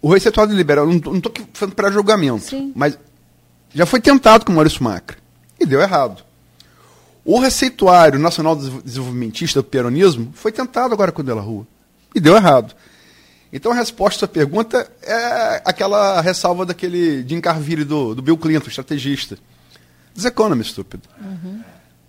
[0.00, 2.72] O receituário liberal, não estou falando para julgamento, Sim.
[2.74, 2.96] mas
[3.74, 5.16] já foi tentado com o Maurício Macri
[5.58, 6.22] e deu errado.
[7.24, 11.66] O receituário nacional Desenvol- desenvolvimentista do peronismo foi tentado agora com o De La Rua
[12.14, 12.74] e deu errado.
[13.52, 18.36] Então a resposta à sua pergunta é aquela ressalva daquele Jim Carville do, do Bill
[18.38, 19.36] Clinton, estrategista.
[20.24, 21.02] Economist, estúpido.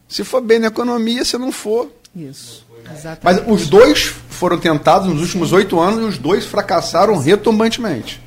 [0.07, 1.91] Se for bem na economia, se não for.
[2.15, 2.65] Isso.
[2.91, 3.23] Exatamente.
[3.23, 8.21] Mas os dois foram tentados nos últimos oito anos e os dois fracassaram retumbantemente.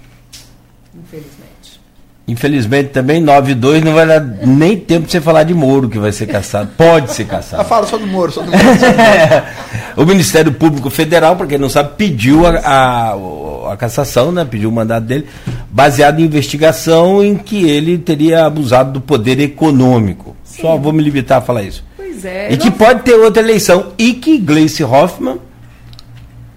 [0.94, 1.80] Infelizmente.
[2.28, 6.12] Infelizmente também 9-2 não vai dar nem tempo de você falar de Moro que vai
[6.12, 6.70] ser caçado.
[6.76, 7.64] Pode ser Ah, caçado.
[7.64, 8.62] fala só do Moro, só do Moro.
[9.96, 14.44] o Ministério Público Federal, para quem não sabe, pediu a, a, a cassação, né?
[14.48, 15.26] pediu o mandato dele,
[15.70, 20.36] baseado em investigação em que ele teria abusado do poder econômico.
[20.44, 21.82] Só vou me limitar a falar isso.
[21.96, 22.52] Pois é.
[22.52, 23.92] E que não- pode ter outra eleição.
[23.98, 25.38] E que Gleice Hoffmann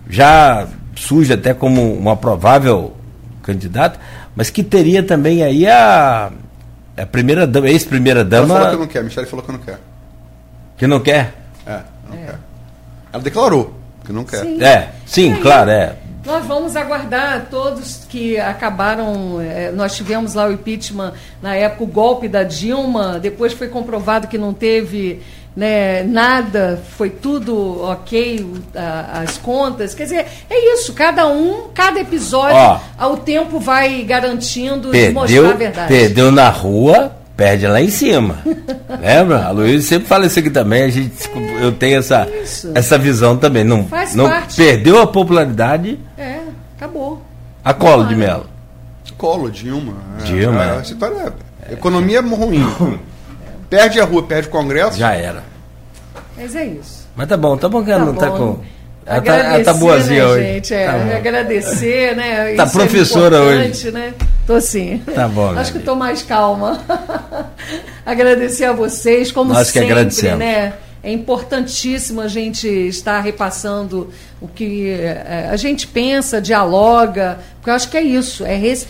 [0.10, 2.96] já surge até como uma provável
[3.44, 4.00] candidata,
[4.36, 6.32] mas que teria também aí a,
[6.98, 9.80] a primeira dama, ex-primeira Ela dama falou que não quer, Michele falou que não quer.
[10.78, 11.34] que não quer.
[11.66, 11.80] É,
[12.10, 12.40] não quer.
[13.14, 13.74] Ela declarou
[14.04, 14.42] que não quer.
[14.42, 14.64] Sim.
[14.64, 15.96] É, sim, aí, claro, é.
[16.26, 19.40] Nós vamos aguardar todos que acabaram.
[19.42, 24.28] eh, nós tivemos lá o impeachment na época, o golpe da Dilma, depois foi comprovado
[24.28, 25.22] que não teve
[25.56, 28.46] né, nada, foi tudo ok,
[28.76, 29.94] a- as contas.
[29.94, 32.80] Quer dizer, é isso, cada um, cada episódio, Ó.
[32.98, 35.88] ao tempo vai garantindo e mostrar a Perdeu, verdade.
[35.88, 38.40] perdeu na rua, perde lá em cima.
[39.02, 39.46] Lembra?
[39.46, 41.14] A Luísa sempre fala isso aqui também, a gente,
[41.62, 42.72] eu tenho essa, Isso.
[42.76, 43.64] essa visão também.
[43.64, 44.58] Não, Faz não parte.
[44.58, 46.40] perdeu a popularidade, É,
[46.78, 47.22] acabou.
[47.64, 48.46] a colo de melo.
[49.18, 49.94] Colo, Dilma.
[50.20, 50.24] é.
[50.26, 50.80] Dilma, É, é.
[50.80, 51.34] essa história
[51.70, 51.74] é.
[51.74, 52.64] Economia é ruim.
[53.70, 54.98] Perde a rua, perde o Congresso.
[54.98, 55.44] Já era.
[56.38, 57.08] Mas é isso.
[57.16, 58.38] Mas tá bom, tá bom que ela Tá não tá bom.
[58.56, 58.60] com.
[59.06, 60.44] Ela tá, ela Agradecer, tá boazinha né, hoje.
[60.44, 60.74] gente?
[60.74, 62.54] É, Tá agradecer, né?
[62.56, 64.14] Tá Isso professora é importante, né?
[64.48, 65.02] Tô sim.
[65.14, 66.82] Tá bom, Acho que tô mais calma.
[68.06, 70.40] agradecer a vocês, como Nós que sempre, agradecemos.
[70.40, 70.74] né?
[71.04, 74.10] É importantíssimo a gente estar repassando
[74.42, 78.88] o que eh, a gente pensa, dialoga, Porque eu acho que é isso, é res...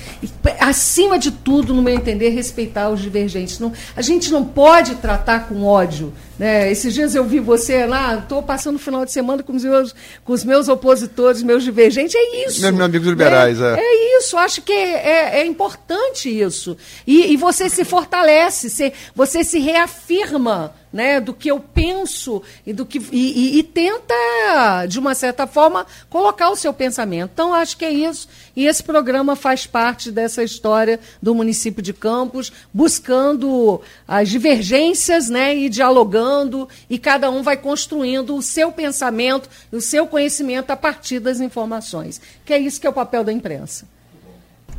[0.59, 3.59] acima de tudo, no meu entender, respeitar os divergentes.
[3.59, 6.13] Não, a gente não pode tratar com ódio.
[6.37, 6.69] Né?
[6.69, 9.95] Esses dias eu vi você lá, estou passando o final de semana com os meus,
[10.25, 12.15] com os meus opositores, meus divergentes.
[12.15, 12.61] É isso.
[12.61, 13.75] Meus amigos liberais, é.
[13.75, 16.75] É, é isso, acho que é, é, é importante isso.
[17.07, 22.71] E, e, você se fortalece, se, você se reafirma né, do que eu penso e
[22.71, 27.31] do que e, e, e, tenta de uma certa forma colocar o seu pensamento.
[27.33, 31.93] Então acho que é isso e esse programa faz parte dessa história do município de
[31.93, 39.49] Campos, buscando as divergências, né, e dialogando e cada um vai construindo o seu pensamento,
[39.71, 42.21] o seu conhecimento a partir das informações.
[42.45, 43.85] Que é isso que é o papel da imprensa.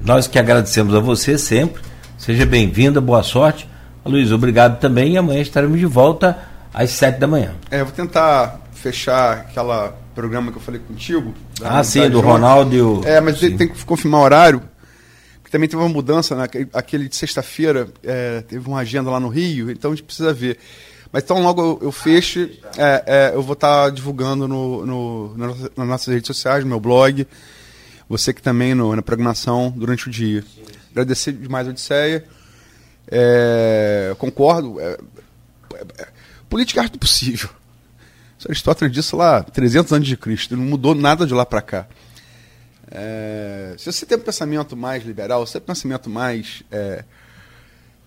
[0.00, 1.82] Nós que agradecemos a você sempre.
[2.16, 3.68] Seja bem-vinda, boa sorte
[4.06, 6.38] Luiz, obrigado também e amanhã estaremos de volta
[6.72, 7.52] às sete da manhã.
[7.70, 11.34] É, eu vou tentar fechar aquela programa que eu falei contigo.
[11.62, 12.74] Ah, sim, do Ronaldo
[13.04, 13.06] e.
[13.06, 14.62] É, mas tem que confirmar o horário,
[15.40, 16.48] porque também teve uma mudança, né?
[16.72, 20.58] aquele de sexta-feira, é, teve uma agenda lá no Rio, então a gente precisa ver.
[21.12, 25.36] Mas então logo eu, eu feche, é, é, eu vou estar tá divulgando no, no,
[25.36, 27.26] nas nossas redes sociais, no meu blog,
[28.08, 30.42] você que também no, na programação durante o dia.
[30.90, 32.24] Agradecer demais a Odisseia.
[33.08, 34.80] É, concordo.
[34.80, 34.98] É,
[35.98, 36.06] é,
[36.48, 37.50] política é arte do possível.
[38.48, 41.86] Aristóteles disse lá 300 anos de Cristo, não mudou nada de lá para cá.
[42.90, 47.04] É, se você tem um pensamento mais liberal, se você tem um pensamento mais, é,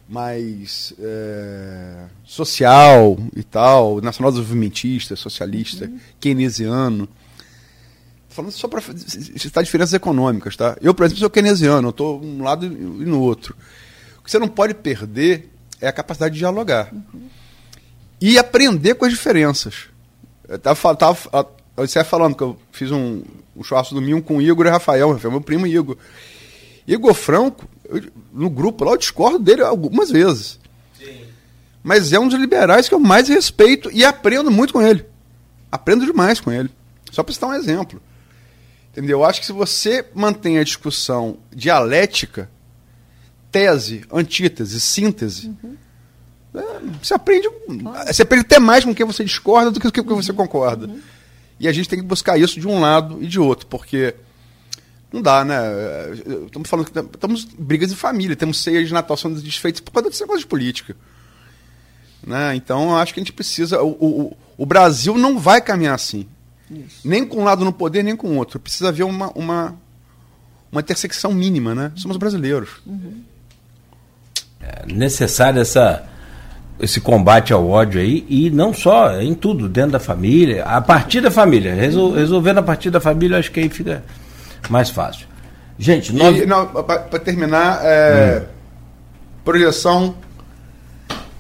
[0.08, 6.00] mais é, social e tal, nacional desenvolvimentista, socialista, uhum.
[6.20, 7.10] keynesiano,
[8.30, 8.82] falando só para
[9.38, 10.78] citar diferenças econômicas, tá?
[10.82, 13.56] Eu, por exemplo, sou keynesiano, eu estou um lado e no outro
[14.30, 15.50] que você não pode perder
[15.82, 16.94] é a capacidade de dialogar.
[16.94, 17.28] Uhum.
[18.22, 19.90] E aprender com as diferenças.
[20.50, 21.48] Eu estava tava,
[21.78, 23.22] você falando que eu fiz um,
[23.56, 25.96] um churrasco domingo com o Igor e Rafael, Rafael meu primo Igor.
[26.88, 28.02] Igor Franco, eu,
[28.34, 30.60] no grupo lá, eu discordo dele algumas vezes.
[30.98, 31.22] Sim.
[31.84, 35.06] Mas é um dos liberais que eu mais respeito e aprendo muito com ele.
[35.72, 36.72] Aprendo demais com ele.
[37.12, 38.02] Só para citar um exemplo.
[38.92, 39.20] Entendeu?
[39.20, 42.50] Eu acho que se você mantém a discussão dialética,
[43.52, 45.56] tese, antítese, síntese.
[45.64, 45.78] Uhum.
[46.60, 47.50] É, você aprende.
[48.08, 50.88] Você aprende até mais com quem você discorda do que com quem você concorda.
[50.88, 51.00] Uhum.
[51.60, 54.16] E a gente tem que buscar isso de um lado e de outro, porque
[55.12, 55.58] não dá, né?
[56.46, 60.10] Estamos falando que estamos brigas de família, temos ceias de Natal sendo desfeitas por causa
[60.10, 60.96] desse negócio de política.
[62.26, 62.56] Né?
[62.56, 63.82] Então, acho que a gente precisa.
[63.82, 66.28] O, o, o Brasil não vai caminhar assim.
[66.70, 67.08] Isso.
[67.08, 68.60] Nem com um lado no poder, nem com o outro.
[68.60, 69.76] Precisa haver uma, uma,
[70.72, 71.92] uma intersecção mínima, né?
[71.96, 72.70] Somos brasileiros.
[72.86, 73.24] Uhum
[74.60, 76.09] é necessário essa,
[76.80, 81.22] esse combate ao ódio aí, e não só, em tudo, dentro da família, a partir
[81.22, 81.74] da família.
[81.74, 84.04] Resol, resolvendo a partir da família, acho que aí fica
[84.70, 85.28] mais fácil.
[85.78, 86.36] Gente, nós...
[86.84, 88.46] para terminar, é, hum.
[89.44, 90.16] projeção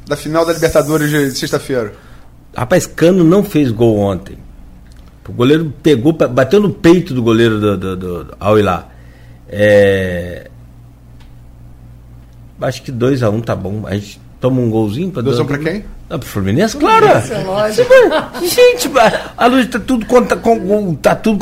[0.07, 1.93] da final da Libertadores de sexta-feira.
[2.55, 4.37] Rapaz, Cano não fez gol ontem.
[5.27, 8.37] O goleiro pegou, bateu no peito do goleiro do, do, do, do
[9.47, 10.49] É,
[12.61, 13.87] Acho que 2x1 um tá bom.
[13.87, 15.85] A gente toma um golzinho para 2x1 um para quem?
[16.09, 17.05] Ah, pro Fluminense, claro.
[18.41, 18.91] gente,
[19.37, 21.37] a luz tá tudo, tá, com, tá tudo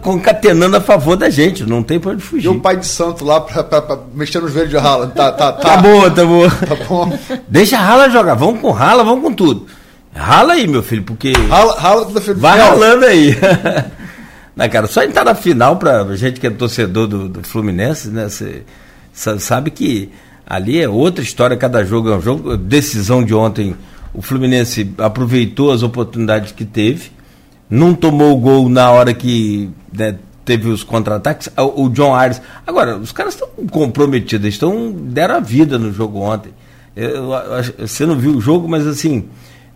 [0.00, 2.46] concatenando a favor da gente, não tem pra onde fugir.
[2.46, 5.08] E o pai de santo lá pra, pra, pra mexer nos verdes de rala.
[5.08, 5.74] Tá, tá, tá.
[5.74, 6.48] tá boa, tá boa.
[6.62, 7.18] Tá bom.
[7.48, 9.66] Deixa a rala jogar, vamos com rala, vamos com tudo.
[10.14, 11.32] Rala aí, meu filho, porque.
[11.48, 12.38] Rala, rala tudo filho.
[12.38, 13.36] Vai ralando aí.
[14.54, 18.28] Na cara, só entrar na final pra gente que é torcedor do, do Fluminense, né?
[18.28, 18.62] Você
[19.38, 20.12] sabe que
[20.52, 22.58] Ali é outra história, cada jogo é um jogo.
[22.58, 23.74] Decisão de ontem,
[24.12, 27.10] o Fluminense aproveitou as oportunidades que teve,
[27.70, 30.14] não tomou o gol na hora que né,
[30.44, 31.48] teve os contra-ataques.
[31.56, 32.42] O John Aires.
[32.66, 36.52] Agora, os caras estão comprometidos, estão deram a vida no jogo ontem.
[36.94, 39.24] Eu, eu, você não viu o jogo, mas assim.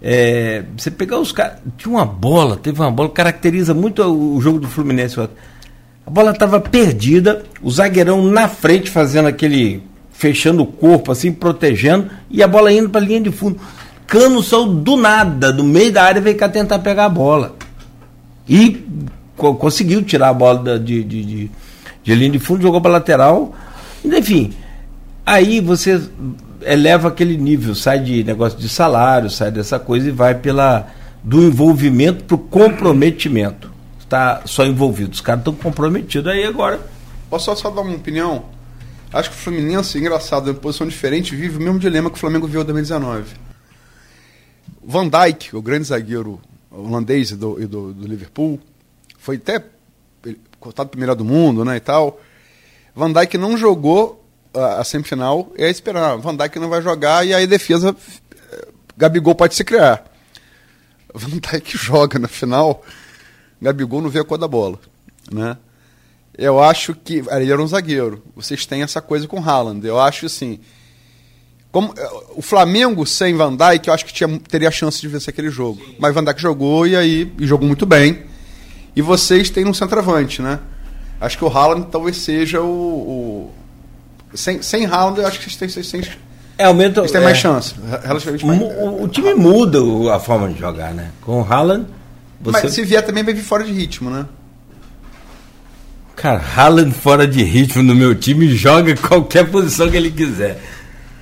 [0.03, 1.57] É, você pegar os caras.
[1.78, 5.19] Tinha uma bola, teve uma bola, caracteriza muito o, o jogo do Fluminense.
[5.19, 9.82] A bola estava perdida, o zagueirão na frente fazendo aquele
[10.16, 13.60] fechando o corpo, assim, protegendo, e a bola indo para a linha de fundo.
[14.06, 17.55] Cano saiu do nada, do meio da área, veio cá tentar pegar a bola.
[18.48, 18.84] E
[19.36, 21.51] co conseguiu tirar a bola da, de, de, de,
[22.02, 23.55] de linha de fundo, jogou para lateral.
[24.05, 24.55] Enfim,
[25.24, 26.01] aí você
[26.62, 30.86] eleva aquele nível, sai de negócio de salário, sai dessa coisa e vai pela
[31.22, 33.70] do envolvimento para o comprometimento.
[33.98, 36.80] Está só envolvido, os caras estão comprometidos aí agora.
[37.28, 38.55] Posso só, só dar uma opinião?
[39.12, 42.46] Acho que o Fluminense, engraçado, em posição diferente, vive o mesmo dilema que o Flamengo
[42.46, 43.34] viu em 2019.
[44.84, 48.60] Van Dijk, o grande zagueiro holandês e do, e do, do Liverpool,
[49.18, 49.64] foi até
[50.60, 52.20] cotado para melhor do mundo, né, e tal.
[52.94, 54.24] Van Dijk não jogou
[54.54, 56.16] a, a semifinal, é esperar.
[56.16, 57.94] Van Dijk não vai jogar e aí a defesa.
[58.52, 60.04] eh, Gabigol pode se criar.
[61.14, 62.82] Van Dijk joga na final,
[63.60, 64.78] Gabigol não vê a cor da bola.
[65.30, 65.56] Né?
[66.38, 67.22] Eu acho que.
[67.30, 68.22] Ele era um zagueiro.
[68.34, 69.86] Vocês têm essa coisa com o Haaland.
[69.86, 70.58] Eu acho assim.
[71.72, 75.08] Como, eh, o Flamengo sem Van Dijk, eu acho que tinha, teria a chance de
[75.08, 75.80] vencer aquele jogo.
[75.98, 78.22] Mas Van Dijk jogou e aí e jogou muito bem.
[78.94, 80.58] E vocês têm um centroavante, né?
[81.20, 82.66] Acho que o Haaland talvez seja o.
[82.66, 83.50] o-
[84.34, 86.18] sem, sem Haaland, eu acho que vocês têm, vocês têm, vocês
[86.58, 87.02] É, aumenta.
[87.02, 87.74] têm é, mais chance.
[88.02, 88.60] Relativamente mais.
[88.60, 89.78] o, o time muda
[90.14, 91.10] a forma de jogar, né?
[91.22, 91.86] Com o Haaland,
[92.40, 92.62] você.
[92.64, 94.26] Mas se vier também vai vir fora de ritmo, né?
[96.16, 100.59] Cara, Haaland fora de ritmo no meu time joga qualquer posição que ele quiser.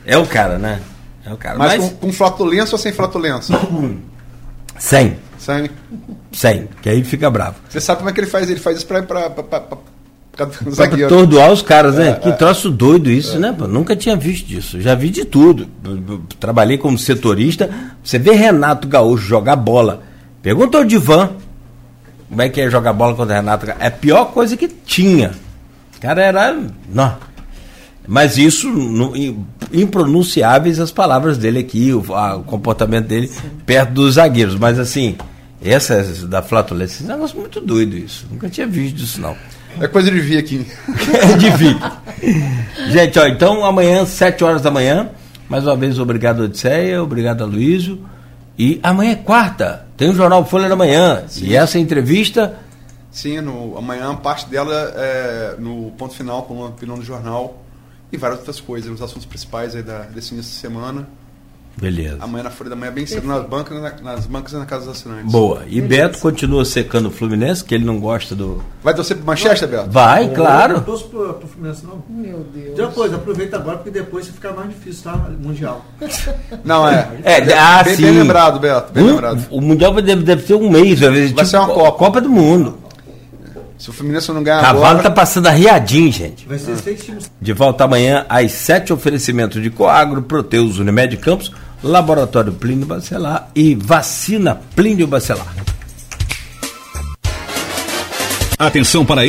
[0.07, 0.81] É o cara, né?
[1.27, 1.59] É o cara.
[1.59, 3.59] Mas, Mas, com, com flatulência ou sem flatulência?
[4.79, 5.69] sem, sem.
[6.33, 7.57] sem, que aí fica bravo.
[7.69, 8.49] Você sabe como é que ele faz?
[8.49, 9.03] Ele faz isso pra.
[9.03, 9.95] pra, pra, pra, pra, pra
[10.37, 11.07] Pra zagueiro.
[11.07, 12.09] atordoar os caras, né?
[12.11, 12.33] É, que é.
[12.33, 13.55] troço doido isso, né?
[13.57, 13.69] pô?
[13.69, 14.81] Nunca tinha visto isso.
[14.81, 15.69] Já vi de tudo.
[16.41, 17.71] Trabalhei como setorista.
[18.03, 20.03] Você vê Renato Gaúcho jogar bola.
[20.43, 21.31] Pergunta ao Divan
[22.35, 23.81] como é que é jogar bola contra Renato Gaúcho.
[23.81, 25.31] É a pior coisa que tinha.
[25.97, 26.59] O cara era.
[26.93, 27.17] Não.
[28.09, 33.31] Mas isso, no- im- impronunciáveis as palavras dele aqui, o, a- o comportamento dele
[33.65, 34.57] perto dos zagueiros.
[34.57, 35.17] Mas assim,
[35.63, 38.27] essa da flatulência, esse negócio muito doido isso.
[38.31, 39.37] Nunca tinha visto isso, não.
[39.81, 40.67] É coisa de vir aqui.
[41.39, 41.77] de vir.
[42.91, 45.09] Gente, ó, então amanhã, 7 horas da manhã,
[45.49, 48.05] mais uma vez, obrigado, Odisseia, obrigado, Aloysio.
[48.59, 51.25] E amanhã é quarta, tem o Jornal Folha da Manhã.
[51.41, 52.59] E essa entrevista,
[53.15, 57.63] Sim, no, amanhã parte dela é no ponto final com a opinião do jornal
[58.11, 61.07] e várias outras coisas, os assuntos principais aí da, desse início de semana.
[61.77, 62.19] Beleza.
[62.21, 64.87] Amanhã na Folha da Manhã, bem cedo, nas bancas, na- nas bancas e na Casa
[64.87, 65.31] dos Assinantes.
[65.33, 65.63] Boa.
[65.67, 68.63] E Beto continua secando o Fluminense, que ele não gosta do.
[68.83, 69.91] Vai torcer pro Manchester, Beto?
[69.91, 70.81] Vai, Não claro.
[70.83, 72.03] torço pro, pro Fluminense, não.
[72.09, 72.77] Meu Deus.
[72.77, 75.17] Depois, aproveita agora, porque depois fica mais difícil, tá?
[75.41, 75.85] Mundial.
[76.65, 77.09] Não, é.
[77.25, 78.03] É, bem, ah, bem, sim.
[78.03, 78.93] bem lembrado, Beto.
[78.93, 79.47] Bem Um- lembrado.
[79.51, 81.93] o Mundial deve, deve ter um mês, às vezes, Vai ser uma co- Copa.
[81.99, 82.79] Copa do Mundo.
[83.77, 85.03] Se o Fluminense não ganhar Cavalo agora...
[85.03, 86.47] tá passando arriadinho, gente.
[86.47, 87.31] Vai ser seis times.
[87.41, 91.53] De volta amanhã às 7, oferecimento de Coagro, Proteus, Unimed Campos,
[91.85, 95.55] Laboratório Plínio Bacelar e Vacina Plínio Bacelar.
[98.59, 99.23] Atenção para